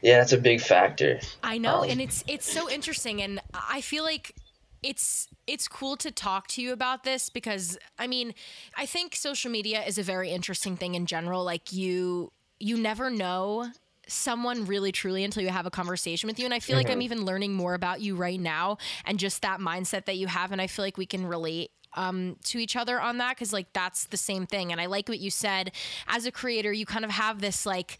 Yeah, 0.00 0.18
that's 0.18 0.32
a 0.32 0.38
big 0.38 0.60
factor. 0.60 1.18
I 1.42 1.58
know, 1.58 1.82
um, 1.82 1.90
and 1.90 2.00
it's 2.00 2.22
it's 2.28 2.50
so 2.50 2.70
interesting, 2.70 3.20
and 3.20 3.40
I 3.52 3.80
feel 3.80 4.04
like 4.04 4.34
it's 4.82 5.26
it's 5.46 5.66
cool 5.66 5.96
to 5.96 6.10
talk 6.12 6.46
to 6.48 6.62
you 6.62 6.72
about 6.72 7.02
this 7.02 7.30
because 7.30 7.78
I 7.98 8.06
mean, 8.06 8.34
I 8.76 8.86
think 8.86 9.16
social 9.16 9.50
media 9.50 9.82
is 9.84 9.98
a 9.98 10.04
very 10.04 10.30
interesting 10.30 10.76
thing 10.76 10.94
in 10.94 11.06
general. 11.06 11.44
Like 11.44 11.72
you 11.72 12.30
you 12.60 12.76
never 12.76 13.10
know 13.10 13.72
someone 14.06 14.66
really 14.66 14.92
truly 14.92 15.24
until 15.24 15.42
you 15.42 15.50
have 15.50 15.66
a 15.66 15.70
conversation 15.70 16.28
with 16.28 16.38
you 16.38 16.46
and 16.46 16.54
I 16.54 16.60
feel 16.60 16.76
like 16.76 16.88
I'm 16.88 17.00
Mhm. 17.00 17.02
even 17.02 17.24
learning 17.26 17.52
more 17.52 17.74
about 17.74 18.00
you 18.00 18.16
right 18.16 18.40
now 18.40 18.78
and 19.04 19.18
just 19.18 19.42
that 19.42 19.60
mindset 19.60 20.06
that 20.06 20.16
you 20.16 20.28
have 20.28 20.50
and 20.50 20.62
I 20.62 20.66
feel 20.66 20.82
like 20.82 20.96
we 20.96 21.04
can 21.04 21.26
relate 21.26 21.70
um, 21.94 22.36
to 22.44 22.58
each 22.58 22.76
other 22.76 23.00
on 23.00 23.18
that 23.18 23.36
because 23.36 23.52
like 23.52 23.72
that's 23.72 24.06
the 24.06 24.16
same 24.16 24.46
thing. 24.46 24.72
And 24.72 24.80
I 24.80 24.86
like 24.86 25.08
what 25.08 25.18
you 25.18 25.30
said. 25.30 25.72
As 26.06 26.26
a 26.26 26.30
creator 26.32 26.72
you 26.72 26.86
kind 26.86 27.04
of 27.04 27.10
have 27.10 27.40
this 27.40 27.64
like 27.66 27.98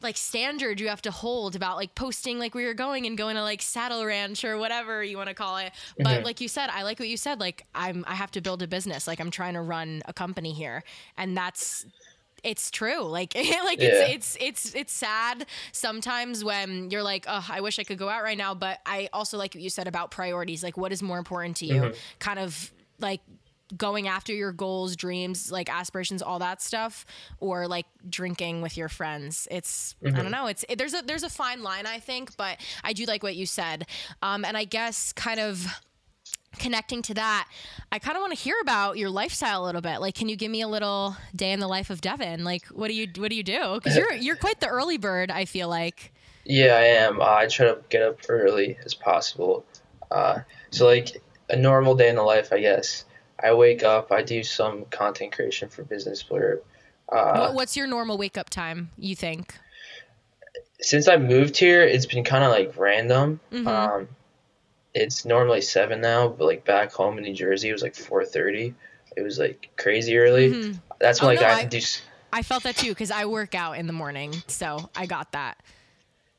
like 0.00 0.16
standard 0.16 0.80
you 0.80 0.88
have 0.88 1.00
to 1.00 1.12
hold 1.12 1.54
about 1.54 1.76
like 1.76 1.94
posting 1.94 2.36
like 2.40 2.56
where 2.56 2.64
you're 2.64 2.74
going 2.74 3.06
and 3.06 3.16
going 3.16 3.36
to 3.36 3.42
like 3.42 3.62
saddle 3.62 4.04
ranch 4.04 4.44
or 4.44 4.58
whatever 4.58 5.02
you 5.04 5.16
want 5.16 5.28
to 5.28 5.34
call 5.34 5.58
it. 5.58 5.72
But 5.96 6.20
Mhm. 6.20 6.24
like 6.24 6.40
you 6.40 6.48
said 6.48 6.70
i 6.70 6.82
like 6.82 6.98
what 6.98 7.08
you 7.08 7.16
said 7.16 7.38
like 7.38 7.64
i'm 7.74 8.04
i 8.08 8.14
have 8.16 8.32
to 8.32 8.40
build 8.40 8.62
a 8.62 8.66
business. 8.66 9.06
Like 9.06 9.20
i'm 9.20 9.30
trying 9.30 9.54
to 9.54 9.60
run 9.60 10.02
a 10.06 10.12
company 10.12 10.52
here. 10.52 10.82
And 11.16 11.36
that's 11.36 11.86
it's 12.42 12.72
true. 12.72 13.02
Like 13.02 13.34
like 13.64 13.80
Yeah. 13.80 13.90
it's 14.06 14.36
it's 14.36 14.36
it's 14.40 14.74
it's 14.74 14.92
sad 14.92 15.46
sometimes 15.70 16.42
when 16.42 16.90
you're 16.90 17.02
like 17.04 17.24
oh 17.28 17.46
i 17.48 17.60
wish 17.60 17.78
i 17.78 17.84
could 17.84 17.98
go 17.98 18.08
out 18.08 18.24
right 18.24 18.36
now. 18.36 18.54
But 18.54 18.80
i 18.84 19.08
also 19.12 19.38
like 19.38 19.54
what 19.54 19.62
you 19.62 19.70
said 19.70 19.86
about 19.86 20.10
priorities. 20.10 20.64
Like 20.64 20.76
what 20.76 20.90
is 20.92 21.00
more 21.02 21.18
important 21.18 21.56
to 21.58 21.66
you? 21.66 21.80
Mhm. 21.82 21.96
kind 22.18 22.40
of 22.40 22.72
like 23.02 23.20
going 23.76 24.06
after 24.06 24.34
your 24.34 24.52
goals, 24.52 24.96
dreams, 24.96 25.50
like 25.50 25.70
aspirations, 25.72 26.20
all 26.22 26.38
that 26.38 26.60
stuff, 26.60 27.06
or 27.40 27.66
like 27.66 27.86
drinking 28.08 28.60
with 28.62 28.76
your 28.76 28.88
friends. 28.88 29.48
It's 29.50 29.94
I 30.04 30.08
Mhm. 30.08 30.16
don't 30.16 30.30
know. 30.30 30.46
It's 30.46 30.64
it, 30.68 30.76
there's 30.78 30.94
a 30.94 31.02
there's 31.02 31.22
a 31.22 31.30
fine 31.30 31.62
line 31.62 31.86
I 31.86 31.98
think, 31.98 32.36
but 32.36 32.58
I 32.84 32.92
do 32.92 33.04
like 33.06 33.22
what 33.22 33.34
you 33.34 33.46
said. 33.46 33.86
Um, 34.20 34.44
and 34.44 34.56
I 34.56 34.64
guess 34.64 35.12
kind 35.14 35.40
of 35.40 35.66
connecting 36.58 37.00
to 37.00 37.14
that, 37.14 37.48
I 37.90 37.98
kind 37.98 38.14
of 38.16 38.20
want 38.20 38.34
to 38.36 38.38
hear 38.38 38.56
about 38.60 38.98
your 38.98 39.08
lifestyle 39.08 39.64
a 39.64 39.66
little 39.66 39.80
bit. 39.80 40.00
Like, 40.00 40.14
can 40.14 40.28
you 40.28 40.36
give 40.36 40.50
me 40.50 40.60
a 40.60 40.68
little 40.68 41.16
day 41.34 41.52
in 41.52 41.60
the 41.60 41.66
life 41.66 41.88
of 41.88 42.02
Devin? 42.02 42.44
Like, 42.44 42.66
what 42.66 42.88
do 42.88 42.94
you 42.94 43.08
what 43.16 43.30
do 43.30 43.36
you 43.36 43.42
do? 43.42 43.74
Because 43.74 43.96
you're 43.96 44.12
you're 44.12 44.36
quite 44.36 44.60
the 44.60 44.68
early 44.68 44.98
bird. 44.98 45.30
I 45.30 45.46
feel 45.46 45.68
like. 45.68 46.12
Yeah, 46.44 46.74
I 46.74 46.82
am. 46.84 47.20
Uh, 47.20 47.24
I 47.24 47.46
try 47.46 47.66
to 47.68 47.78
get 47.88 48.02
up 48.02 48.18
early 48.28 48.76
as 48.84 48.92
possible. 48.94 49.64
Uh, 50.10 50.40
so 50.70 50.86
like 50.86 51.22
a 51.52 51.56
normal 51.56 51.94
day 51.94 52.08
in 52.08 52.16
the 52.16 52.22
life, 52.22 52.52
I 52.52 52.60
guess. 52.60 53.04
I 53.42 53.52
wake 53.54 53.82
up. 53.82 54.10
I 54.10 54.22
do 54.22 54.42
some 54.42 54.84
content 54.86 55.32
creation 55.32 55.68
for 55.68 55.82
Business 55.84 56.22
Blurb. 56.22 56.60
Uh, 57.08 57.52
what's 57.52 57.76
your 57.76 57.86
normal 57.86 58.16
wake 58.18 58.36
up 58.38 58.50
time? 58.50 58.90
You 58.98 59.14
think? 59.14 59.54
since 60.80 61.06
I 61.06 61.16
moved 61.16 61.56
here, 61.56 61.82
it's 61.82 62.06
been 62.06 62.24
kind 62.24 62.42
of 62.42 62.50
like 62.50 62.76
random. 62.76 63.38
Mhm. 63.52 63.66
Um, 63.68 64.08
it's 64.94 65.24
normally 65.24 65.60
seven 65.60 66.00
now, 66.00 66.26
but 66.28 66.44
like 66.44 66.64
back 66.64 66.92
home 66.92 67.18
in 67.18 67.24
New 67.24 67.34
Jersey, 67.34 67.68
it 67.68 67.72
was 67.72 67.82
like 67.82 67.94
four 67.94 68.24
thirty. 68.24 68.74
It 69.16 69.22
was 69.22 69.38
like 69.38 69.70
crazy 69.76 70.16
early. 70.18 70.50
Mhm. 70.50 70.80
That's 70.98 71.20
when 71.20 71.30
Oh, 71.30 71.34
like 71.34 71.40
no, 71.40 71.46
I 71.46 71.58
I- 71.60 71.64
do. 71.66 71.76
s- 71.78 72.02
I 72.32 72.42
felt 72.42 72.64
that 72.64 72.76
too 72.76 72.88
because 72.88 73.10
I 73.12 73.26
work 73.26 73.54
out 73.54 73.78
in 73.78 73.86
the 73.86 73.92
morning, 73.92 74.34
so 74.48 74.90
I 74.96 75.06
got 75.06 75.32
that. 75.32 75.58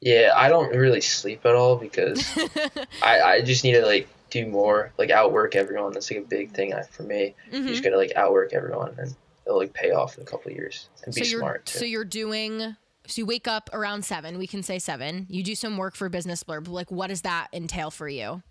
Yeah, 0.02 0.32
I 0.36 0.50
don't 0.50 0.76
really 0.76 1.00
sleep 1.02 1.46
at 1.46 1.56
all 1.56 1.78
because 1.78 2.20
I 3.02 3.22
I 3.22 3.42
just 3.42 3.64
need 3.64 3.74
to 3.74 3.86
like 3.86 4.10
do 4.34 4.48
more, 4.48 4.92
like 4.98 5.12
outwork 5.12 5.56
everyone. 5.56 5.94
That's 5.94 6.10
like 6.10 6.20
a 6.20 6.28
big 6.28 6.52
thing 6.54 6.74
for 6.92 7.04
me. 7.04 7.36
You 7.52 7.60
Mhm. 7.62 7.68
just 7.68 7.84
gotta 7.84 7.98
like 7.98 8.12
outwork 8.16 8.52
everyone, 8.54 8.96
and 8.98 9.16
it'll 9.46 9.60
like 9.60 9.74
pay 9.74 9.92
off 9.92 10.18
in 10.18 10.24
a 10.24 10.26
couple 10.26 10.52
of 10.52 10.58
years 10.58 10.90
and 11.06 11.14
So 11.14 11.22
be 11.22 11.26
smart 11.28 11.66
too. 11.68 11.78
so 11.80 11.86
you're 11.86 12.04
doing. 12.04 12.76
So 13.06 13.20
you 13.22 13.26
wake 13.26 13.48
up 13.48 13.70
around 13.74 14.04
seven. 14.06 14.38
We 14.38 14.48
can 14.48 14.64
say 14.64 14.80
seven. 14.80 15.28
You 15.30 15.44
do 15.44 15.56
some 15.56 15.78
work 15.78 15.96
for 15.96 16.08
Business 16.10 16.44
Blurb. 16.44 16.68
Like, 16.68 16.90
what 16.90 17.08
does 17.08 17.22
that 17.22 17.48
entail 17.54 17.92
for 17.92 18.08
you? 18.10 18.42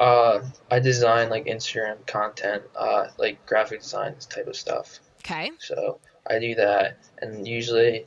Uh, 0.00 0.42
I 0.70 0.80
design 0.80 1.30
like 1.30 1.46
Instagram 1.46 2.04
content, 2.06 2.62
uh, 2.76 3.06
like 3.16 3.44
graphic 3.46 3.80
design 3.80 4.16
type 4.28 4.48
of 4.48 4.56
stuff. 4.56 4.98
Okay. 5.24 5.50
So 5.60 6.00
I 6.26 6.38
do 6.40 6.54
that, 6.56 6.96
and 7.22 7.46
usually 7.48 8.04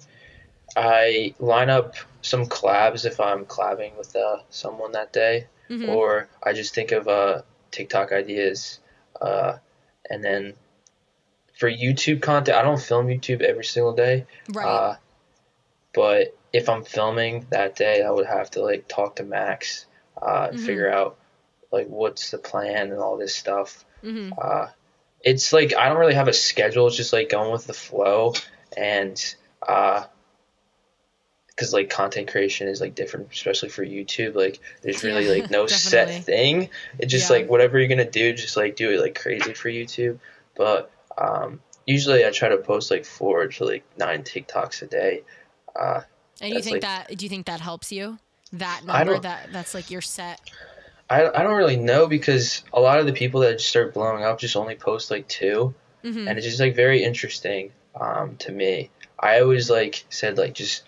I 0.75 1.33
line 1.39 1.69
up 1.69 1.95
some 2.21 2.45
collabs 2.47 3.05
if 3.05 3.19
I'm 3.19 3.45
collabing 3.45 3.95
with 3.97 4.15
uh, 4.15 4.39
someone 4.49 4.91
that 4.93 5.13
day, 5.13 5.47
Mhm. 5.69 5.89
or 5.89 6.29
I 6.43 6.53
just 6.53 6.73
think 6.75 6.91
of 6.91 7.07
uh, 7.07 7.41
TikTok 7.71 8.11
ideas, 8.11 8.79
uh, 9.19 9.57
and 10.09 10.23
then 10.23 10.53
for 11.57 11.69
YouTube 11.69 12.21
content, 12.21 12.57
I 12.57 12.61
don't 12.61 12.81
film 12.81 13.07
YouTube 13.07 13.41
every 13.41 13.63
single 13.63 13.93
day. 13.93 14.25
Right. 14.53 14.65
Uh, 14.67 14.95
but 15.93 16.37
if 16.51 16.67
I'm 16.69 16.83
filming 16.83 17.47
that 17.49 17.75
day, 17.75 18.03
I 18.03 18.09
would 18.11 18.25
have 18.25 18.51
to 18.51 18.61
like 18.61 18.87
talk 18.87 19.17
to 19.17 19.23
Max, 19.23 19.85
uh, 20.21 20.47
and 20.49 20.57
Mhm. 20.59 20.65
figure 20.65 20.91
out 20.91 21.17
like 21.71 21.87
what's 21.87 22.31
the 22.31 22.37
plan 22.37 22.91
and 22.91 22.99
all 22.99 23.17
this 23.17 23.35
stuff. 23.35 23.85
hmm 24.01 24.31
Uh, 24.37 24.67
it's 25.21 25.51
like 25.53 25.73
I 25.75 25.89
don't 25.89 25.97
really 25.97 26.13
have 26.13 26.27
a 26.27 26.33
schedule. 26.33 26.87
It's 26.87 26.95
just 26.95 27.13
like 27.13 27.29
going 27.29 27.51
with 27.51 27.65
the 27.65 27.73
flow, 27.73 28.33
and 28.77 29.17
because 31.55 31.71
like 31.73 31.89
content 31.89 32.27
creation 32.29 32.67
is 32.67 32.81
like 32.81 32.95
different, 32.95 33.31
especially 33.31 33.69
for 33.69 33.85
YouTube. 33.85 34.35
Like 34.35 34.59
there's 34.81 35.03
really 35.03 35.25
Yeah, 35.25 35.41
like 35.43 35.51
no 35.51 35.67
set 35.67 36.23
thing. 36.23 36.69
It's 36.99 37.11
just 37.11 37.29
Yeah. 37.29 37.37
like 37.37 37.49
whatever 37.49 37.79
you're 37.79 37.87
gonna 37.87 38.09
do, 38.09 38.33
just 38.33 38.57
like 38.57 38.75
do 38.75 38.91
it 38.91 38.99
like 38.99 39.15
crazy 39.19 39.53
for 39.53 39.69
YouTube. 39.69 40.19
But 40.55 40.91
um, 41.17 41.61
usually 41.85 42.25
I 42.25 42.31
try 42.31 42.49
to 42.49 42.57
post 42.57 42.91
like 42.91 43.05
four 43.05 43.47
to 43.47 43.65
like 43.65 43.83
nine 43.97 44.23
TikToks 44.23 44.81
a 44.81 44.87
day. 44.87 45.23
Uh, 45.75 46.01
And 46.41 46.53
you 46.53 46.61
think 46.61 46.75
like- 46.75 46.81
that? 46.81 47.17
Do 47.17 47.25
you 47.25 47.29
think 47.29 47.45
that 47.45 47.61
helps 47.61 47.91
you? 47.91 48.17
That 48.53 48.81
number. 48.85 49.17
That 49.19 49.49
that's 49.51 49.73
like 49.73 49.89
your 49.91 50.01
set. 50.01 50.39
I, 51.09 51.25
I 51.29 51.43
don't 51.43 51.55
really 51.55 51.75
know 51.77 52.07
because 52.07 52.63
a 52.73 52.79
lot 52.81 52.99
of 52.99 53.05
the 53.05 53.13
people 53.13 53.41
that 53.41 53.61
start 53.61 53.93
blowing 53.93 54.23
up 54.23 54.39
just 54.39 54.55
only 54.55 54.75
post 54.75 55.11
like 55.11 55.27
two. 55.27 55.73
hmm 56.03 56.27
and 56.27 56.37
it's 56.37 56.45
just 56.47 56.59
like 56.59 56.75
very 56.75 57.03
interesting 57.03 57.71
um, 57.99 58.35
to 58.37 58.51
me. 58.51 58.89
I 59.19 59.39
always 59.41 59.69
like 59.69 60.03
said 60.09 60.37
like 60.37 60.53
just 60.53 60.83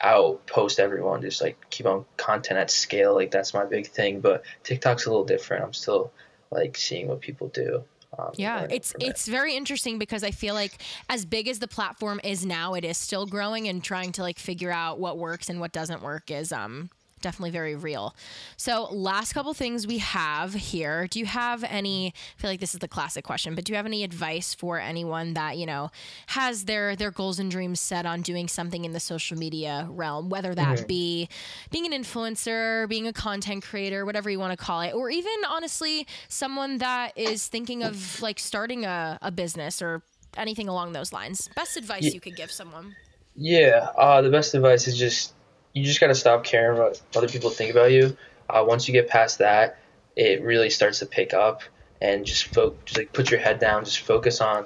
out 0.00 0.46
post 0.46 0.78
everyone, 0.78 1.22
just 1.22 1.40
like 1.42 1.58
keep 1.70 1.86
on 1.86 2.04
content 2.16 2.58
at 2.58 2.70
scale. 2.70 3.14
Like 3.14 3.30
that's 3.30 3.54
my 3.54 3.64
big 3.64 3.86
thing. 3.86 4.20
But 4.20 4.44
TikTok's 4.62 5.06
a 5.06 5.10
little 5.10 5.24
different. 5.24 5.64
I'm 5.64 5.72
still 5.72 6.12
like 6.50 6.76
seeing 6.76 7.08
what 7.08 7.20
people 7.20 7.48
do. 7.48 7.84
Um, 8.18 8.30
Yeah, 8.34 8.60
learning 8.60 8.76
it's 8.76 8.94
it. 8.94 9.02
it's 9.02 9.26
very 9.28 9.54
interesting 9.56 9.98
because 9.98 10.24
I 10.24 10.30
feel 10.30 10.54
like 10.54 10.72
as 11.08 11.24
big 11.26 11.48
as 11.48 11.58
the 11.58 11.68
platform 11.68 12.20
is 12.24 12.46
now, 12.46 12.74
it 12.74 12.84
is 12.84 12.96
still 12.96 13.26
growing 13.26 13.68
and 13.68 13.82
trying 13.82 14.12
to 14.12 14.22
like 14.22 14.38
figure 14.38 14.70
out 14.70 14.98
what 14.98 15.18
works 15.18 15.48
and 15.50 15.60
what 15.60 15.72
doesn't 15.72 16.02
work 16.02 16.30
is 16.30 16.52
um 16.52 16.90
definitely 17.20 17.50
very 17.50 17.74
real. 17.74 18.14
So, 18.56 18.88
last 18.92 19.32
couple 19.32 19.52
things 19.54 19.86
we 19.86 19.98
have 19.98 20.54
here. 20.54 21.06
Do 21.06 21.18
you 21.18 21.26
have 21.26 21.64
any 21.64 22.08
I 22.08 22.40
feel 22.40 22.50
like 22.50 22.60
this 22.60 22.74
is 22.74 22.80
the 22.80 22.88
classic 22.88 23.24
question, 23.24 23.54
but 23.54 23.64
do 23.64 23.72
you 23.72 23.76
have 23.76 23.86
any 23.86 24.04
advice 24.04 24.54
for 24.54 24.78
anyone 24.78 25.34
that, 25.34 25.56
you 25.58 25.66
know, 25.66 25.90
has 26.28 26.64
their 26.64 26.96
their 26.96 27.10
goals 27.10 27.38
and 27.38 27.50
dreams 27.50 27.80
set 27.80 28.06
on 28.06 28.22
doing 28.22 28.48
something 28.48 28.84
in 28.84 28.92
the 28.92 29.00
social 29.00 29.36
media 29.36 29.86
realm, 29.90 30.28
whether 30.28 30.54
that 30.54 30.86
be 30.88 31.28
being 31.70 31.92
an 31.92 32.02
influencer, 32.02 32.88
being 32.88 33.06
a 33.06 33.12
content 33.12 33.64
creator, 33.64 34.04
whatever 34.04 34.30
you 34.30 34.38
want 34.38 34.58
to 34.58 34.64
call 34.64 34.80
it, 34.80 34.94
or 34.94 35.10
even 35.10 35.32
honestly, 35.48 36.06
someone 36.28 36.78
that 36.78 37.16
is 37.16 37.46
thinking 37.46 37.82
of 37.82 38.20
like 38.22 38.38
starting 38.38 38.84
a, 38.84 39.18
a 39.22 39.30
business 39.30 39.80
or 39.82 40.02
anything 40.36 40.68
along 40.68 40.92
those 40.92 41.12
lines. 41.12 41.48
Best 41.54 41.76
advice 41.76 42.04
Ye- 42.04 42.12
you 42.12 42.20
could 42.20 42.36
give 42.36 42.50
someone. 42.50 42.96
Yeah, 43.36 43.90
uh, 43.96 44.20
the 44.20 44.30
best 44.30 44.54
advice 44.54 44.88
is 44.88 44.98
just 44.98 45.32
you 45.78 45.84
just 45.84 46.00
gotta 46.00 46.14
stop 46.14 46.44
caring 46.44 46.78
what 46.78 47.00
other 47.16 47.28
people 47.28 47.50
think 47.50 47.70
about 47.70 47.92
you. 47.92 48.16
Uh, 48.48 48.64
once 48.66 48.88
you 48.88 48.92
get 48.92 49.08
past 49.08 49.38
that, 49.38 49.78
it 50.16 50.42
really 50.42 50.70
starts 50.70 50.98
to 51.00 51.06
pick 51.06 51.32
up, 51.34 51.62
and 52.00 52.24
just 52.26 52.44
fo- 52.46 52.74
just 52.84 52.98
like 52.98 53.12
put 53.12 53.30
your 53.30 53.40
head 53.40 53.58
down, 53.58 53.84
just 53.84 54.00
focus 54.00 54.40
on 54.40 54.64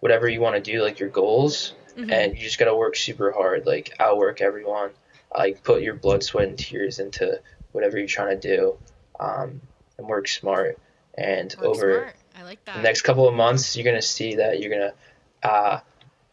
whatever 0.00 0.28
you 0.28 0.40
want 0.40 0.54
to 0.56 0.60
do, 0.72 0.82
like 0.82 0.98
your 1.00 1.08
goals, 1.08 1.72
Mhm. 1.96 2.12
and 2.12 2.36
you 2.36 2.42
just 2.44 2.58
gotta 2.58 2.74
work 2.76 2.94
super 2.96 3.32
hard, 3.32 3.66
like 3.66 3.94
outwork 3.98 4.40
everyone, 4.40 4.90
like 5.36 5.62
put 5.64 5.82
your 5.82 5.94
blood, 5.94 6.22
sweat, 6.22 6.48
and 6.48 6.58
tears 6.58 6.98
into 6.98 7.40
whatever 7.72 7.98
you're 7.98 8.06
trying 8.06 8.38
to 8.40 8.56
do, 8.56 8.78
um, 9.18 9.60
and 9.98 10.06
work 10.06 10.28
smart. 10.28 10.78
And 11.14 11.54
Work 11.58 11.66
over 11.66 12.00
smart. 12.02 12.16
I 12.38 12.42
like 12.44 12.62
that. 12.66 12.76
the 12.76 12.82
next 12.82 13.02
couple 13.02 13.26
of 13.26 13.34
months, 13.34 13.76
you're 13.76 13.84
gonna 13.84 14.02
see 14.02 14.36
that 14.36 14.60
you're 14.60 14.70
gonna, 14.70 14.92
uh, 15.42 15.80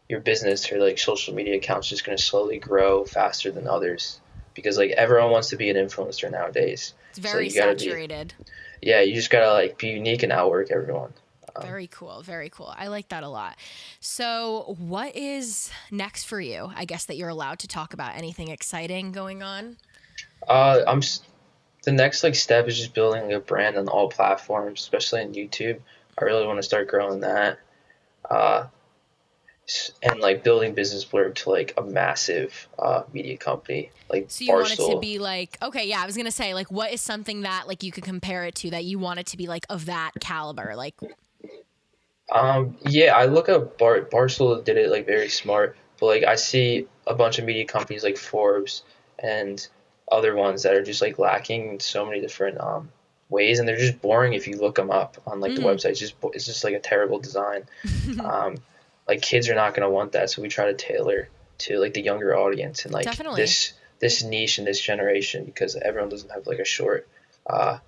your 0.08 0.20
business 0.20 0.70
or 0.70 0.78
like 0.78 0.98
social 0.98 1.34
media 1.34 1.56
accounts 1.56 1.88
just 1.88 2.04
gonna 2.04 2.18
slowly 2.18 2.58
grow 2.58 3.04
faster 3.04 3.50
than 3.50 3.66
others 3.66 4.20
because 4.54 4.78
like 4.78 4.90
everyone 4.90 5.30
wants 5.30 5.50
to 5.50 5.56
be 5.56 5.70
an 5.70 5.76
influencer 5.76 6.30
nowadays. 6.30 6.94
it's 7.10 7.18
very 7.18 7.48
you 7.48 7.54
gotta 7.54 7.74
be- 7.74 7.80
saturated. 7.80 8.34
Yeah, 8.82 9.00
you 9.00 9.14
just 9.14 9.30
gotta 9.30 9.52
like 9.52 9.78
be 9.78 9.88
unique 9.88 10.22
and 10.22 10.32
outwork 10.32 10.70
everyone. 10.70 11.12
Very 11.62 11.86
cool. 11.86 12.22
Very 12.22 12.50
cool. 12.50 12.72
I 12.76 12.88
like 12.88 13.08
that 13.10 13.22
a 13.22 13.28
lot. 13.28 13.56
So, 14.00 14.74
what 14.78 15.14
is 15.14 15.70
next 15.90 16.24
for 16.24 16.40
you? 16.40 16.70
I 16.74 16.84
guess 16.84 17.04
that 17.04 17.16
you're 17.16 17.28
allowed 17.28 17.60
to 17.60 17.68
talk 17.68 17.94
about 17.94 18.16
anything 18.16 18.48
exciting 18.48 19.12
going 19.12 19.42
on. 19.42 19.76
Uh, 20.48 20.82
I'm 20.86 21.00
the 21.84 21.92
next 21.92 22.24
like 22.24 22.34
step 22.34 22.66
is 22.66 22.76
just 22.76 22.94
building 22.94 23.32
a 23.32 23.40
brand 23.40 23.76
on 23.76 23.88
all 23.88 24.08
platforms, 24.08 24.80
especially 24.80 25.22
on 25.22 25.34
YouTube. 25.34 25.78
I 26.18 26.24
really 26.24 26.46
want 26.46 26.58
to 26.58 26.62
start 26.62 26.88
growing 26.88 27.20
that, 27.20 27.58
uh, 28.28 28.66
and 30.02 30.20
like 30.20 30.44
building 30.44 30.74
Business 30.74 31.04
Blurb 31.04 31.34
to 31.36 31.50
like 31.50 31.74
a 31.76 31.82
massive 31.82 32.68
uh, 32.78 33.02
media 33.12 33.36
company 33.36 33.90
like 34.10 34.26
So 34.28 34.44
you 34.44 34.52
want 34.52 34.72
it 34.72 34.76
to 34.76 34.98
be 35.00 35.18
like, 35.18 35.58
okay, 35.62 35.88
yeah, 35.88 36.02
I 36.02 36.06
was 36.06 36.16
gonna 36.16 36.30
say, 36.30 36.54
like, 36.54 36.70
what 36.70 36.92
is 36.92 37.00
something 37.00 37.42
that 37.42 37.66
like 37.66 37.82
you 37.82 37.92
could 37.92 38.04
compare 38.04 38.44
it 38.44 38.54
to 38.56 38.70
that 38.70 38.84
you 38.84 38.98
want 38.98 39.20
it 39.20 39.26
to 39.26 39.36
be 39.36 39.46
like 39.46 39.66
of 39.70 39.86
that 39.86 40.12
caliber? 40.20 40.74
Like, 40.76 40.94
Um, 42.32 42.76
yeah, 42.86 43.14
I 43.16 43.26
look 43.26 43.48
at 43.48 43.78
Bar 43.78 44.02
Barstool 44.02 44.62
did 44.64 44.76
it 44.76 44.90
like 44.90 45.06
very 45.06 45.28
smart, 45.28 45.76
but 46.00 46.06
like 46.06 46.24
I 46.24 46.36
see 46.36 46.86
a 47.06 47.14
bunch 47.14 47.38
of 47.38 47.44
media 47.44 47.64
companies 47.64 48.02
like 48.02 48.16
Forbes 48.16 48.82
and 49.18 49.66
other 50.10 50.34
ones 50.34 50.62
that 50.62 50.74
are 50.74 50.82
just 50.82 51.00
like 51.02 51.18
lacking 51.18 51.68
in 51.68 51.80
so 51.80 52.04
many 52.06 52.20
different 52.20 52.60
um 52.60 52.90
ways, 53.28 53.58
and 53.58 53.68
they're 53.68 53.76
just 53.76 54.00
boring 54.00 54.32
if 54.34 54.46
you 54.46 54.56
look 54.56 54.74
them 54.76 54.90
up 54.90 55.16
on 55.26 55.40
like 55.40 55.54
the 55.54 55.60
Mm. 55.60 55.74
website. 55.74 55.90
It's 55.90 56.00
just 56.00 56.14
it's 56.32 56.46
just 56.46 56.64
like 56.64 56.74
a 56.74 56.80
terrible 56.80 57.18
design. 57.18 57.66
um, 58.24 58.56
like 59.08 59.22
kids 59.22 59.48
are 59.48 59.54
not 59.54 59.74
gonna 59.74 59.90
want 59.90 60.12
that, 60.12 60.30
so 60.30 60.42
we 60.42 60.48
try 60.48 60.66
to 60.66 60.74
tailor 60.74 61.28
to 61.58 61.78
like 61.78 61.94
the 61.94 62.02
younger 62.02 62.36
audience 62.36 62.84
and 62.84 62.92
like 62.92 63.04
Definitely. 63.04 63.40
this 63.40 63.72
this 64.00 64.22
niche 64.22 64.58
and 64.58 64.66
this 64.66 64.80
generation 64.80 65.44
because 65.44 65.76
everyone 65.76 66.08
doesn't 66.08 66.30
have 66.30 66.46
like 66.46 66.58
a 66.58 66.64
short 66.64 67.08
uh 67.46 67.78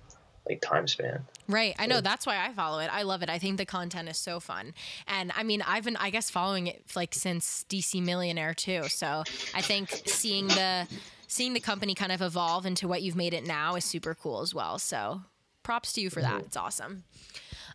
like 0.48 0.60
time 0.60 0.86
span. 0.86 1.24
right? 1.48 1.74
I 1.78 1.86
know 1.86 2.00
that's 2.00 2.24
why 2.24 2.38
I 2.38 2.52
follow 2.52 2.78
it. 2.78 2.88
I 2.92 3.02
love 3.02 3.22
it. 3.24 3.28
I 3.28 3.38
think 3.38 3.56
the 3.56 3.66
content 3.66 4.08
is 4.08 4.16
so 4.16 4.38
fun, 4.38 4.74
and 5.08 5.32
I 5.36 5.42
mean, 5.42 5.62
I've 5.66 5.84
been, 5.84 5.96
I 5.96 6.10
guess, 6.10 6.30
following 6.30 6.68
it 6.68 6.84
like 6.94 7.14
since 7.14 7.64
DC 7.68 8.02
Millionaire 8.02 8.54
too. 8.54 8.84
So 8.84 9.24
I 9.54 9.62
think 9.62 9.90
seeing 10.06 10.46
the 10.46 10.86
seeing 11.26 11.52
the 11.52 11.60
company 11.60 11.94
kind 11.94 12.12
of 12.12 12.22
evolve 12.22 12.66
into 12.66 12.86
what 12.86 13.02
you've 13.02 13.16
made 13.16 13.34
it 13.34 13.44
now 13.44 13.74
is 13.74 13.84
super 13.84 14.14
cool 14.14 14.40
as 14.40 14.54
well. 14.54 14.78
So 14.78 15.22
props 15.64 15.92
to 15.94 16.00
you 16.00 16.10
for 16.10 16.20
that. 16.22 16.42
It's 16.42 16.56
awesome. 16.56 17.02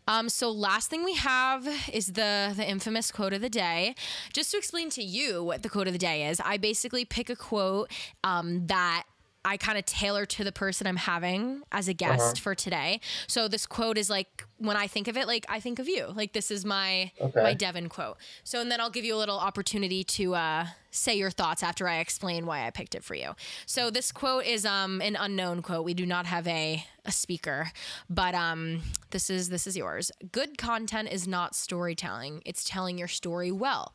Um, 0.08 0.30
so 0.30 0.50
last 0.52 0.90
thing 0.90 1.04
we 1.04 1.16
have 1.16 1.68
is 1.94 2.08
the 2.08 2.54
the 2.56 2.68
infamous 2.68 3.12
quote 3.12 3.34
of 3.34 3.42
the 3.42 3.50
day. 3.50 3.96
Just 4.34 4.52
to 4.52 4.58
explain 4.58 4.90
to 4.92 5.04
you 5.04 5.44
what 5.44 5.64
the 5.64 5.70
quote 5.70 5.88
of 5.88 5.94
the 5.94 6.00
day 6.00 6.28
is, 6.28 6.40
I 6.44 6.58
basically 6.58 7.06
pick 7.06 7.30
a 7.30 7.36
quote 7.36 7.92
um, 8.24 8.68
that 8.68 9.04
I 9.44 9.58
kind 9.58 9.78
of 9.78 9.86
tailor 9.86 10.26
to 10.28 10.44
the 10.44 10.52
person 10.52 10.86
I'm 10.86 10.98
having 10.98 11.64
as 11.72 11.88
a 11.88 11.94
guest 11.94 12.22
Uh-huh. 12.22 12.34
for 12.44 12.56
today. 12.56 13.00
So 13.28 13.48
this 13.48 13.66
quote 13.66 13.98
is 13.98 14.10
like 14.10 14.46
when 14.62 14.78
I 14.78 14.88
think 14.88 15.08
of 15.08 15.18
it, 15.18 15.28
like 15.28 15.46
I 15.50 15.60
think 15.60 15.80
of 15.80 15.88
you. 15.90 16.08
Like 16.14 16.34
this 16.34 16.52
is 16.52 16.64
my 16.66 17.12
Okay. 17.20 17.44
my 17.44 17.54
Devin 17.54 17.90
quote. 17.90 18.18
So 18.44 18.62
and 18.62 18.72
then 18.72 18.80
I'll 18.80 18.90
give 18.90 19.06
you 19.06 19.16
a 19.16 19.18
little 19.20 19.40
opportunity 19.40 20.04
to 20.04 20.36
uh 20.36 20.66
say 20.94 21.16
your 21.16 21.32
thoughts 21.32 21.64
after 21.64 21.88
I 21.88 22.00
explain 22.00 22.46
why 22.46 22.68
I 22.68 22.70
picked 22.70 22.96
it 22.96 23.04
for 23.04 23.16
you. 23.16 23.34
So 23.66 23.90
this 23.90 24.12
quote 24.12 24.46
is 24.46 24.66
um 24.66 25.02
an 25.02 25.16
unknown 25.20 25.62
quote. 25.62 25.84
We 25.86 25.94
do 25.94 26.06
not 26.06 26.26
have 26.26 26.48
a 26.48 26.86
a 27.04 27.12
speaker, 27.12 27.72
but 28.10 28.36
um 28.36 28.82
this 29.10 29.30
is 29.30 29.50
this 29.50 29.66
is 29.68 29.76
yours. 29.76 30.12
Good 30.32 30.58
content 30.58 31.10
is 31.12 31.28
not 31.28 31.56
storytelling. 31.56 32.42
It's 32.46 32.64
telling 32.64 32.98
your 32.98 33.08
story 33.08 33.52
well. 33.52 33.94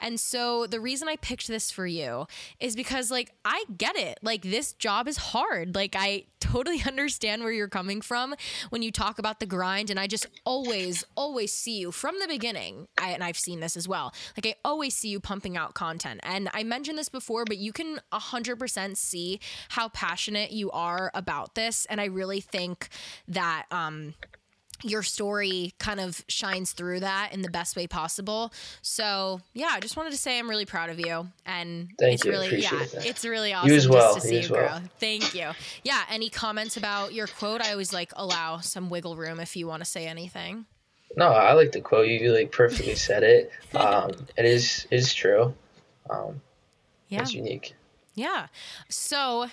And 0.00 0.20
so 0.20 0.66
the 0.66 0.78
reason 0.80 1.08
I 1.08 1.16
picked 1.16 1.48
this 1.48 1.70
for 1.70 1.86
you 1.86 2.26
is 2.60 2.76
because 2.76 3.10
like 3.10 3.32
I 3.44 3.64
get 3.76 3.96
it. 3.96 4.18
Like 4.22 4.42
this 4.42 4.72
job 4.74 5.08
is 5.08 5.16
hard. 5.16 5.74
Like 5.74 5.94
I 5.98 6.24
totally 6.38 6.82
understand 6.86 7.42
where 7.42 7.52
you're 7.52 7.66
coming 7.68 8.00
from 8.00 8.34
when 8.70 8.82
you 8.82 8.92
talk 8.92 9.18
about 9.18 9.40
the 9.40 9.46
grind 9.46 9.90
and 9.90 9.95
I 9.98 10.06
just 10.06 10.26
always 10.44 11.04
always 11.16 11.52
see 11.52 11.78
you 11.78 11.92
from 11.92 12.18
the 12.20 12.28
beginning. 12.28 12.88
I, 12.98 13.10
and 13.10 13.22
I've 13.22 13.38
seen 13.38 13.60
this 13.60 13.76
as 13.76 13.88
well. 13.88 14.14
Like 14.36 14.46
I 14.46 14.54
always 14.64 14.96
see 14.96 15.08
you 15.08 15.20
pumping 15.20 15.56
out 15.56 15.74
content. 15.74 16.20
And 16.22 16.48
I 16.52 16.62
mentioned 16.62 16.98
this 16.98 17.08
before, 17.08 17.44
but 17.44 17.58
you 17.58 17.72
can 17.72 18.00
100% 18.12 18.96
see 18.96 19.40
how 19.70 19.88
passionate 19.88 20.52
you 20.52 20.70
are 20.70 21.10
about 21.14 21.54
this 21.54 21.86
and 21.86 22.00
I 22.00 22.06
really 22.06 22.40
think 22.40 22.88
that 23.28 23.66
um 23.70 24.14
your 24.82 25.02
story 25.02 25.72
kind 25.78 26.00
of 26.00 26.24
shines 26.28 26.72
through 26.72 27.00
that 27.00 27.30
in 27.32 27.42
the 27.42 27.50
best 27.50 27.76
way 27.76 27.86
possible. 27.86 28.52
So 28.82 29.40
yeah, 29.54 29.70
I 29.72 29.80
just 29.80 29.96
wanted 29.96 30.10
to 30.12 30.18
say 30.18 30.38
I'm 30.38 30.48
really 30.50 30.66
proud 30.66 30.90
of 30.90 30.98
you, 31.00 31.28
and 31.44 31.88
Thank 31.98 32.14
it's 32.14 32.24
you. 32.24 32.30
really 32.30 32.46
Appreciate 32.48 32.72
yeah, 32.80 32.86
that. 32.86 33.06
it's 33.06 33.24
really 33.24 33.52
awesome 33.52 33.70
as 33.72 33.88
well. 33.88 34.14
just 34.14 34.26
to 34.28 34.34
You 34.34 34.42
see 34.42 34.48
you 34.48 34.54
grow. 34.54 34.66
well. 34.66 34.82
Thank 35.00 35.34
you. 35.34 35.50
Yeah, 35.84 36.02
any 36.10 36.28
comments 36.30 36.76
about 36.76 37.12
your 37.14 37.26
quote? 37.26 37.60
I 37.60 37.72
always 37.72 37.92
like 37.92 38.12
allow 38.16 38.58
some 38.58 38.90
wiggle 38.90 39.16
room 39.16 39.40
if 39.40 39.56
you 39.56 39.66
want 39.66 39.82
to 39.82 39.88
say 39.88 40.06
anything. 40.06 40.66
No, 41.16 41.28
I 41.28 41.52
like 41.54 41.72
the 41.72 41.80
quote. 41.80 42.08
You 42.08 42.32
like 42.32 42.52
perfectly 42.52 42.94
said 42.94 43.22
it. 43.22 43.50
Um, 43.74 44.10
it 44.36 44.44
is 44.44 44.86
is 44.90 45.12
true. 45.14 45.54
Um, 46.10 46.40
Yeah, 47.08 47.22
It's 47.22 47.34
unique. 47.34 47.74
yeah. 48.14 48.46
So. 48.88 49.46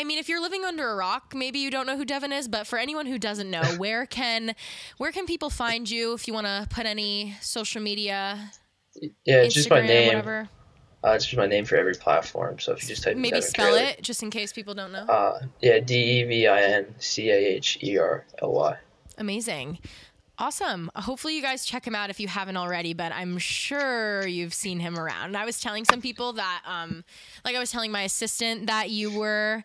I 0.00 0.04
mean, 0.04 0.18
if 0.18 0.30
you're 0.30 0.40
living 0.40 0.64
under 0.64 0.88
a 0.88 0.94
rock, 0.96 1.34
maybe 1.34 1.58
you 1.58 1.70
don't 1.70 1.86
know 1.86 1.94
who 1.94 2.06
Devin 2.06 2.32
is. 2.32 2.48
But 2.48 2.66
for 2.66 2.78
anyone 2.78 3.04
who 3.04 3.18
doesn't 3.18 3.50
know, 3.50 3.62
where 3.76 4.06
can 4.06 4.54
where 4.96 5.12
can 5.12 5.26
people 5.26 5.50
find 5.50 5.88
you? 5.90 6.14
If 6.14 6.26
you 6.26 6.32
want 6.32 6.46
to 6.46 6.66
put 6.70 6.86
any 6.86 7.36
social 7.42 7.82
media, 7.82 8.50
Yeah, 9.26 9.42
it's 9.42 9.54
Instagram, 9.54 9.54
just 9.54 9.70
my 9.70 9.82
name. 9.82 10.06
whatever. 10.08 10.48
Uh, 11.04 11.10
it's 11.10 11.26
just 11.26 11.36
my 11.36 11.46
name 11.46 11.66
for 11.66 11.76
every 11.76 11.94
platform. 11.94 12.58
So 12.58 12.72
if 12.72 12.82
you 12.82 12.88
just 12.88 13.02
type 13.02 13.16
Maybe 13.16 13.36
Devin 13.36 13.42
spell 13.42 13.74
it 13.74 14.00
just 14.02 14.22
in 14.22 14.30
case 14.30 14.52
people 14.54 14.72
don't 14.74 14.92
know. 14.92 15.04
Uh, 15.04 15.40
yeah, 15.60 15.80
D 15.80 16.20
E 16.20 16.24
V 16.24 16.46
I 16.46 16.62
N 16.62 16.94
C 16.98 17.30
A 17.30 17.36
H 17.36 17.78
E 17.82 17.98
R 17.98 18.24
L 18.40 18.52
Y. 18.52 18.76
Amazing. 19.18 19.78
Awesome. 20.40 20.90
Hopefully, 20.96 21.36
you 21.36 21.42
guys 21.42 21.66
check 21.66 21.86
him 21.86 21.94
out 21.94 22.08
if 22.08 22.18
you 22.18 22.26
haven't 22.26 22.56
already, 22.56 22.94
but 22.94 23.12
I'm 23.12 23.36
sure 23.36 24.26
you've 24.26 24.54
seen 24.54 24.80
him 24.80 24.98
around. 24.98 25.36
I 25.36 25.44
was 25.44 25.60
telling 25.60 25.84
some 25.84 26.00
people 26.00 26.32
that, 26.32 26.62
um, 26.66 27.04
like, 27.44 27.54
I 27.54 27.58
was 27.58 27.70
telling 27.70 27.92
my 27.92 28.02
assistant 28.04 28.66
that 28.68 28.88
you 28.88 29.10
were 29.12 29.62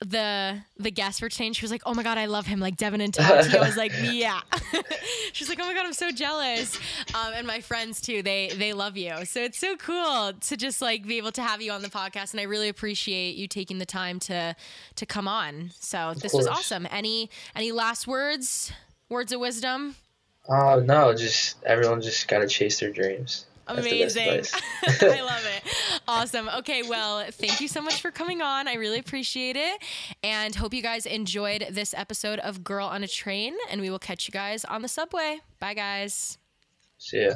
the 0.00 0.58
the 0.78 0.90
guest 0.90 1.20
for 1.20 1.28
today 1.28 1.46
and 1.46 1.54
she 1.54 1.62
was 1.62 1.70
like 1.70 1.82
oh 1.86 1.94
my 1.94 2.02
god 2.02 2.18
i 2.18 2.26
love 2.26 2.44
him 2.44 2.58
like 2.58 2.76
devin 2.76 3.00
and 3.00 3.14
tati 3.14 3.56
i 3.56 3.60
was 3.60 3.76
like 3.76 3.92
yeah. 4.02 4.40
She's 5.32 5.48
like 5.48 5.60
oh 5.62 5.64
my 5.64 5.74
god 5.74 5.86
i'm 5.86 5.92
so 5.92 6.10
jealous. 6.10 6.76
Um, 7.14 7.32
and 7.34 7.46
my 7.46 7.60
friends 7.60 8.00
too 8.00 8.20
they 8.20 8.50
they 8.56 8.72
love 8.72 8.96
you. 8.96 9.24
So 9.24 9.40
it's 9.40 9.58
so 9.58 9.76
cool 9.76 10.32
to 10.32 10.56
just 10.56 10.82
like 10.82 11.06
be 11.06 11.18
able 11.18 11.30
to 11.32 11.42
have 11.42 11.62
you 11.62 11.70
on 11.70 11.82
the 11.82 11.88
podcast 11.88 12.32
and 12.32 12.40
i 12.40 12.44
really 12.44 12.68
appreciate 12.68 13.36
you 13.36 13.46
taking 13.46 13.78
the 13.78 13.86
time 13.86 14.18
to 14.20 14.56
to 14.96 15.06
come 15.06 15.28
on. 15.28 15.70
So 15.78 16.14
this 16.16 16.32
was 16.32 16.48
awesome. 16.48 16.88
Any 16.90 17.30
any 17.54 17.70
last 17.70 18.08
words? 18.08 18.72
Words 19.08 19.30
of 19.30 19.40
wisdom 19.40 19.94
Oh 20.48 20.80
no, 20.80 21.14
just 21.14 21.62
everyone 21.64 22.00
just 22.00 22.26
gotta 22.28 22.48
chase 22.48 22.80
their 22.80 22.90
dreams. 22.90 23.46
That's 23.68 23.84
the 23.84 24.02
best 24.02 24.16
Amazing. 24.16 24.60
I 25.10 25.20
love 25.22 25.46
it. 25.46 26.02
Awesome. 26.08 26.48
Okay, 26.48 26.82
well, 26.82 27.24
thank 27.30 27.60
you 27.60 27.68
so 27.68 27.80
much 27.80 28.00
for 28.00 28.10
coming 28.10 28.42
on. 28.42 28.66
I 28.66 28.74
really 28.74 28.98
appreciate 28.98 29.56
it. 29.56 29.82
And 30.22 30.54
hope 30.54 30.74
you 30.74 30.82
guys 30.82 31.06
enjoyed 31.06 31.66
this 31.70 31.94
episode 31.96 32.40
of 32.40 32.64
Girl 32.64 32.86
on 32.86 33.04
a 33.04 33.08
Train. 33.08 33.54
And 33.70 33.80
we 33.80 33.88
will 33.88 34.00
catch 34.00 34.26
you 34.26 34.32
guys 34.32 34.64
on 34.64 34.82
the 34.82 34.88
subway. 34.88 35.38
Bye, 35.60 35.74
guys. 35.74 36.38
See 36.98 37.24
ya. 37.24 37.34